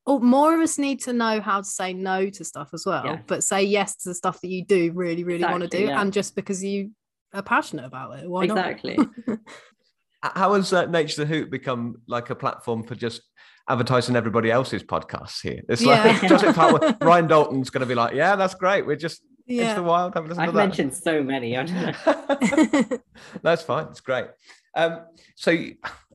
oh, 0.05 0.19
more 0.19 0.53
of 0.55 0.61
us 0.61 0.77
need 0.77 1.01
to 1.03 1.13
know 1.13 1.39
how 1.41 1.59
to 1.59 1.65
say 1.67 1.93
no 1.93 2.29
to 2.29 2.43
stuff 2.43 2.69
as 2.73 2.85
well, 2.85 3.05
Yes. 3.05 3.23
but 3.27 3.43
say 3.43 3.63
yes 3.63 3.95
to 3.97 4.09
the 4.09 4.15
stuff 4.15 4.41
that 4.41 4.49
you 4.49 4.65
do 4.65 4.91
really, 4.93 5.23
really 5.23 5.43
want 5.43 5.61
to 5.63 5.69
do, 5.69 5.85
yeah. 5.85 6.01
and 6.01 6.11
just 6.13 6.35
because 6.35 6.63
you 6.63 6.91
are 7.33 7.43
passionate 7.43 7.85
about 7.85 8.19
it, 8.19 8.29
why 8.29 8.43
Exactly. 8.45 8.97
not? 8.97 9.09
H- 10.25 10.31
How 10.35 10.53
has 10.53 10.71
uh, 10.73 10.85
Nature 10.85 11.21
the 11.21 11.27
Hoot 11.27 11.49
become 11.51 11.97
like 12.07 12.29
a 12.29 12.35
platform 12.35 12.83
for 12.83 12.95
just 12.95 13.21
advertising 13.71 14.15
everybody 14.15 14.51
else's 14.51 14.83
podcasts 14.83 15.41
here? 15.41 15.61
It's 15.69 15.81
like 15.81 16.21
Yeah. 16.21 16.27
Jurassic 16.27 16.55
Park. 16.55 16.97
Ryan 17.01 17.27
Dalton's 17.27 17.69
going 17.69 17.81
to 17.81 17.85
be 17.87 17.95
like, 17.95 18.13
yeah, 18.13 18.35
that's 18.35 18.55
great. 18.55 18.85
We're 18.85 18.95
just 18.95 19.21
into 19.47 19.75
the 19.75 19.83
wild. 19.83 20.13
Have 20.13 20.25
a 20.25 20.27
listen 20.29 20.43
I've 20.43 20.49
to 20.49 20.53
that. 20.53 20.67
mentioned 20.67 20.93
so 20.93 21.23
many. 21.23 21.57
I 21.57 21.63
don't 21.63 22.91
know. 22.91 22.97
That's 23.41 23.61
fine. 23.63 23.87
It's 23.87 23.99
great. 23.99 24.25
Um, 24.75 25.01
so 25.35 25.51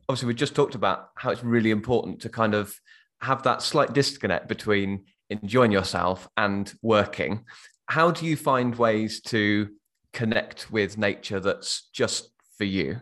obviously, 0.08 0.26
we 0.28 0.34
just 0.34 0.54
talked 0.54 0.74
about 0.74 1.10
how 1.16 1.30
it's 1.30 1.44
really 1.44 1.70
important 1.70 2.20
to 2.22 2.28
kind 2.30 2.54
of 2.54 2.74
have 3.20 3.42
that 3.42 3.60
slight 3.62 3.92
disconnect 3.92 4.48
between 4.48 5.04
enjoying 5.28 5.72
yourself 5.72 6.28
and 6.36 6.72
working. 6.82 7.44
How 7.86 8.10
do 8.10 8.24
you 8.26 8.36
find 8.36 8.74
ways 8.76 9.20
to 9.22 9.68
connect 10.12 10.70
with 10.70 10.96
nature 10.96 11.40
that's 11.40 11.88
just 11.92 12.30
for 12.56 12.64
you? 12.64 13.00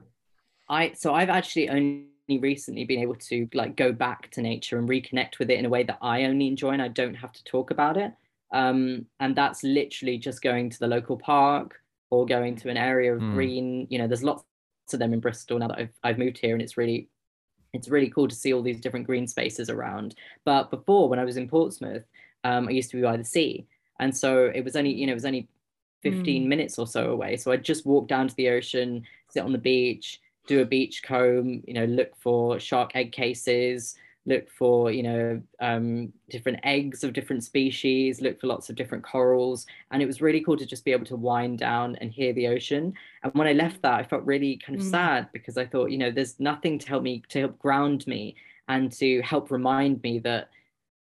I 0.69 0.93
so 0.97 1.15
I've 1.15 1.29
actually 1.31 1.69
only 1.69 2.07
recently 2.29 2.85
been 2.85 3.01
able 3.01 3.15
to 3.17 3.49
like 3.55 3.77
go 3.77 3.93
back 3.93 4.31
to 4.33 4.43
nature 4.43 4.79
and 4.79 4.89
reconnect 4.89 5.39
with 5.39 5.51
it 5.51 5.59
in 5.59 5.67
a 5.67 5.69
way 5.69 5.83
that 5.85 5.99
I 6.01 6.25
only 6.25 6.49
enjoy 6.49 6.71
and 6.71 6.83
I 6.83 6.89
don't 6.89 7.15
have 7.15 7.33
to 7.33 7.45
talk 7.45 7.71
about 7.71 7.97
it. 7.97 8.13
Um, 8.53 9.07
and 9.21 9.37
that's 9.37 9.63
literally 9.63 10.19
just 10.19 10.43
going 10.43 10.71
to 10.71 10.79
the 10.79 10.87
local 10.87 11.17
park 11.17 11.81
or 12.11 12.25
going 12.25 12.57
to 12.57 12.71
an 12.71 12.77
area 12.77 13.15
of 13.15 13.23
Mm. 13.23 13.35
green. 13.35 13.87
You 13.91 13.99
know, 13.99 14.07
there's 14.07 14.23
lots 14.23 14.45
of 14.93 14.99
them 14.99 15.13
in 15.13 15.21
Bristol 15.21 15.59
now 15.59 15.69
that 15.69 15.79
I've 15.79 15.95
I've 16.03 16.19
moved 16.19 16.39
here, 16.39 16.55
and 16.55 16.63
it's 16.63 16.77
really 16.77 17.09
it's 17.73 17.89
really 17.89 18.09
cool 18.09 18.29
to 18.29 18.35
see 18.35 18.53
all 18.55 18.63
these 18.63 18.81
different 18.81 19.07
green 19.07 19.27
spaces 19.27 19.69
around. 19.69 20.15
But 20.45 20.71
before, 20.71 21.09
when 21.09 21.19
I 21.19 21.25
was 21.25 21.37
in 21.37 21.49
Portsmouth, 21.49 22.05
um, 22.45 22.69
I 22.69 22.71
used 22.71 22.91
to 22.91 22.97
be 22.97 23.03
by 23.03 23.17
the 23.17 23.25
sea, 23.25 23.67
and 23.99 24.17
so 24.17 24.47
it 24.55 24.63
was 24.65 24.77
only 24.77 24.93
you 24.93 25.07
know 25.07 25.13
it 25.13 25.15
was 25.23 25.25
only 25.25 25.49
15 26.03 26.49
minutes 26.49 26.79
or 26.79 26.87
so 26.87 27.11
away. 27.11 27.37
So 27.37 27.51
I'd 27.51 27.65
just 27.65 27.87
walk 27.87 28.07
down 28.09 28.29
to 28.29 28.35
the 28.37 28.51
ocean, 28.51 29.05
sit 29.31 29.43
on 29.43 29.53
the 29.53 29.59
beach, 29.59 30.21
do 30.47 30.61
a 30.61 30.65
beach 30.67 31.03
comb, 31.03 31.63
you 31.67 31.75
know, 31.75 31.85
look 31.87 32.17
for 32.17 32.59
shark 32.61 32.95
egg 32.95 33.13
cases, 33.13 33.97
look 34.27 34.49
for, 34.51 34.91
you 34.91 35.03
know, 35.03 35.43
um, 35.61 36.13
different 36.31 36.61
eggs 36.65 37.05
of 37.05 37.13
different 37.13 37.45
species, 37.45 38.21
look 38.23 38.41
for 38.41 38.47
lots 38.47 38.71
of 38.71 38.77
different 38.77 39.05
corals. 39.05 39.67
And 39.91 40.03
it 40.03 40.07
was 40.07 40.23
really 40.23 40.43
cool 40.43 40.57
to 40.57 40.67
just 40.67 40.85
be 40.85 40.93
able 40.93 41.05
to 41.07 41.17
wind 41.17 41.59
down 41.59 41.97
and 41.97 42.11
hear 42.11 42.33
the 42.33 42.49
ocean. 42.49 42.95
And 43.23 43.35
when 43.35 43.47
I 43.47 43.53
left 43.53 43.83
that, 43.83 43.95
I 43.95 44.03
felt 44.03 44.25
really 44.25 44.57
kind 44.57 44.75
of 44.77 44.83
Mm. 44.83 44.83
sad 44.83 45.29
because 45.33 45.59
I 45.59 45.67
thought, 45.67 45.91
you 45.91 45.99
know, 45.99 46.11
there's 46.11 46.41
nothing 46.41 46.79
to 46.79 46.89
help 46.89 47.03
me, 47.03 47.23
to 47.29 47.41
help 47.41 47.59
ground 47.59 48.07
me 48.07 48.37
and 48.69 48.91
to 48.93 49.21
help 49.23 49.51
remind 49.51 50.03
me 50.03 50.19
that 50.21 50.49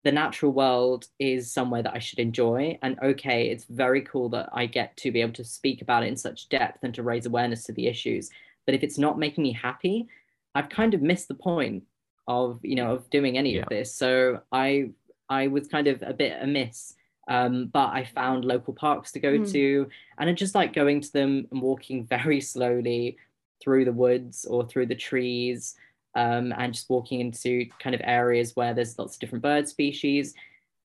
the 0.04 0.12
natural 0.12 0.54
world 0.54 1.08
is 1.20 1.52
somewhere 1.52 1.84
that 1.84 1.94
I 1.94 2.00
should 2.00 2.20
enjoy. 2.20 2.78
And 2.82 2.98
okay, 3.02 3.50
it's 3.50 3.66
very 3.66 4.02
cool 4.02 4.30
that 4.30 4.50
I 4.54 4.66
get 4.66 4.96
to 4.98 5.12
be 5.12 5.22
able 5.22 5.34
to 5.34 5.44
speak 5.44 5.82
about 5.82 6.04
it 6.04 6.08
in 6.08 6.16
such 6.18 6.48
depth 6.50 6.84
and 6.84 6.94
to 6.96 7.04
raise 7.04 7.26
awareness 7.26 7.64
to 7.66 7.74
the 7.74 7.88
issues. 7.88 8.30
But 8.66 8.76
if 8.76 8.84
it's 8.84 8.98
not 8.98 9.18
making 9.20 9.44
me 9.44 9.52
happy, 9.54 10.08
I've 10.56 10.70
kind 10.70 10.94
of 10.94 11.02
missed 11.02 11.28
the 11.28 11.36
point 11.36 11.84
of 12.28 12.60
you 12.64 12.76
know 12.76 12.94
of 12.94 13.10
doing 13.10 13.38
any 13.38 13.56
Yeah. 13.56 13.64
of 13.64 13.70
this. 13.70 13.94
So 13.94 14.42
I 14.52 14.92
I 15.30 15.48
was 15.48 15.68
kind 15.68 15.88
of 15.88 16.02
a 16.04 16.14
bit 16.14 16.38
amiss. 16.42 16.96
Um, 17.28 17.68
but 17.68 17.90
I 17.90 18.06
found 18.06 18.44
local 18.44 18.74
parks 18.74 19.12
to 19.12 19.20
go 19.20 19.38
Mm. 19.38 19.52
to, 19.52 19.88
and 20.18 20.28
I 20.28 20.34
just 20.34 20.56
like 20.56 20.74
going 20.74 21.00
to 21.02 21.14
them 21.14 21.48
and 21.52 21.62
walking 21.62 22.04
very 22.16 22.42
slowly 22.42 23.18
through 23.62 23.86
the 23.86 23.92
woods 23.94 24.46
or 24.46 24.66
through 24.68 24.88
the 24.88 24.96
trees 24.96 25.76
um, 26.16 26.52
and 26.58 26.74
just 26.74 26.90
walking 26.90 27.20
into 27.20 27.68
kind 27.78 27.94
of 27.94 28.02
areas 28.04 28.56
where 28.56 28.74
there's 28.74 28.98
lots 28.98 29.14
of 29.16 29.20
different 29.20 29.44
bird 29.44 29.68
species. 29.70 30.34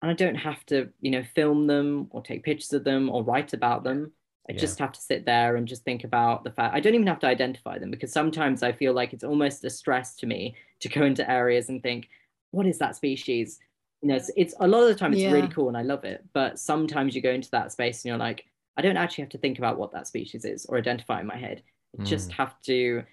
And 0.01 0.09
I 0.09 0.15
don't 0.15 0.33
have 0.33 0.65
to, 0.67 0.89
you 0.99 1.11
know, 1.11 1.23
film 1.35 1.67
them 1.67 2.07
or 2.09 2.23
take 2.23 2.41
pictures 2.43 2.73
of 2.73 2.83
them 2.85 3.11
or 3.11 3.23
write 3.23 3.53
about 3.53 3.83
them. 3.83 4.11
I 4.51 4.53
Yeah. 4.53 4.59
just 4.59 4.79
have 4.79 4.91
to 4.91 4.99
sit 4.99 5.25
there 5.25 5.55
and 5.55 5.65
just 5.65 5.85
think 5.85 6.03
about 6.03 6.43
the 6.43 6.51
fact 6.51 6.75
I 6.75 6.81
don't 6.81 6.93
even 6.93 7.07
have 7.07 7.19
to 7.19 7.27
identify 7.27 7.79
them 7.79 7.89
because 7.89 8.11
sometimes 8.11 8.63
I 8.63 8.73
feel 8.73 8.91
like 8.91 9.13
it's 9.13 9.23
almost 9.23 9.63
a 9.63 9.69
stress 9.69 10.13
to 10.17 10.25
me 10.25 10.55
to 10.81 10.89
go 10.89 11.05
into 11.05 11.29
areas 11.29 11.69
and 11.69 11.81
think, 11.81 12.09
what 12.51 12.67
is 12.67 12.77
that 12.79 12.97
species? 12.97 13.59
You 14.01 14.09
know, 14.09 14.15
it's, 14.15 14.29
it's 14.35 14.53
a 14.59 14.67
lot 14.67 14.81
of 14.81 14.89
the 14.89 14.95
time 14.95 15.13
it's 15.13 15.31
really 15.31 15.47
cool 15.47 15.69
and 15.69 15.77
I 15.77 15.83
love 15.83 16.03
it. 16.03 16.25
But 16.33 16.59
sometimes 16.59 17.15
you 17.15 17.21
go 17.21 17.31
into 17.31 17.49
that 17.51 17.71
space 17.71 18.03
and 18.03 18.09
you're 18.09 18.17
like, 18.17 18.43
I 18.75 18.81
don't 18.81 18.97
actually 18.97 19.21
have 19.21 19.31
to 19.31 19.37
think 19.37 19.57
about 19.57 19.77
what 19.77 19.93
that 19.93 20.07
species 20.07 20.43
is 20.43 20.65
or 20.65 20.77
identify 20.77 21.21
in 21.21 21.27
my 21.27 21.37
head. 21.37 21.61
I 21.97 22.03
just 22.03 22.29
mm. 22.29 22.33
have 22.33 22.59
to 22.63 23.03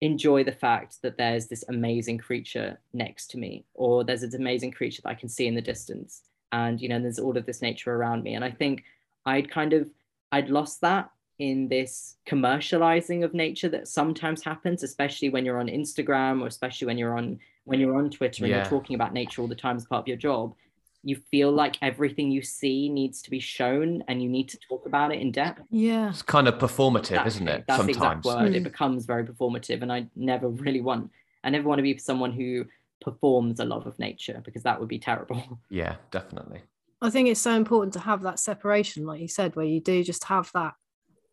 enjoy 0.00 0.44
the 0.44 0.52
fact 0.52 1.02
that 1.02 1.16
there's 1.16 1.46
this 1.46 1.64
amazing 1.68 2.18
creature 2.18 2.78
next 2.92 3.30
to 3.30 3.38
me 3.38 3.64
or 3.74 4.04
there's 4.04 4.20
this 4.20 4.34
amazing 4.34 4.70
creature 4.70 5.02
that 5.02 5.08
I 5.08 5.14
can 5.14 5.28
see 5.28 5.46
in 5.46 5.54
the 5.54 5.62
distance 5.62 6.22
and 6.52 6.80
you 6.80 6.88
know 6.88 7.00
there's 7.00 7.18
all 7.18 7.38
of 7.38 7.46
this 7.46 7.62
nature 7.62 7.94
around 7.94 8.22
me 8.22 8.34
and 8.34 8.44
I 8.44 8.50
think 8.50 8.84
I'd 9.24 9.50
kind 9.50 9.72
of 9.72 9.88
I'd 10.34 10.50
lost 10.50 10.80
that 10.80 11.10
in 11.38 11.68
this 11.68 12.16
commercializing 12.26 13.24
of 13.24 13.34
nature 13.34 13.68
that 13.68 13.86
sometimes 13.88 14.42
happens, 14.42 14.82
especially 14.82 15.28
when 15.30 15.44
you're 15.44 15.58
on 15.60 15.68
Instagram 15.68 16.42
or 16.42 16.46
especially 16.48 16.86
when 16.86 16.98
you're 16.98 17.16
on 17.16 17.38
when 17.66 17.80
you're 17.80 17.96
on 17.96 18.10
Twitter 18.10 18.44
and 18.44 18.50
Yeah. 18.50 18.56
you're 18.58 18.66
talking 18.76 18.94
about 18.94 19.12
nature 19.14 19.40
all 19.40 19.48
the 19.48 19.54
time 19.66 19.76
as 19.76 19.86
part 19.86 20.00
of 20.04 20.08
your 20.08 20.18
job. 20.18 20.54
You 21.02 21.16
feel 21.30 21.50
like 21.52 21.76
everything 21.82 22.30
you 22.30 22.42
see 22.42 22.88
needs 23.00 23.22
to 23.22 23.30
be 23.30 23.40
shown 23.40 24.02
and 24.08 24.22
you 24.22 24.28
need 24.28 24.48
to 24.50 24.58
talk 24.68 24.84
about 24.86 25.12
it 25.14 25.20
in 25.20 25.30
depth. 25.32 25.62
Yeah. 25.70 26.10
It's 26.10 26.20
kind 26.22 26.46
of 26.48 26.54
performative, 26.58 27.24
isn't 27.26 27.48
Exactly. 27.48 27.60
it? 27.62 27.64
That's 27.68 27.84
the 27.84 27.88
exact 27.90 28.24
word. 28.24 28.54
It 28.54 28.60
Mm. 28.62 28.64
becomes 28.70 29.06
very 29.06 29.24
performative, 29.24 29.80
and 29.82 29.90
I 29.92 30.06
never 30.32 30.48
really 30.48 30.80
want. 30.82 31.10
I 31.42 31.48
never 31.50 31.66
want 31.68 31.78
to 31.78 31.82
be 31.90 31.96
someone 31.98 32.32
who 32.32 32.66
performs 33.00 33.60
a 33.60 33.64
love 33.64 33.86
of 33.86 33.98
nature 33.98 34.40
because 34.44 34.62
that 34.64 34.78
would 34.80 34.88
be 34.88 34.98
terrible. 34.98 35.40
Yeah, 35.70 35.96
definitely. 36.10 36.60
I 37.04 37.10
think 37.10 37.28
it's 37.28 37.40
so 37.40 37.52
important 37.52 37.92
to 37.94 38.00
have 38.00 38.22
that 38.22 38.38
separation, 38.38 39.04
like 39.04 39.20
you 39.20 39.28
said, 39.28 39.54
where 39.56 39.66
you 39.66 39.80
do 39.80 40.02
just 40.02 40.24
have 40.24 40.50
that 40.54 40.72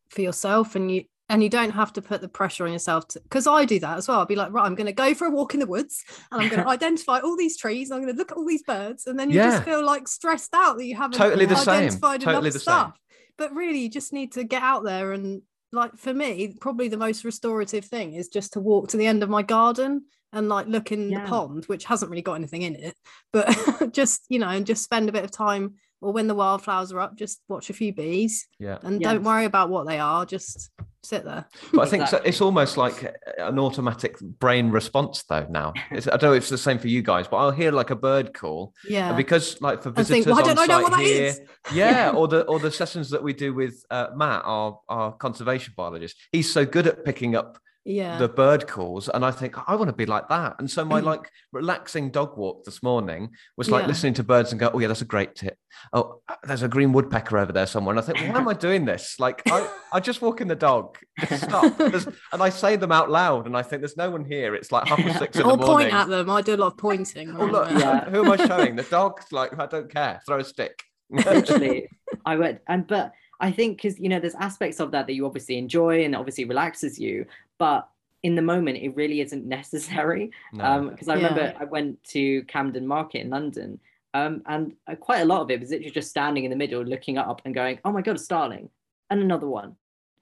for 0.09 0.22
yourself 0.22 0.76
and 0.76 0.91
you 0.91 1.05
and 1.30 1.41
you 1.41 1.47
don't 1.47 1.69
have 1.72 1.93
to 1.93 2.01
put 2.01 2.19
the 2.19 2.28
pressure 2.28 2.65
on 2.65 2.74
yourself 2.74 3.05
because 3.13 3.47
I 3.47 3.63
do 3.63 3.80
that 3.80 3.97
as 3.97 4.09
well. 4.09 4.19
I'll 4.19 4.26
be 4.26 4.36
like, 4.36 4.51
right, 4.51 4.65
I'm 4.65 4.76
gonna 4.76 4.91
go 4.91 5.13
for 5.13 5.28
a 5.28 5.32
walk 5.32 5.53
in 5.53 5.61
the 5.61 5.65
woods 5.65 6.03
and 6.30 6.41
I'm 6.41 6.49
gonna 6.49 6.67
identify 6.78 7.19
all 7.19 7.38
these 7.38 7.55
trees, 7.55 7.89
and 7.89 7.97
I'm 7.97 8.05
gonna 8.05 8.17
look 8.17 8.32
at 8.32 8.38
all 8.38 8.45
these 8.45 8.63
birds, 8.63 9.07
and 9.07 9.17
then 9.17 9.30
you 9.30 9.38
Yeah. 9.38 9.51
just 9.51 9.63
feel 9.63 9.86
like 9.86 10.09
stressed 10.09 10.53
out 10.53 10.76
that 10.78 10.86
you 10.86 10.97
haven't 10.97 11.17
Totally 11.17 11.45
the 11.45 11.55
same. 11.55 11.84
identified 11.86 12.19
Totally 12.19 12.41
enough 12.41 12.53
the 12.53 12.59
same. 12.59 12.74
stuff. 12.76 12.99
But 13.38 13.55
really 13.55 13.80
you 13.80 13.89
just 13.89 14.11
need 14.11 14.34
to 14.34 14.43
get 14.43 14.61
out 14.61 14.84
there 14.84 15.13
and 15.13 15.41
like 15.72 15.95
for 15.95 16.13
me, 16.13 16.53
probably 16.59 16.89
the 16.89 16.97
most 16.97 17.24
restorative 17.24 17.86
thing 17.86 18.13
is 18.15 18.28
just 18.28 18.51
to 18.53 18.59
walk 18.59 18.89
to 18.89 18.97
the 18.97 19.07
end 19.07 19.24
of 19.24 19.30
my 19.30 19.41
garden 19.41 20.03
and 20.34 20.49
like 20.49 20.67
look 20.67 20.91
in 20.91 21.09
Yeah. 21.09 21.23
the 21.23 21.27
pond, 21.29 21.65
which 21.65 21.86
hasn't 21.86 22.09
really 22.11 22.21
got 22.21 22.34
anything 22.36 22.61
in 22.63 22.75
it, 22.75 22.95
but 23.34 23.91
just 23.93 24.25
you 24.29 24.39
know, 24.39 24.49
and 24.49 24.65
just 24.65 24.84
spend 24.84 25.09
a 25.09 25.11
bit 25.11 25.23
of 25.23 25.32
time 25.32 25.75
or 26.03 26.11
when 26.11 26.25
the 26.27 26.34
wildflowers 26.34 26.91
are 26.91 26.99
up, 26.99 27.15
just 27.15 27.41
watch 27.47 27.69
a 27.69 27.73
few 27.73 27.93
bees 27.93 28.47
Yeah. 28.59 28.79
and 28.82 28.99
Yes. 28.99 29.11
don't 29.11 29.23
worry 29.23 29.45
about 29.45 29.69
what 29.69 29.86
they 29.86 29.99
are, 29.99 30.25
just 30.25 30.71
sit 31.03 31.23
there. 31.25 31.45
But 31.73 31.82
I 31.82 31.86
think 31.91 32.07
so, 32.07 32.19
it's 32.25 32.41
almost 32.41 32.75
like 32.75 33.13
an 33.38 33.59
automatic 33.59 34.19
brain 34.19 34.71
response, 34.71 35.21
though. 35.29 35.45
Now, 35.47 35.73
it's, 35.91 36.07
I 36.07 36.11
don't 36.17 36.23
know 36.32 36.34
if 36.34 36.41
it's 36.43 36.49
the 36.49 36.57
same 36.57 36.79
for 36.79 36.88
you 36.88 37.03
guys, 37.03 37.27
but 37.27 37.38
I'll 37.38 37.51
hear 37.51 37.71
like 37.71 37.91
a 37.91 37.95
bird 37.95 38.34
call, 38.34 38.73
Yeah. 38.89 39.09
and 39.09 39.17
because 39.17 39.61
like 39.61 39.84
for 39.84 39.91
visitors 39.91 40.25
think, 40.25 40.36
why 40.36 40.41
on 40.41 40.47
don't 40.55 40.59
I 40.59 40.65
site 40.65 40.84
what 40.84 40.91
that 40.93 41.01
here, 41.01 41.25
is? 41.25 41.41
yeah, 41.73 42.11
or 42.15 42.27
the 42.27 42.45
or 42.45 42.57
the 42.59 42.71
sessions 42.71 43.11
that 43.11 43.21
we 43.21 43.34
do 43.34 43.53
with 43.53 43.86
uh, 43.91 44.07
Matt, 44.15 44.41
our 44.43 44.79
our 44.89 45.11
conservation 45.13 45.73
biologist, 45.77 46.15
he's 46.32 46.51
so 46.51 46.65
good 46.65 46.88
at 46.88 47.05
picking 47.05 47.36
up 47.36 47.59
yeah. 47.86 48.17
the 48.17 48.27
bird 48.27 48.67
calls, 48.67 49.09
and 49.09 49.25
I 49.25 49.32
think 49.32 49.55
I 49.67 49.75
want 49.75 49.89
to 49.89 49.95
be 49.95 50.05
like 50.05 50.29
that. 50.29 50.55
And 50.59 50.69
so 50.69 50.86
my 50.86 51.01
mm. 51.01 51.05
like 51.05 51.29
relaxing 51.51 52.11
dog 52.11 52.38
walk 52.38 52.63
this 52.65 52.84
morning 52.84 53.32
was 53.57 53.69
like 53.69 53.84
Yeah. 53.84 53.88
listening 53.88 54.13
to 54.15 54.23
birds 54.23 54.51
and 54.51 54.59
go, 54.59 54.71
oh 54.73 54.79
yeah, 54.79 54.88
that's 54.88 55.01
a 55.01 55.05
great 55.05 55.36
tip. 55.36 55.57
Oh, 55.93 56.21
there's 56.43 56.63
a 56.63 56.67
green 56.67 56.93
woodpecker 56.93 57.38
over 57.38 57.51
there 57.51 57.65
somewhere. 57.65 57.95
And 57.95 57.99
I 57.99 58.05
think, 58.05 58.19
why 58.19 58.39
am 58.39 58.47
I 58.47 58.53
doing 58.53 58.86
this? 58.86 59.19
Like 59.19 59.41
I, 59.47 59.67
I 59.93 59.99
just 59.99 60.21
walk 60.21 60.41
in 60.41 60.47
the 60.47 60.55
dog, 60.55 60.97
stop, 61.38 61.79
and 61.79 62.41
I 62.41 62.49
say 62.49 62.75
them 62.75 62.91
out 62.91 63.09
loud, 63.09 63.47
and 63.47 63.57
I 63.57 63.63
think 63.63 63.82
there's 63.82 63.97
no 63.97 64.09
one 64.11 64.25
here. 64.25 64.55
It's 64.55 64.71
like 64.71 64.88
half 64.88 64.99
past 64.99 65.19
six 65.19 65.38
in 65.38 65.43
or 65.43 65.57
the 65.57 65.65
morning. 65.65 65.89
point 65.89 65.93
at 65.93 66.07
them. 66.07 66.29
I 66.29 66.41
do 66.41 66.55
a 66.55 66.57
lot 66.57 66.67
of 66.67 66.77
pointing. 66.77 67.36
Oh 67.36 67.45
look, 67.45 67.69
Yeah. 67.71 68.09
who 68.09 68.25
am 68.25 68.32
I 68.32 68.45
showing? 68.45 68.75
The 68.75 68.84
dog's 68.84 69.32
like, 69.32 69.57
I 69.57 69.65
don't 69.65 69.91
care. 69.91 70.21
Throw 70.25 70.39
a 70.39 70.43
stick. 70.43 70.84
literally 71.11 71.89
i 72.25 72.38
went 72.38 72.61
and 72.69 72.88
but 72.88 73.11
i 73.41 73.51
think 73.51 73.77
because 73.77 73.99
you 73.99 74.07
know 74.09 74.19
there's 74.19 74.35
aspects 74.35 74.79
of 74.79 74.91
that 74.91 75.05
that 75.07 75.13
you 75.13 75.25
obviously 75.25 75.57
enjoy 75.57 76.03
and 76.05 76.15
obviously 76.15 76.45
relaxes 76.45 76.97
you 76.99 77.25
but 77.57 77.87
in 78.23 78.35
the 78.35 78.41
moment 78.41 78.77
it 78.77 78.95
really 78.95 79.19
isn't 79.21 79.45
necessary 79.59 80.31
No. 80.53 80.63
um 80.63 80.89
because 80.89 81.09
i 81.09 81.15
remember 81.15 81.41
Yeah. 81.41 81.57
i 81.59 81.65
went 81.65 82.01
to 82.15 82.43
camden 82.43 82.85
market 82.87 83.21
in 83.21 83.29
london 83.29 83.79
um 84.13 84.41
and 84.45 84.73
uh, 84.87 84.95
quite 84.95 85.21
a 85.21 85.25
lot 85.25 85.41
of 85.41 85.51
it 85.51 85.59
was 85.59 85.69
literally 85.71 85.91
just 85.91 86.09
standing 86.09 86.43
in 86.45 86.49
the 86.51 86.57
middle 86.63 86.83
looking 86.83 87.17
up 87.17 87.41
and 87.45 87.53
going 87.55 87.79
oh 87.85 87.91
my 87.91 88.01
god 88.01 88.15
a 88.15 88.19
starling 88.19 88.69
and 89.09 89.21
another 89.21 89.47
one 89.47 89.75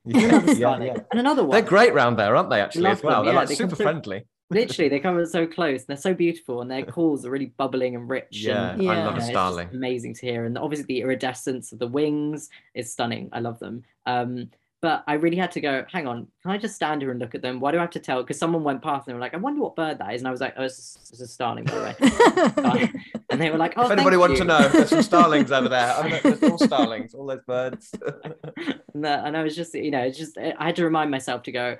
and 0.06 0.16
another 0.16 0.48
yeah, 0.48 0.54
starling 0.56 0.88
yeah. 0.88 0.98
and 1.12 1.20
another 1.20 1.44
one 1.44 1.52
They're 1.52 1.70
great 1.76 1.94
round 1.94 2.18
there, 2.18 2.36
aren't 2.36 2.50
they? 2.50 2.62
Actually, 2.62 2.84
Love 2.84 2.98
as 3.00 3.04
well. 3.04 3.18
them, 3.18 3.26
They're 3.26 3.36
like 3.36 3.50
they 3.50 3.56
come 3.58 3.66
super 3.70 3.76
through- 3.76 3.84
friendly. 3.86 4.26
Literally 4.52 4.90
they 4.90 5.00
come 5.00 5.24
so 5.26 5.46
close 5.46 5.82
and 5.82 5.88
they're 5.90 5.98
so 5.98 6.14
beautiful 6.14 6.62
and 6.62 6.72
their 6.72 6.84
calls 6.96 7.26
are 7.26 7.30
really 7.30 7.54
bubbling 7.58 7.96
and 7.96 8.10
rich 8.10 8.28
Yeah, 8.32 8.72
and 8.72 8.82
Yeah. 8.82 8.92
I 8.92 8.96
love 9.06 9.16
a 9.16 9.18
know, 9.20 9.24
it's 9.24 9.28
starling. 9.28 9.70
amazing 9.72 10.14
to 10.16 10.22
hear 10.26 10.46
and 10.46 10.58
obviously 10.58 10.86
the 10.86 11.02
iridescence 11.02 11.72
of 11.72 11.80
the 11.80 11.88
wings 11.88 12.50
is 12.74 12.92
stunning 12.92 13.30
i 13.32 13.40
love 13.40 13.60
them 13.60 13.84
um 14.06 14.50
but 14.82 15.04
i 15.08 15.14
really 15.14 15.36
had 15.38 15.52
to 15.52 15.62
go 15.62 15.86
hang 15.92 16.08
on 16.08 16.26
can 16.42 16.52
i 16.52 16.58
just 16.58 16.74
stand 16.76 17.02
here 17.02 17.12
and 17.12 17.20
look 17.20 17.36
at 17.36 17.42
them 17.42 17.60
why 17.60 17.72
do 17.72 17.78
i 17.78 17.82
have 17.82 17.90
to 17.92 18.00
tell 18.00 18.24
because 18.24 18.40
someone 18.40 18.64
went 18.64 18.82
past 18.82 19.08
and 19.08 19.12
they 19.12 19.14
were 19.14 19.20
like 19.22 19.34
i 19.34 19.38
wonder 19.38 19.62
what 19.62 19.76
bird 19.76 20.00
that 20.00 20.14
is 20.16 20.22
and 20.22 20.28
i 20.28 20.32
was 20.32 20.42
like 20.42 20.54
oh 20.58 20.64
it's 20.64 20.96
a, 20.96 21.14
it's 21.14 21.22
a 21.22 21.28
starling 21.28 21.66
by 21.66 21.76
the 21.76 21.82
way 21.84 22.92
and 23.30 23.40
they 23.42 23.52
were 23.52 23.58
like 23.58 23.74
oh 23.78 23.86
if 23.86 23.92
anybody 23.92 24.18
wants 24.18 24.40
to 24.40 24.46
know, 24.46 24.68
there's 24.70 24.90
some 24.90 25.04
starlings 25.04 25.52
over 25.52 25.70
there. 25.70 25.94
I 25.94 26.10
mean, 26.10 26.20
there's 26.24 26.42
all 26.44 26.58
starlings, 26.58 27.14
all 27.14 27.28
those 27.28 27.44
birds. 27.46 27.92
and, 28.96 29.04
that- 29.06 29.26
and 29.26 29.38
i 29.38 29.44
was 29.44 29.56
just 29.56 29.74
you 29.76 29.92
know 29.92 30.02
it's 30.02 30.18
just 30.18 30.38
i 30.38 30.54
had 30.66 30.76
to 30.78 30.84
remind 30.84 31.12
myself 31.12 31.44
to 31.44 31.52
go 31.52 31.76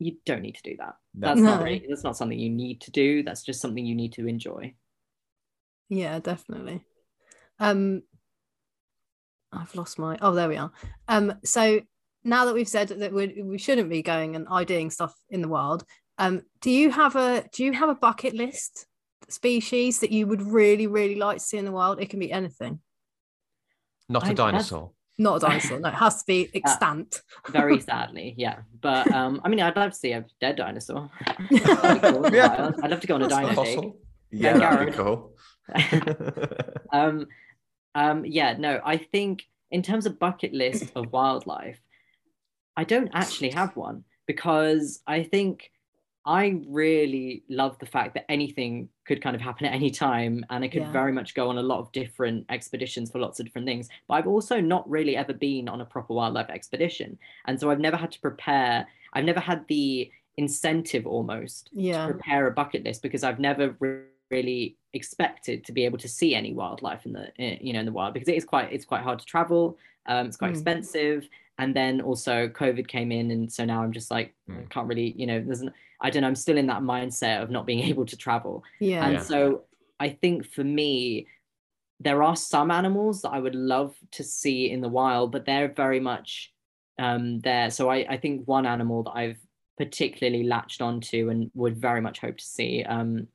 you 0.00 0.16
don't 0.26 0.42
need 0.42 0.56
to 0.56 0.62
do 0.62 0.76
that 0.78 0.94
No. 1.14 1.28
that's 1.28 1.40
not 1.40 1.62
really, 1.62 1.86
that's 1.88 2.02
not 2.04 2.16
something 2.16 2.38
you 2.38 2.50
need 2.50 2.80
to 2.82 2.90
do 2.90 3.22
that's 3.22 3.42
just 3.44 3.60
something 3.60 3.84
you 3.86 3.94
need 3.94 4.12
to 4.14 4.26
enjoy 4.26 4.74
yeah, 5.92 6.20
definitely. 6.20 6.84
Um, 7.58 8.02
I've 9.52 9.74
lost 9.74 9.98
my. 9.98 10.16
Oh, 10.22 10.32
there 10.32 10.48
we 10.48 10.56
are. 10.56 10.70
Um, 11.08 11.34
so 11.44 11.80
now 12.22 12.44
that 12.44 12.54
we've 12.54 12.68
said 12.68 12.88
that 12.90 13.12
we 13.12 13.42
we 13.42 13.58
shouldn't 13.58 13.90
be 13.90 14.00
going 14.00 14.36
and 14.36 14.46
IDing 14.48 14.90
stuff 14.90 15.12
in 15.30 15.42
the 15.42 15.48
wild, 15.48 15.84
um, 16.18 16.42
do 16.60 16.70
you 16.70 16.92
have 16.92 17.16
a 17.16 17.44
do 17.52 17.64
you 17.64 17.72
have 17.72 17.88
a 17.88 17.96
bucket 17.96 18.34
list 18.34 18.86
species 19.28 19.98
that 19.98 20.12
you 20.12 20.28
would 20.28 20.42
really 20.42 20.86
really 20.86 21.16
like 21.16 21.38
to 21.38 21.44
see 21.44 21.58
in 21.58 21.64
the 21.64 21.72
wild? 21.72 22.00
It 22.00 22.08
can 22.08 22.20
be 22.20 22.30
anything. 22.30 22.78
Not 24.08 24.22
I- 24.22 24.26
a 24.26 24.34
that's- 24.34 24.52
dinosaur. 24.52 24.92
Not 25.20 25.36
a 25.36 25.40
dinosaur. 25.46 25.78
no, 25.84 25.88
it 25.88 25.94
has 25.94 26.14
to 26.22 26.26
be 26.26 26.48
extant. 26.54 27.20
very 27.50 27.78
sadly 27.80 28.34
yeah 28.44 28.56
but 28.80 29.04
um 29.12 29.40
i 29.44 29.48
mean 29.48 29.60
i'd 29.60 29.76
love 29.76 29.92
to 29.92 29.98
see 30.04 30.12
a 30.12 30.24
dead 30.40 30.56
dinosaur 30.56 31.10
cool 31.48 32.34
Yeah. 32.34 32.70
i'd 32.82 32.90
love 32.90 33.00
to 33.00 33.06
go 33.06 33.14
on 33.16 33.22
a 33.22 33.28
That's 33.28 33.40
dino 33.40 33.52
nice. 33.52 33.66
dig. 33.66 33.76
Fossil. 33.76 33.96
Yeah, 34.32 34.58
that'd 34.58 34.86
be 34.88 34.92
cool. 35.00 35.18
um 36.92 37.26
um 37.94 38.24
yeah 38.24 38.56
no 38.58 38.80
i 38.84 38.96
think 38.96 39.44
in 39.70 39.82
terms 39.82 40.06
of 40.06 40.18
bucket 40.18 40.52
list 40.52 40.90
of 40.96 41.12
wildlife 41.12 41.80
i 42.76 42.84
don't 42.84 43.10
actually 43.12 43.50
have 43.50 43.76
one 43.76 44.04
because 44.26 45.00
i 45.06 45.22
think 45.22 45.70
i 46.26 46.60
really 46.68 47.42
love 47.48 47.78
the 47.78 47.86
fact 47.86 48.14
that 48.14 48.30
anything 48.30 48.88
could 49.06 49.22
kind 49.22 49.34
of 49.34 49.40
happen 49.42 49.66
at 49.66 49.72
any 49.72 49.90
time 49.90 50.44
and 50.50 50.62
i 50.64 50.68
could 50.68 50.82
Yeah. 50.82 50.92
very 50.92 51.12
much 51.12 51.34
go 51.34 51.48
on 51.48 51.58
a 51.58 51.62
lot 51.62 51.78
of 51.80 51.90
different 51.92 52.44
expeditions 52.50 53.10
for 53.10 53.18
lots 53.18 53.40
of 53.40 53.46
different 53.46 53.66
things 53.66 53.88
but 54.06 54.14
i've 54.14 54.26
also 54.26 54.60
not 54.60 54.88
really 54.88 55.16
ever 55.16 55.32
been 55.32 55.68
on 55.68 55.80
a 55.80 55.84
proper 55.84 56.12
wildlife 56.14 56.50
expedition 56.50 57.18
and 57.46 57.58
so 57.58 57.70
i've 57.70 57.80
never 57.80 57.96
had 57.96 58.12
to 58.12 58.20
prepare 58.20 58.86
i've 59.14 59.24
never 59.24 59.40
had 59.40 59.64
the 59.68 60.10
incentive 60.36 61.06
almost 61.06 61.70
Yeah. 61.72 62.06
prepare 62.06 62.46
a 62.46 62.50
bucket 62.52 62.84
list 62.84 63.02
because 63.02 63.24
I've 63.24 63.40
never 63.40 63.76
re- 63.78 64.04
really 64.30 64.76
expected 64.94 65.64
to 65.64 65.72
be 65.72 65.84
able 65.84 65.98
to 65.98 66.08
see 66.08 66.34
any 66.34 66.54
wildlife 66.54 67.04
in 67.04 67.12
the 67.12 67.32
eh, 67.38 67.58
you 67.60 67.72
know 67.72 67.80
in 67.80 67.84
the 67.86 67.92
wild 67.92 68.14
because 68.14 68.28
it 68.28 68.36
is 68.36 68.44
quite 68.44 68.72
it's 68.72 68.84
quite 68.84 69.02
hard 69.02 69.18
to 69.18 69.24
travel 69.26 69.76
um 70.06 70.26
it's 70.28 70.36
quite 70.36 70.52
Mm. 70.52 70.54
expensive 70.54 71.28
and 71.60 71.76
then 71.76 72.00
also 72.00 72.48
covid 72.48 72.88
came 72.88 73.12
in 73.12 73.30
and 73.30 73.52
so 73.52 73.64
now 73.64 73.82
i'm 73.82 73.92
just 73.92 74.10
like 74.10 74.34
I 74.48 74.52
Mm. 74.52 74.70
can't 74.70 74.88
really 74.88 75.12
you 75.16 75.26
know 75.26 75.40
there's 75.40 75.60
an, 75.60 75.72
i 76.00 76.10
don't 76.10 76.22
know 76.22 76.28
i'm 76.28 76.34
still 76.34 76.58
in 76.58 76.66
that 76.66 76.82
mindset 76.82 77.42
of 77.42 77.50
not 77.50 77.66
being 77.66 77.80
able 77.90 78.06
to 78.06 78.16
travel 78.16 78.64
Yeah. 78.80 79.04
and 79.04 79.14
Yeah. 79.14 79.22
so 79.22 79.64
i 80.00 80.08
think 80.08 80.46
for 80.46 80.64
me 80.64 81.26
there 82.00 82.22
are 82.22 82.34
some 82.36 82.70
animals 82.70 83.22
that 83.22 83.30
i 83.30 83.38
would 83.38 83.54
love 83.54 83.94
to 84.12 84.24
see 84.24 84.70
in 84.70 84.80
the 84.80 84.88
wild 84.88 85.30
but 85.30 85.44
they're 85.44 85.72
very 85.84 86.00
much 86.00 86.52
um 86.98 87.40
there 87.40 87.70
so 87.70 87.90
i 87.90 87.98
i 88.14 88.16
think 88.16 88.48
one 88.48 88.66
animal 88.66 89.02
that 89.04 89.16
i've 89.22 89.38
particularly 89.78 90.44
latched 90.44 90.82
onto 90.82 91.30
and 91.30 91.50
would 91.54 91.76
very 91.76 92.00
much 92.00 92.18
hope 92.20 92.36
to 92.38 92.44
see 92.44 92.82
um 92.84 93.26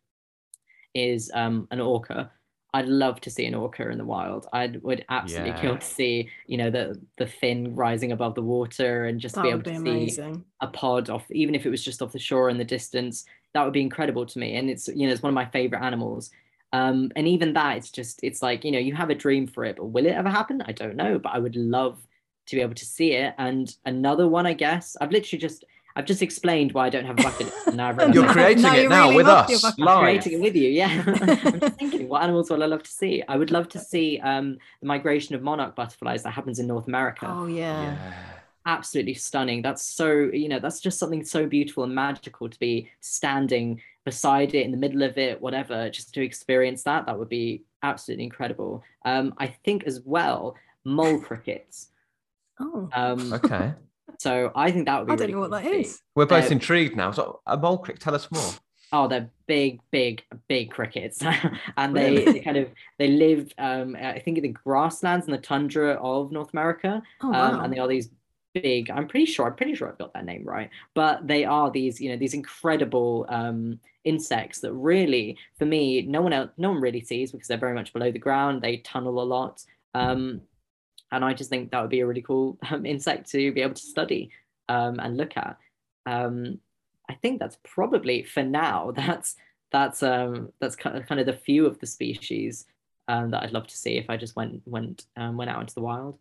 is 0.94 1.32
um 1.34 1.68
an 1.72 1.80
orca 1.80 2.32
I'd 2.76 2.90
love 2.90 3.22
to 3.22 3.30
see 3.32 3.46
an 3.46 3.56
orca 3.56 3.90
in 3.90 3.98
the 3.98 4.04
wild. 4.06 4.48
I 4.52 4.68
would 4.82 5.06
absolutely 5.10 5.54
kill 5.54 5.78
to 5.78 5.88
see, 5.88 6.30
you 6.46 6.58
know, 6.58 6.70
the 6.70 7.02
the 7.18 7.26
fin 7.26 7.74
rising 7.74 8.12
above 8.12 8.36
the 8.36 8.42
water 8.42 9.06
and 9.06 9.20
just 9.20 9.36
That 9.36 9.44
be 9.44 9.50
able 9.50 9.64
be 9.64 9.72
to 9.72 9.80
see 9.80 10.20
a 10.62 10.68
pod 10.68 11.10
off 11.10 11.26
even 11.32 11.56
if 11.56 11.66
it 11.66 11.70
was 11.70 11.84
just 11.84 12.02
off 12.02 12.12
the 12.12 12.20
shore 12.20 12.50
in 12.50 12.58
the 12.58 12.66
distance. 12.66 13.26
That 13.54 13.64
would 13.64 13.72
be 13.74 13.82
incredible 13.82 14.26
to 14.26 14.40
me. 14.40 14.58
And 14.58 14.70
it's 14.70 14.90
you 14.90 15.08
know 15.08 15.14
it's 15.14 15.24
one 15.24 15.30
of 15.30 15.36
my 15.36 15.46
favorite 15.46 15.84
animals. 15.84 16.32
Um 16.74 17.12
and 17.16 17.28
even 17.30 17.54
that 17.54 17.78
it's 17.78 17.92
just 17.92 18.20
it's 18.24 18.42
like 18.42 18.66
you 18.66 18.72
know 18.72 18.80
you 18.80 18.94
have 18.94 19.10
a 19.10 19.16
dream 19.16 19.48
for 19.48 19.64
it 19.64 19.78
but 19.78 19.86
will 19.86 20.06
it 20.06 20.12
ever 20.12 20.30
happen? 20.30 20.62
I 20.62 20.74
don't 20.74 20.98
know 20.98 21.18
but 21.18 21.32
i 21.34 21.40
would 21.40 21.56
love 21.56 22.06
to 22.48 22.56
be 22.58 22.62
able 22.62 22.76
to 22.76 22.86
see 22.86 23.14
it. 23.14 23.34
And 23.38 23.74
another 23.86 24.28
one 24.28 24.46
i 24.46 24.54
guess 24.54 24.98
i've 25.00 25.12
literally 25.12 25.40
just 25.42 25.64
i've 25.96 26.06
just 26.06 26.22
explained 26.22 26.72
why 26.74 26.86
i 26.86 26.90
don't 26.90 27.06
have 27.06 27.18
a 27.18 27.22
bucket 27.22 27.48
list 27.48 27.68
and 27.68 27.78
now 27.78 27.90
I've 27.90 27.98
You're 28.14 28.28
creating 28.28 28.64
No, 28.64 28.74
it 28.74 28.84
you 28.84 28.90
now 28.90 29.04
really 29.06 29.16
with 29.16 29.28
must, 29.28 29.50
you're 29.50 29.58
us 29.58 29.78
I'm 29.80 29.86
live. 29.86 30.00
creating 30.04 30.34
it 30.34 30.40
with 30.42 30.56
you 30.56 30.70
yeah 30.70 31.04
i'm 31.22 31.60
just 31.60 31.76
thinking 31.78 32.08
what 32.10 32.24
animals 32.24 32.50
would 32.50 32.62
i 32.62 32.66
love 32.66 32.84
to 32.84 32.92
see 32.92 33.24
i 33.28 33.36
would 33.38 33.52
love 33.52 33.68
to 33.70 33.80
see 33.80 34.20
um 34.20 34.58
the 34.82 34.88
migration 34.88 35.36
of 35.36 35.42
monarch 35.42 35.76
butterflies 35.76 36.24
that 36.24 36.32
happens 36.32 36.60
in 36.60 36.68
north 36.68 36.88
america 36.88 37.28
Oh 37.30 37.48
yeah. 37.48 37.82
Yeah. 37.84 37.98
absolutely 38.68 39.14
stunning. 39.14 39.62
That's 39.62 39.84
so, 39.84 40.30
you 40.34 40.50
know, 40.50 40.60
that's 40.60 40.80
just 40.80 40.98
something 40.98 41.24
so 41.24 41.46
beautiful 41.46 41.84
and 41.84 41.94
magical 41.94 42.50
to 42.50 42.60
be 42.60 42.90
standing 43.00 43.80
beside 44.06 44.56
it 44.56 44.66
in 44.66 44.72
the 44.72 44.78
middle 44.78 45.04
of 45.04 45.18
it, 45.20 45.40
whatever, 45.40 45.90
just 45.92 46.14
to 46.16 46.24
experience 46.24 46.82
that. 46.84 47.06
That 47.06 47.18
would 47.20 47.30
be 47.30 47.64
absolutely 47.84 48.24
incredible. 48.26 48.84
Um, 49.06 49.36
I 49.38 49.48
think 49.48 49.84
as 49.84 50.02
well, 50.02 50.56
mole 50.84 51.20
crickets. 51.20 51.90
Oh, 52.60 52.90
Um, 52.94 53.34
Okay. 53.34 53.74
So 54.20 54.52
I 54.56 54.72
think 54.72 54.86
that 54.86 55.00
would 55.00 55.08
be. 55.08 55.14
I 55.14 55.16
don't 55.16 55.22
really 55.28 55.34
know 55.34 55.40
what 55.42 55.52
cool 55.52 55.60
that 55.62 55.70
to 55.70 55.80
is. 55.82 55.96
see. 55.96 56.02
We're 56.16 56.26
both 56.26 56.46
Uh, 56.46 56.54
intrigued 56.54 56.96
now. 56.96 57.12
So, 57.12 57.42
a 57.46 57.58
mole 57.58 57.78
cricket, 57.78 58.02
tell 58.02 58.16
us 58.16 58.30
more. 58.32 58.52
Oh, 58.92 59.08
they're 59.08 59.30
big, 59.48 59.80
big, 59.92 60.24
big 60.48 60.72
crickets, 60.72 61.22
and 61.78 61.96
they, 61.96 62.12
Really? 62.18 62.32
they 62.34 62.40
kind 62.40 62.58
of 62.58 62.70
they 63.00 63.08
live. 63.10 63.52
Um, 63.58 63.96
I 63.96 64.20
think 64.20 64.38
in 64.38 64.44
the 64.44 64.50
grasslands 64.50 65.26
and 65.26 65.34
the 65.34 65.40
tundra 65.42 65.94
of 65.96 66.32
North 66.32 66.54
America. 66.54 67.02
Oh, 67.22 67.28
um, 67.28 67.34
wow. 67.34 67.62
and 67.64 67.74
they 67.74 67.80
are 67.80 67.88
these 67.88 68.10
big 68.54 68.90
i'm 68.90 69.06
pretty 69.06 69.26
sure 69.26 69.46
i'm 69.48 69.54
pretty 69.58 69.76
sure 69.76 69.90
i've 69.90 69.98
got 69.98 70.14
that 70.14 70.24
name 70.24 70.42
right 70.46 70.70
but 70.94 71.28
they 71.28 71.44
are 71.44 71.70
these 71.70 72.00
you 72.00 72.10
know 72.10 72.16
these 72.16 72.34
incredible 72.34 73.26
um 73.28 73.78
insects 74.06 74.62
that 74.62 74.72
really 74.72 75.38
for 75.60 75.66
me 75.66 76.04
no 76.04 76.22
one 76.22 76.32
else 76.32 76.50
no 76.58 76.70
one 76.72 76.80
really 76.80 77.02
sees 77.02 77.34
because 77.34 77.50
they're 77.50 77.58
very 77.58 77.74
much 77.74 77.92
below 77.92 78.10
the 78.14 78.18
ground 78.18 78.62
they 78.62 78.78
tunnel 78.78 79.22
a 79.22 79.26
lot 79.26 79.62
um 79.94 80.40
and 81.12 81.24
i 81.24 81.34
just 81.34 81.50
think 81.50 81.72
that 81.72 81.82
would 81.82 81.90
be 81.90 82.00
a 82.02 82.06
really 82.08 82.22
cool 82.22 82.58
um, 82.72 82.86
insect 82.86 83.30
to 83.32 83.52
be 83.52 83.62
able 83.62 83.74
to 83.74 83.82
study 83.82 84.30
um 84.70 85.00
and 85.00 85.18
look 85.18 85.38
at 85.38 85.58
um 86.06 86.60
i 87.10 87.14
think 87.14 87.40
that's 87.40 87.58
probably 87.64 88.24
for 88.24 88.44
now 88.44 88.92
that's 88.96 89.36
that's 89.72 90.04
um 90.04 90.50
that's 90.60 90.76
kind 90.76 90.98
of, 90.98 91.06
kind 91.08 91.20
of 91.20 91.26
the 91.26 91.34
few 91.34 91.66
of 91.66 91.80
the 91.80 91.88
species 91.88 92.66
um, 93.08 93.30
that 93.32 93.44
I'd 93.44 93.52
love 93.52 93.68
to 93.68 93.78
see 93.78 93.98
if 93.98 94.10
I 94.10 94.18
just 94.18 94.36
went 94.36 94.64
went 94.66 95.06
um, 95.16 95.38
went 95.38 95.52
out 95.52 95.62
into 95.62 95.76
the 95.76 95.82
wild. 95.82 96.18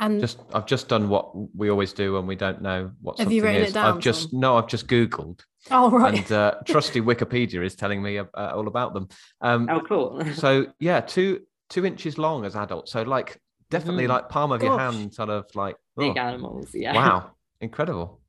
and 0.00 0.20
Just, 0.20 0.40
I've 0.52 0.66
just 0.66 0.88
done 0.88 1.08
what 1.08 1.30
we 1.56 1.68
always 1.70 1.92
do 1.92 2.14
when 2.14 2.26
we 2.26 2.34
don't 2.34 2.60
know 2.62 2.90
what 3.00 3.16
Have 3.18 3.26
something 3.26 3.36
you 3.36 3.42
written 3.44 3.62
is. 3.62 3.70
it 3.70 3.74
down, 3.74 3.94
I've 3.94 4.00
just 4.00 4.32
Tom? 4.32 4.40
no, 4.40 4.56
I've 4.56 4.66
just 4.66 4.88
googled, 4.88 5.40
oh 5.70 5.88
right, 5.88 6.14
and 6.18 6.32
uh, 6.32 6.54
trusty 6.64 7.00
Wikipedia 7.00 7.64
is 7.64 7.76
telling 7.76 8.02
me 8.02 8.18
uh, 8.18 8.24
all 8.34 8.66
about 8.66 8.92
them. 8.92 9.08
Um, 9.40 9.68
Oh, 9.70 9.80
cool. 9.80 10.24
so 10.34 10.66
yeah, 10.80 11.00
two 11.00 11.42
two 11.70 11.86
inches 11.86 12.18
long 12.18 12.44
as 12.44 12.56
adults. 12.56 12.90
So 12.90 13.02
like 13.02 13.40
definitely 13.70 14.04
Mhm. 14.04 14.08
like 14.08 14.28
palm 14.28 14.52
of 14.52 14.62
your 14.62 14.78
hand, 14.78 15.14
sort 15.14 15.30
of 15.30 15.46
like 15.54 15.76
Big 15.96 16.16
oh, 16.16 16.20
animals. 16.20 16.74
Yeah. 16.74 16.94
wow, 16.94 17.30
incredible. 17.60 18.20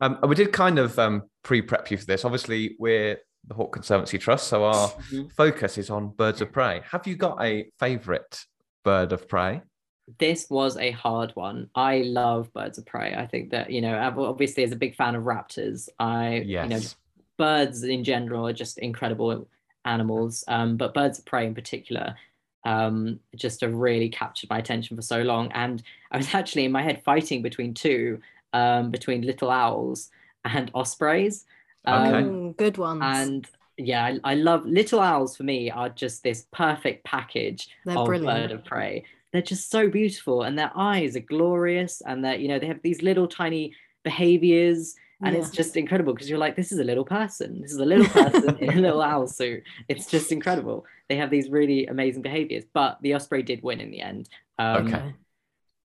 Um, 0.00 0.18
we 0.26 0.34
did 0.34 0.52
kind 0.52 0.78
of 0.78 0.98
um, 0.98 1.22
pre-prep 1.42 1.90
you 1.90 1.96
for 1.96 2.04
this. 2.06 2.24
Obviously, 2.24 2.76
we're 2.78 3.18
the 3.46 3.54
Hawk 3.54 3.72
Conservancy 3.72 4.18
Trust, 4.18 4.48
so 4.48 4.64
our 4.64 4.88
Mhm. 4.90 5.32
focus 5.32 5.78
is 5.78 5.90
on 5.90 6.08
birds 6.10 6.40
of 6.40 6.52
prey. 6.52 6.82
Have 6.90 7.06
you 7.06 7.16
got 7.16 7.42
a 7.42 7.70
favourite 7.78 8.44
bird 8.84 9.12
of 9.12 9.28
prey? 9.28 9.62
This 10.18 10.50
was 10.50 10.76
a 10.76 10.90
hard 10.90 11.30
one. 11.36 11.70
I 11.74 11.98
love 12.02 12.52
birds 12.52 12.78
of 12.78 12.86
prey. 12.86 13.14
I 13.14 13.26
think 13.26 13.50
that, 13.50 13.70
you 13.70 13.80
know, 13.80 13.96
obviously 14.18 14.64
as 14.64 14.72
a 14.72 14.76
big 14.76 14.96
fan 14.96 15.14
of 15.14 15.22
raptors, 15.24 15.88
I, 15.98 16.42
Yes. 16.44 16.64
you 16.64 16.76
know, 16.76 16.80
birds 17.38 17.82
in 17.84 18.02
general 18.04 18.46
are 18.48 18.52
just 18.52 18.78
incredible 18.78 19.48
animals. 19.84 20.44
Um, 20.48 20.76
but 20.76 20.92
birds 20.94 21.18
of 21.20 21.24
prey 21.24 21.46
in 21.46 21.54
particular, 21.54 22.16
um, 22.64 23.18
just 23.34 23.60
have 23.60 23.74
really 23.74 24.08
captured 24.08 24.50
my 24.50 24.58
attention 24.58 24.96
for 24.96 25.02
so 25.02 25.22
long. 25.22 25.50
And 25.52 25.82
I 26.10 26.16
was 26.16 26.34
actually 26.34 26.64
in 26.64 26.72
my 26.72 26.82
head 26.82 27.02
fighting 27.04 27.42
between 27.42 27.74
two, 27.74 28.20
um, 28.52 28.90
between 28.90 29.22
little 29.22 29.50
owls 29.50 30.10
and 30.44 30.70
ospreys. 30.74 31.44
Um, 31.84 32.02
Okay. 32.06 32.22
Mm, 32.22 32.56
good 32.56 32.78
ones. 32.78 33.02
And 33.02 33.48
yeah, 33.76 34.04
I, 34.04 34.32
I 34.32 34.34
love 34.34 34.64
little 34.66 35.00
owls 35.00 35.36
for 35.36 35.42
me 35.44 35.70
are 35.70 35.88
just 35.88 36.22
this 36.22 36.46
perfect 36.52 37.04
package 37.04 37.68
They're 37.84 37.98
of 37.98 38.06
brilliant. 38.06 38.50
bird 38.50 38.58
of 38.58 38.64
prey. 38.64 39.04
They're 39.32 39.42
just 39.42 39.70
so 39.70 39.88
beautiful 39.88 40.42
and 40.42 40.58
their 40.58 40.70
eyes 40.76 41.16
are 41.16 41.20
glorious 41.20 42.02
and 42.06 42.24
that 42.24 42.40
you 42.40 42.48
know 42.48 42.58
they 42.58 42.66
have 42.66 42.82
these 42.82 43.02
little 43.02 43.26
tiny 43.26 43.74
behaviors 44.04 44.94
and 45.24 45.36
it's 45.36 45.50
just 45.50 45.76
incredible 45.76 46.12
because 46.14 46.28
you're 46.28 46.38
like 46.38 46.56
this 46.56 46.72
is 46.72 46.78
a 46.78 46.84
little 46.84 47.04
person 47.04 47.60
this 47.60 47.72
is 47.72 47.78
a 47.78 47.84
little 47.84 48.06
person 48.08 48.56
in 48.58 48.78
a 48.78 48.80
little 48.80 49.02
owl 49.12 49.26
suit 49.26 49.62
it's 49.88 50.06
just 50.06 50.32
incredible 50.32 50.84
they 51.08 51.16
have 51.16 51.30
these 51.30 51.48
really 51.50 51.86
amazing 51.86 52.22
behaviors 52.22 52.64
but 52.72 52.98
the 53.02 53.14
osprey 53.14 53.42
did 53.42 53.62
win 53.62 53.80
in 53.80 53.90
the 53.90 54.00
end 54.00 54.28
um, 54.58 54.86
Okay. 54.86 55.14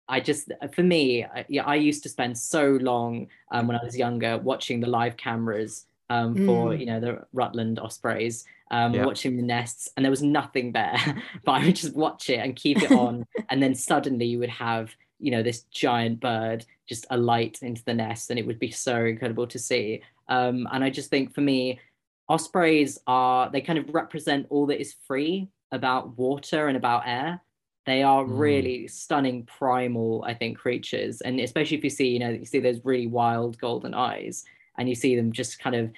I 0.08 0.20
just, 0.20 0.52
for 0.74 0.84
me, 0.84 1.24
I, 1.24 1.46
yeah, 1.50 1.64
I 1.66 1.76
used 1.76 2.04
to 2.04 2.10
spend 2.10 2.38
so 2.38 2.78
long 2.80 3.28
um, 3.52 3.68
when 3.68 3.76
I 3.76 3.84
was 3.84 3.98
younger 3.98 4.38
watching 4.38 4.80
the 4.80 4.88
live 4.88 5.18
cameras 5.18 5.88
um, 6.12 6.36
for, 6.36 6.70
Mm. 6.74 6.80
you 6.80 6.86
know, 6.86 7.00
the 7.00 7.26
Rutland 7.34 7.80
Ospreys, 7.80 8.46
um, 8.70 8.94
Yeah. 8.94 9.06
watching 9.06 9.36
the 9.36 9.42
nests, 9.42 9.90
and 9.98 10.06
there 10.06 10.12
was 10.12 10.22
nothing 10.22 10.74
there, 10.74 10.96
but 11.44 11.54
I 11.54 11.66
would 11.66 11.76
just 11.76 11.96
watch 11.96 12.30
it 12.30 12.38
and 12.38 12.56
keep 12.56 12.84
it 12.84 12.92
on, 12.92 13.26
and 13.50 13.64
then 13.64 13.74
suddenly 13.74 14.28
you 14.28 14.38
would 14.38 14.50
have, 14.52 14.96
you 15.20 15.32
know, 15.32 15.43
this 15.43 15.61
giant 15.72 16.20
bird 16.20 16.66
just 16.88 17.05
alight 17.09 17.59
into 17.61 17.84
the 17.86 17.93
nest, 17.93 18.30
and 18.30 18.39
it 18.39 18.45
would 18.45 18.59
be 18.59 18.72
so 18.72 19.05
incredible 19.05 19.47
to 19.47 19.59
see. 19.59 20.01
Um, 20.28 20.68
and 20.72 20.84
I 20.84 20.89
just 20.89 21.09
think 21.09 21.34
for 21.34 21.41
me, 21.41 21.80
ospreys 22.28 22.97
are 23.07 23.49
they 23.51 23.61
kind 23.61 23.78
of 23.80 23.93
represent 23.93 24.47
all 24.49 24.66
that 24.68 24.82
is 24.82 24.95
free 25.07 25.47
about 25.72 26.18
water 26.18 26.68
and 26.68 26.78
about 26.78 27.03
air 27.05 27.39
they 27.86 28.01
are 28.01 28.24
Mm. 28.24 28.39
really 28.39 28.88
stunning 28.88 29.45
primal 29.45 30.24
i 30.26 30.34
think 30.34 30.57
creatures 30.57 31.22
and 31.22 31.39
especially 31.39 31.78
if 31.78 31.84
you 31.84 31.89
see 31.91 32.07
you 32.07 32.20
know 32.20 32.30
you 32.30 32.45
see 32.45 32.59
those 32.59 32.80
really 32.84 33.05
wild 33.05 33.59
golden 33.59 33.93
eyes 33.93 34.43
and 34.80 34.89
you 34.89 34.95
see 34.95 35.16
them 35.16 35.32
just 35.32 35.59
kind 35.59 35.76
of 35.76 35.91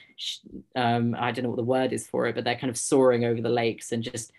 um, 0.76 1.16
i 1.18 1.32
don't 1.32 1.44
know 1.44 1.50
what 1.50 1.56
the 1.56 1.64
word 1.64 1.94
is 1.94 2.08
for 2.08 2.28
it 2.28 2.36
but 2.36 2.44
they're 2.44 2.56
kind 2.58 2.70
of 2.70 2.78
soaring 2.78 3.24
over 3.24 3.42
the 3.42 3.48
lakes 3.50 3.94
and 3.94 4.04
just 4.04 4.34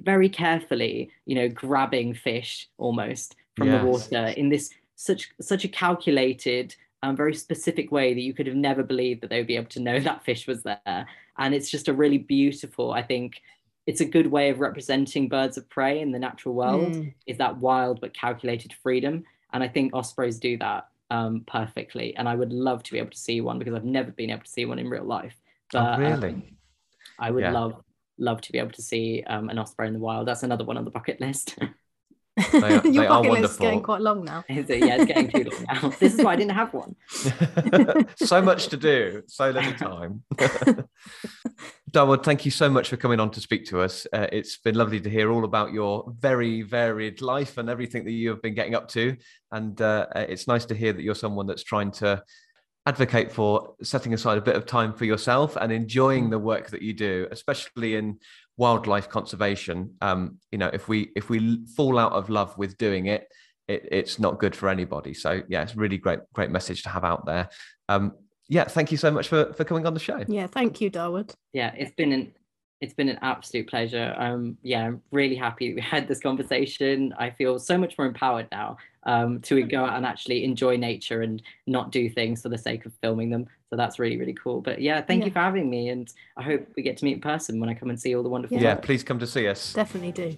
very 0.00 0.28
carefully 0.28 1.10
you 1.24 1.34
know 1.34 1.48
grabbing 1.48 2.12
fish 2.12 2.68
almost 2.76 3.34
from 3.56 3.66
Yes. 3.66 3.72
the 3.72 3.78
water 3.78 4.28
in 4.36 4.48
this 4.48 4.70
such 4.96 5.30
such 5.40 5.64
a 5.64 5.68
calculated 5.68 6.74
um, 7.02 7.16
very 7.16 7.34
specific 7.34 7.90
way 7.90 8.14
that 8.14 8.20
you 8.20 8.32
could 8.32 8.46
have 8.46 8.56
never 8.56 8.82
believed 8.82 9.22
that 9.22 9.30
they 9.30 9.38
would 9.38 9.46
be 9.48 9.56
able 9.56 9.68
to 9.70 9.80
know 9.80 9.98
that 10.02 10.24
fish 10.24 10.46
was 10.46 10.62
there 10.62 11.06
and 11.38 11.54
it's 11.54 11.70
just 11.70 11.88
a 11.88 11.92
really 11.92 12.18
beautiful 12.18 12.92
i 12.92 13.02
think 13.02 13.40
it's 13.86 14.00
a 14.00 14.04
good 14.04 14.28
way 14.28 14.50
of 14.50 14.60
representing 14.60 15.28
birds 15.28 15.56
of 15.56 15.68
prey 15.68 16.00
in 16.00 16.12
the 16.12 16.18
natural 16.18 16.54
world 16.54 16.96
Mm. 16.96 17.12
is 17.26 17.38
that 17.38 17.56
wild 17.58 18.00
but 18.00 18.14
calculated 18.14 18.72
freedom 18.82 19.24
and 19.52 19.62
i 19.62 19.68
think 19.68 19.94
ospreys 19.94 20.38
do 20.38 20.56
that 20.58 20.88
um, 21.10 21.44
perfectly 21.46 22.16
and 22.16 22.28
i 22.28 22.34
would 22.34 22.52
love 22.52 22.82
to 22.84 22.92
be 22.92 22.98
able 22.98 23.10
to 23.10 23.18
see 23.18 23.40
one 23.40 23.58
because 23.58 23.74
i've 23.74 23.84
never 23.84 24.10
been 24.12 24.30
able 24.30 24.42
to 24.44 24.50
see 24.50 24.64
one 24.64 24.78
in 24.78 24.88
real 24.88 25.04
life 25.04 25.36
Oh, 25.74 25.90
but 25.92 25.98
um, 26.02 26.18
really? 26.22 26.56
i 27.18 27.30
would 27.30 27.44
Yeah. 27.44 27.52
love 27.52 27.74
love 28.18 28.40
to 28.42 28.52
be 28.52 28.58
able 28.58 28.70
to 28.70 28.82
see 28.82 29.22
um, 29.26 29.48
an 29.50 29.58
osprey 29.58 29.86
in 29.88 29.92
the 29.94 29.98
wild 29.98 30.28
that's 30.28 30.42
another 30.42 30.64
one 30.64 30.76
on 30.78 30.84
the 30.84 30.90
bucket 30.90 31.20
list 31.20 31.56
are- 32.38 32.70
Your 32.70 32.80
they 32.80 33.06
are 33.06 33.22
bucket 33.22 33.40
list 33.40 33.52
is 33.52 33.58
getting 33.58 33.82
quite 33.82 34.00
long 34.00 34.24
now. 34.24 34.44
Is 34.48 34.70
it? 34.70 34.78
yeah 34.80 34.96
it's 34.96 35.04
getting 35.06 35.30
too 35.30 35.50
long 35.50 35.64
now 35.64 35.88
this 36.00 36.14
is 36.14 36.24
why 36.24 36.32
i 36.32 36.36
didn't 36.36 36.52
have 36.52 36.72
one 36.72 36.96
so 38.16 38.40
much 38.42 38.68
to 38.68 38.76
do, 38.76 39.22
so 39.26 39.50
little 39.50 39.72
time. 39.74 40.22
Dawood, 41.90 42.24
thank 42.24 42.44
you 42.46 42.50
so 42.50 42.70
much 42.70 42.88
for 42.88 42.96
coming 42.96 43.20
on 43.20 43.30
to 43.32 43.40
speak 43.40 43.66
to 43.66 43.80
us. 43.80 44.06
Uh, 44.12 44.26
it's 44.32 44.56
been 44.56 44.74
lovely 44.74 44.98
to 45.00 45.10
hear 45.10 45.30
all 45.30 45.44
about 45.44 45.72
your 45.72 46.10
very 46.18 46.62
varied 46.62 47.20
life 47.20 47.58
and 47.58 47.68
everything 47.68 48.04
that 48.04 48.12
you 48.12 48.30
have 48.30 48.40
been 48.40 48.54
getting 48.54 48.74
up 48.74 48.88
to. 48.88 49.14
And 49.50 49.78
uh, 49.80 50.06
it's 50.14 50.48
nice 50.48 50.64
to 50.66 50.74
hear 50.74 50.94
that 50.94 51.02
you're 51.02 51.14
someone 51.14 51.46
that's 51.46 51.62
trying 51.62 51.90
to 51.92 52.22
advocate 52.86 53.30
for 53.30 53.74
setting 53.82 54.14
aside 54.14 54.38
a 54.38 54.42
bit 54.42 54.56
of 54.56 54.64
time 54.64 54.94
for 54.94 55.04
yourself 55.04 55.56
and 55.56 55.70
enjoying 55.70 56.30
the 56.30 56.38
work 56.38 56.70
that 56.70 56.82
you 56.82 56.94
do, 56.94 57.28
especially 57.30 57.96
in 57.96 58.18
wildlife 58.56 59.08
conservation. 59.08 59.94
Um, 60.00 60.38
you 60.50 60.58
know, 60.58 60.70
if 60.72 60.88
we 60.88 61.10
if 61.16 61.30
we 61.30 61.64
fall 61.76 61.98
out 61.98 62.12
of 62.12 62.30
love 62.30 62.56
with 62.58 62.76
doing 62.78 63.06
it, 63.06 63.26
it, 63.68 63.88
it's 63.90 64.18
not 64.18 64.38
good 64.38 64.54
for 64.54 64.68
anybody. 64.68 65.14
So 65.14 65.42
yeah, 65.48 65.62
it's 65.62 65.76
really 65.76 65.98
great, 65.98 66.20
great 66.32 66.50
message 66.50 66.82
to 66.84 66.88
have 66.88 67.04
out 67.04 67.26
there. 67.26 67.48
Um, 67.88 68.12
yeah, 68.48 68.64
thank 68.64 68.90
you 68.90 68.98
so 68.98 69.10
much 69.10 69.28
for, 69.28 69.52
for 69.54 69.64
coming 69.64 69.86
on 69.86 69.94
the 69.94 70.00
show. 70.00 70.22
Yeah, 70.28 70.46
thank 70.46 70.80
you, 70.80 70.90
Dawood. 70.90 71.32
yeah 71.52 71.72
it's 71.76 71.94
been 71.94 72.12
an 72.12 72.32
it's 72.82 72.92
been 72.92 73.08
an 73.08 73.18
absolute 73.22 73.66
pleasure 73.68 74.12
um 74.18 74.58
yeah 74.62 74.86
i'm 74.86 75.00
really 75.12 75.36
happy 75.36 75.72
we 75.72 75.80
had 75.80 76.06
this 76.08 76.18
conversation 76.20 77.14
i 77.16 77.30
feel 77.30 77.58
so 77.58 77.78
much 77.78 77.96
more 77.96 78.06
empowered 78.06 78.48
now 78.50 78.76
um 79.04 79.40
to 79.40 79.62
go 79.62 79.84
out 79.84 79.96
and 79.96 80.04
actually 80.04 80.44
enjoy 80.44 80.76
nature 80.76 81.22
and 81.22 81.42
not 81.66 81.92
do 81.92 82.10
things 82.10 82.42
for 82.42 82.48
the 82.48 82.58
sake 82.58 82.84
of 82.84 82.92
filming 83.00 83.30
them 83.30 83.46
so 83.70 83.76
that's 83.76 83.98
really 84.00 84.18
really 84.18 84.34
cool 84.34 84.60
but 84.60 84.82
yeah 84.82 85.00
thank 85.00 85.24
you 85.24 85.30
for 85.30 85.38
having 85.38 85.70
me 85.70 85.88
and 85.90 86.12
i 86.36 86.42
hope 86.42 86.66
we 86.76 86.82
get 86.82 86.96
to 86.96 87.04
meet 87.04 87.14
in 87.14 87.20
person 87.20 87.60
when 87.60 87.70
i 87.70 87.74
come 87.74 87.88
and 87.88 88.00
see 88.00 88.14
all 88.16 88.22
the 88.22 88.28
wonderful 88.28 88.58
Yeah, 88.58 88.74
work. 88.74 88.82
please 88.82 89.02
come 89.04 89.18
to 89.20 89.26
see 89.26 89.46
us. 89.48 89.72
Definitely 89.72 90.12
do. 90.12 90.36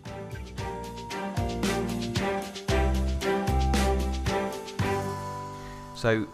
So 5.95 6.27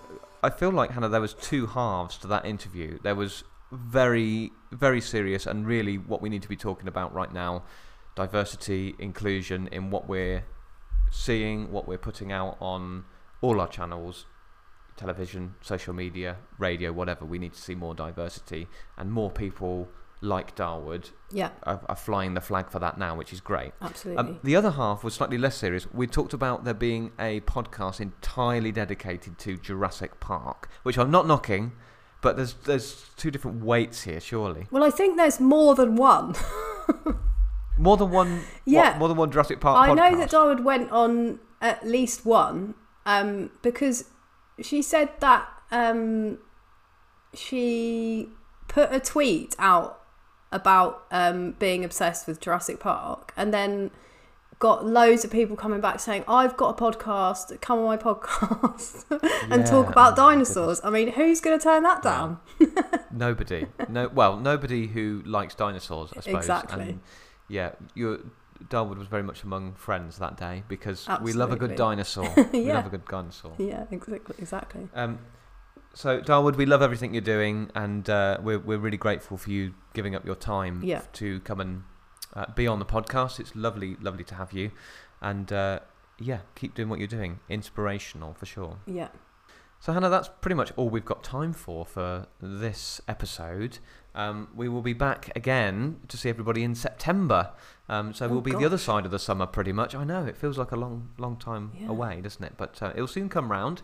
I 0.43 0.51
feel 0.51 0.71
like 0.71 0.91
Hannah, 0.91 1.09
there 1.09 1.21
was 1.21 1.35
two 1.35 1.67
halves 1.67 2.17
to 2.19 2.27
that 2.29 2.45
interview. 2.45 2.99
There 3.03 3.15
was 3.15 3.45
very, 3.73 4.53
very 4.73 5.01
serious 5.01 5.47
and 5.47 5.67
really 5.67 5.97
what 5.99 6.21
we 6.23 6.29
need 6.29 6.43
to 6.43 6.49
be 6.49 6.57
talking 6.57 6.89
about 6.89 7.13
right 7.15 7.33
now: 7.33 7.65
diversity, 8.15 8.95
inclusion 8.99 9.69
in 9.73 9.91
what 9.91 10.09
we're 10.09 10.45
seeing, 11.11 11.71
what 11.73 11.87
we're 11.89 11.99
putting 11.99 12.33
out 12.33 12.57
on 12.61 13.05
all 13.41 13.61
our 13.61 13.69
channels, 13.69 14.27
television, 14.97 15.55
social 15.61 15.95
media, 15.95 16.37
radio, 16.59 16.93
whatever. 16.93 17.25
We 17.25 17.39
need 17.39 17.55
to 17.55 17.61
see 17.61 17.75
more 17.75 17.95
diversity 17.95 18.69
and 18.97 19.11
more 19.11 19.31
people 19.31 19.89
like 20.23 20.55
Dawood 20.55 21.13
Yeah, 21.33 21.49
are, 21.63 21.81
are 21.89 21.97
flying 21.97 22.35
the 22.35 22.43
flag 22.43 22.69
for 22.71 22.79
that 22.79 22.99
now, 22.99 23.17
which 23.17 23.33
is 23.33 23.41
great. 23.41 23.73
absolutely. 23.81 24.23
Um, 24.23 24.39
the 24.45 24.55
other 24.55 24.73
half 24.73 25.03
was 25.03 25.15
slightly 25.15 25.39
less 25.39 25.57
serious. 25.57 25.87
We 25.95 26.07
talked 26.07 26.35
about 26.35 26.65
there 26.65 26.75
being 26.75 27.13
a 27.19 27.41
podcast 27.41 28.01
entirely 28.01 28.71
dedicated 28.71 29.39
to 29.39 29.57
Jurassic 29.57 30.21
Park, 30.21 30.69
which 30.83 30.99
I'm 30.99 31.11
not 31.11 31.27
knocking, 31.27 31.73
but 32.23 32.37
there's 32.37 32.53
there's 32.65 33.05
two 33.17 33.31
different 33.31 33.65
weights 33.65 34.03
here, 34.03 34.21
surely. 34.21 34.67
well, 34.71 34.85
I 34.85 34.91
think 34.91 35.17
there's 35.17 35.41
more 35.41 35.75
than 35.75 35.97
one. 35.97 36.35
More 37.79 37.97
than 37.97 38.11
one. 38.11 38.37
what, 38.41 38.45
Yeah. 38.67 38.99
more 38.99 39.09
than 39.09 39.17
one 39.17 39.31
Jurassic 39.31 39.59
Park 39.59 39.79
I 39.79 39.89
podcast. 39.89 39.97
know 39.97 40.17
that 40.19 40.31
Dawood 40.31 40.63
went 40.63 40.91
on 40.91 41.39
at 41.63 41.87
least 41.87 42.27
one 42.27 42.75
um, 43.07 43.51
because 43.63 44.05
she 44.61 44.83
said 44.83 45.09
that 45.21 45.49
um, 45.71 46.37
she 47.33 48.29
put 48.69 48.93
a 48.93 49.01
tweet 49.01 49.57
out 49.59 50.03
about 50.53 51.05
um, 51.11 51.53
being 51.59 51.83
obsessed 51.85 52.27
with 52.27 52.39
Jurassic 52.41 52.81
Park 52.81 53.33
and 53.37 53.55
then 53.55 53.91
got 54.61 54.87
loads 54.87 55.25
of 55.25 55.31
people 55.33 55.57
coming 55.57 55.81
back 55.81 55.99
saying, 55.99 56.23
I've 56.29 56.57
got 56.57 56.79
a 56.79 56.83
podcast, 56.83 57.61
come 57.61 57.79
on 57.81 57.85
my 57.87 57.97
podcast 57.97 59.05
and 59.51 59.67
talk 59.67 59.89
about 59.89 60.13
Oh 60.13 60.17
dinosaurs. 60.17 60.81
I 60.85 60.91
mean, 60.91 61.09
who's 61.09 61.41
going 61.41 61.59
to 61.59 61.63
turn 61.63 61.83
that 61.83 62.03
down? 62.03 62.39
Nobody. 63.11 63.67
No. 63.89 64.09
Well, 64.09 64.37
nobody 64.37 64.87
who 64.87 65.23
likes 65.27 65.55
dinosaurs, 65.55 66.13
I 66.17 66.21
suppose. 66.21 66.37
Exactly. 66.45 66.83
And 66.91 67.01
yeah, 67.49 67.73
you. 67.95 68.31
Dawood 68.69 68.99
was 68.99 69.09
very 69.09 69.23
much 69.23 69.43
among 69.43 69.73
friends 69.73 70.19
that 70.19 70.37
day 70.37 70.65
because 70.69 71.09
we 71.23 71.33
love 71.33 71.51
a 71.51 71.57
good 71.57 71.71
Absolutely. 71.73 71.77
dinosaur. 71.77 72.49
We 72.53 72.67
Yeah. 72.67 72.75
love 72.75 72.87
a 72.87 72.91
good 72.91 73.07
dinosaur. 73.07 73.55
Yeah, 73.57 73.85
exactly. 73.91 74.35
exactly. 74.39 74.89
Um, 74.95 75.19
so 75.95 76.21
Dawood, 76.21 76.57
we 76.57 76.67
love 76.67 76.83
everything 76.83 77.15
you're 77.15 77.23
doing, 77.23 77.71
and 77.75 78.09
uh, 78.11 78.37
we're 78.43 78.59
we're 78.59 78.77
really 78.79 78.99
grateful 78.99 79.39
for 79.39 79.51
you 79.51 79.73
giving 79.95 80.15
up 80.15 80.27
your 80.27 80.35
time 80.35 80.83
Yeah. 80.85 81.01
to 81.15 81.41
come 81.41 81.61
and 81.61 81.85
uh, 82.35 82.47
be 82.55 82.67
on 82.67 82.79
the 82.79 82.85
podcast. 82.87 83.41
It's 83.41 83.55
lovely, 83.55 83.97
lovely 84.01 84.25
to 84.25 84.35
have 84.37 84.53
you, 84.53 84.71
and 85.21 85.53
uh, 85.53 85.81
yeah, 86.19 86.41
keep 86.55 86.75
doing 86.75 86.89
what 86.89 86.99
you're 86.99 87.09
doing. 87.09 87.41
Inspirational 87.49 88.35
for 88.35 88.47
sure. 88.47 88.79
Yeah. 88.87 89.09
So 89.83 89.95
Hannah, 89.95 90.11
that's 90.11 90.29
pretty 90.43 90.55
much 90.57 90.73
all 90.77 90.91
we've 90.91 91.05
got 91.07 91.25
time 91.25 91.53
for 91.55 91.87
for 91.87 92.27
this 92.41 93.01
episode. 93.09 93.79
Um, 94.15 94.49
we 94.55 94.69
will 94.69 94.83
be 94.83 94.93
back 94.93 95.31
again 95.35 96.01
to 96.09 96.17
see 96.19 96.29
everybody 96.29 96.63
in 96.65 96.75
September. 96.75 97.53
Um, 97.89 98.13
so 98.13 98.27
Oh, 98.27 98.29
we'll 98.29 98.41
be 98.41 98.51
the 98.53 98.65
other 98.67 98.77
side 98.77 99.05
of 99.07 99.11
the 99.11 99.19
summer, 99.19 99.47
pretty 99.47 99.73
much. 99.73 99.95
I 99.95 100.05
know 100.05 100.25
it 100.27 100.37
feels 100.37 100.59
like 100.59 100.73
a 100.73 100.77
long, 100.77 101.11
long 101.17 101.37
time 101.37 101.73
Yeah. 101.81 101.89
away, 101.89 102.21
doesn't 102.21 102.45
it? 102.45 102.55
But 102.59 102.83
uh, 102.83 102.93
it'll 102.95 103.07
soon 103.07 103.29
come 103.29 103.51
round. 103.51 103.81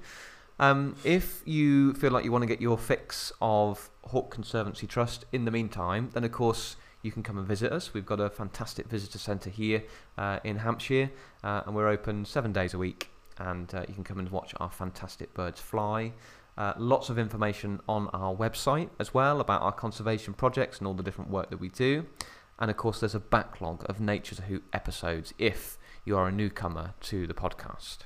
Um, 0.58 0.96
if 1.04 1.42
you 1.46 1.94
feel 1.94 2.10
like 2.10 2.24
you 2.24 2.32
want 2.32 2.42
to 2.42 2.46
get 2.46 2.60
your 2.60 2.76
fix 2.76 3.32
of 3.40 3.88
Hawk 4.04 4.30
Conservancy 4.30 4.86
Trust 4.86 5.24
in 5.32 5.44
the 5.44 5.50
meantime, 5.50 6.10
then 6.12 6.24
of 6.24 6.32
course 6.32 6.76
you 7.06 7.12
can 7.12 7.22
come 7.22 7.38
and 7.38 7.46
visit 7.46 7.72
us. 7.72 7.94
We've 7.94 8.04
got 8.04 8.20
a 8.20 8.28
fantastic 8.28 8.88
visitor 8.88 9.18
centre 9.18 9.48
here 9.48 9.84
uh, 10.18 10.40
in 10.42 10.58
Hampshire, 10.58 11.10
uh, 11.44 11.62
and 11.64 11.74
we're 11.74 11.88
open 11.88 12.24
seven 12.24 12.52
days 12.52 12.74
a 12.74 12.78
week. 12.78 13.10
And 13.38 13.72
uh, 13.74 13.84
you 13.88 13.94
can 13.94 14.02
come 14.02 14.18
and 14.18 14.28
watch 14.28 14.54
our 14.58 14.70
fantastic 14.70 15.32
birds 15.32 15.60
fly. 15.60 16.12
Uh, 16.58 16.72
lots 16.76 17.08
of 17.08 17.18
information 17.18 17.80
on 17.88 18.08
our 18.08 18.34
website 18.34 18.88
as 18.98 19.14
well 19.14 19.40
about 19.40 19.62
our 19.62 19.72
conservation 19.72 20.34
projects 20.34 20.78
and 20.78 20.86
all 20.86 20.94
the 20.94 21.02
different 21.02 21.30
work 21.30 21.50
that 21.50 21.60
we 21.60 21.68
do. 21.68 22.06
And 22.58 22.70
of 22.70 22.76
course, 22.76 23.00
there's 23.00 23.14
a 23.14 23.20
backlog 23.20 23.84
of 23.88 24.00
Nature's 24.00 24.40
Hoot 24.40 24.64
episodes 24.72 25.32
if 25.38 25.78
you 26.04 26.16
are 26.16 26.26
a 26.26 26.32
newcomer 26.32 26.94
to 27.02 27.26
the 27.26 27.34
podcast. 27.34 27.98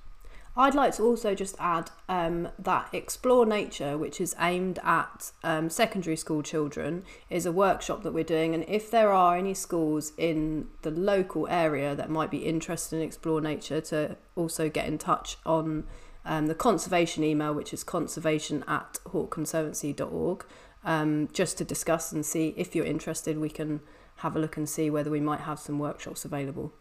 I'd 0.56 0.74
like 0.74 0.94
to 0.96 1.04
also 1.04 1.34
just 1.34 1.54
add 1.58 1.90
um, 2.08 2.48
that 2.58 2.88
Explore 2.92 3.46
Nature, 3.46 3.96
which 3.96 4.20
is 4.20 4.34
aimed 4.40 4.78
at 4.82 5.30
um, 5.44 5.70
secondary 5.70 6.16
school 6.16 6.42
children, 6.42 7.04
is 7.30 7.46
a 7.46 7.52
workshop 7.52 8.02
that 8.02 8.12
we're 8.12 8.24
doing. 8.24 8.52
And 8.54 8.64
if 8.68 8.90
there 8.90 9.10
are 9.12 9.36
any 9.36 9.54
schools 9.54 10.12
in 10.18 10.66
the 10.82 10.90
local 10.90 11.46
area 11.48 11.94
that 11.94 12.10
might 12.10 12.30
be 12.30 12.38
interested 12.38 12.96
in 12.96 13.02
Explore 13.02 13.40
Nature, 13.40 13.80
to 13.82 14.16
also 14.34 14.68
get 14.68 14.86
in 14.86 14.98
touch 14.98 15.38
on 15.46 15.84
um, 16.24 16.48
the 16.48 16.54
conservation 16.54 17.22
email, 17.22 17.54
which 17.54 17.72
is 17.72 17.84
conservation 17.84 18.64
at 18.66 18.98
hawkconservancy.org, 19.06 20.44
um, 20.84 21.28
just 21.32 21.58
to 21.58 21.64
discuss 21.64 22.10
and 22.12 22.26
see 22.26 22.54
if 22.56 22.74
you're 22.74 22.84
interested. 22.84 23.38
We 23.38 23.50
can 23.50 23.80
have 24.16 24.34
a 24.34 24.38
look 24.40 24.56
and 24.56 24.68
see 24.68 24.90
whether 24.90 25.10
we 25.10 25.20
might 25.20 25.40
have 25.40 25.58
some 25.60 25.78
workshops 25.78 26.24
available. 26.24 26.74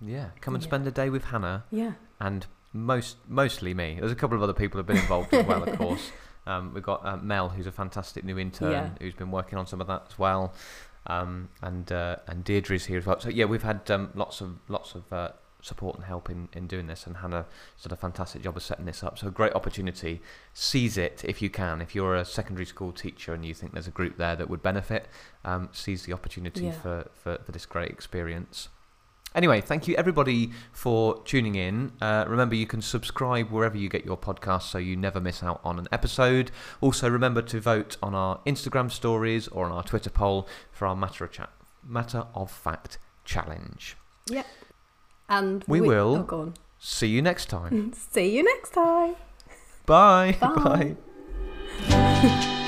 Yeah, 0.00 0.30
come 0.40 0.54
and 0.54 0.62
Yeah. 0.64 0.68
spend 0.68 0.86
a 0.86 0.90
day 0.90 1.10
with 1.10 1.26
Hannah 1.26 1.64
Yeah. 1.70 1.92
and 2.18 2.46
most 2.72 3.16
mostly 3.28 3.74
me. 3.74 3.96
There's 4.00 4.12
a 4.12 4.16
couple 4.16 4.36
of 4.36 4.42
other 4.42 4.52
people 4.54 4.78
who've 4.78 4.86
been 4.86 4.96
involved 4.98 5.32
as 5.34 5.46
well, 5.46 5.62
of 5.62 5.76
course. 5.78 6.10
Um, 6.46 6.72
we've 6.74 6.82
got 6.82 7.04
uh, 7.06 7.16
Mel, 7.18 7.50
who's 7.50 7.66
a 7.66 7.72
fantastic 7.72 8.24
new 8.24 8.38
intern, 8.38 8.72
Yeah. 8.72 8.90
who's 9.00 9.14
been 9.14 9.30
working 9.30 9.58
on 9.58 9.66
some 9.66 9.80
of 9.80 9.86
that 9.86 10.06
as 10.10 10.18
well, 10.18 10.54
um, 11.06 11.48
and 11.62 11.90
uh, 11.92 12.16
and 12.26 12.44
Deirdre's 12.44 12.86
here 12.86 12.98
as 12.98 13.06
well. 13.06 13.20
So 13.20 13.28
yeah, 13.28 13.44
we've 13.44 13.62
had 13.62 13.88
um, 13.90 14.10
lots 14.14 14.40
of 14.40 14.56
lots 14.68 14.94
of 14.94 15.12
uh, 15.12 15.30
support 15.60 15.94
and 15.94 16.04
help 16.04 16.28
in, 16.30 16.48
in 16.54 16.66
doing 16.66 16.88
this, 16.88 17.06
and 17.06 17.18
Hannah's 17.18 17.44
done 17.84 17.92
a 17.92 17.96
fantastic 17.96 18.42
job 18.42 18.56
of 18.56 18.62
setting 18.64 18.84
this 18.86 19.04
up. 19.04 19.16
So 19.18 19.28
a 19.28 19.30
great 19.30 19.52
opportunity. 19.54 20.20
Seize 20.52 20.98
it 20.98 21.22
if 21.24 21.40
you 21.40 21.50
can. 21.50 21.80
If 21.80 21.94
you're 21.94 22.16
a 22.16 22.24
secondary 22.24 22.66
school 22.66 22.90
teacher 22.90 23.32
and 23.32 23.44
you 23.44 23.54
think 23.54 23.72
there's 23.72 23.86
a 23.86 23.92
group 23.92 24.16
there 24.16 24.34
that 24.34 24.50
would 24.50 24.62
benefit, 24.62 25.06
um, 25.44 25.68
seize 25.70 26.04
the 26.04 26.12
opportunity 26.12 26.64
Yeah. 26.64 26.72
for, 26.72 27.06
for, 27.14 27.38
for 27.44 27.52
this 27.52 27.66
great 27.66 27.90
experience. 27.90 28.68
Anyway, 29.34 29.60
thank 29.60 29.88
you 29.88 29.94
everybody 29.96 30.50
for 30.72 31.22
tuning 31.24 31.54
in. 31.54 31.92
Uh, 32.00 32.24
remember, 32.28 32.54
you 32.54 32.66
can 32.66 32.82
subscribe 32.82 33.50
wherever 33.50 33.76
you 33.76 33.88
get 33.88 34.04
your 34.04 34.16
podcasts 34.16 34.70
so 34.70 34.78
you 34.78 34.96
never 34.96 35.20
miss 35.20 35.42
out 35.42 35.60
on 35.64 35.78
an 35.78 35.88
episode. 35.92 36.50
Also, 36.80 37.08
remember 37.08 37.42
to 37.42 37.60
vote 37.60 37.96
on 38.02 38.14
our 38.14 38.40
Instagram 38.46 38.90
stories 38.90 39.48
or 39.48 39.66
on 39.66 39.72
our 39.72 39.82
Twitter 39.82 40.10
poll 40.10 40.46
for 40.70 40.86
our 40.86 40.96
Matter 40.96 41.24
of, 41.24 41.32
Cha- 41.32 41.50
Matter 41.86 42.26
of 42.34 42.50
Fact 42.50 42.98
challenge. 43.24 43.96
Yep. 44.28 44.46
And 45.28 45.64
We 45.66 45.80
will. 45.80 46.26
Oh. 46.30 46.52
See 46.78 47.08
you 47.08 47.22
next 47.22 47.46
time. 47.46 47.92
See 48.10 48.36
you 48.36 48.42
next 48.42 48.70
time. 48.70 49.14
Bye. 49.86 50.36
Bye. 50.40 50.96
Bye. 51.88 52.56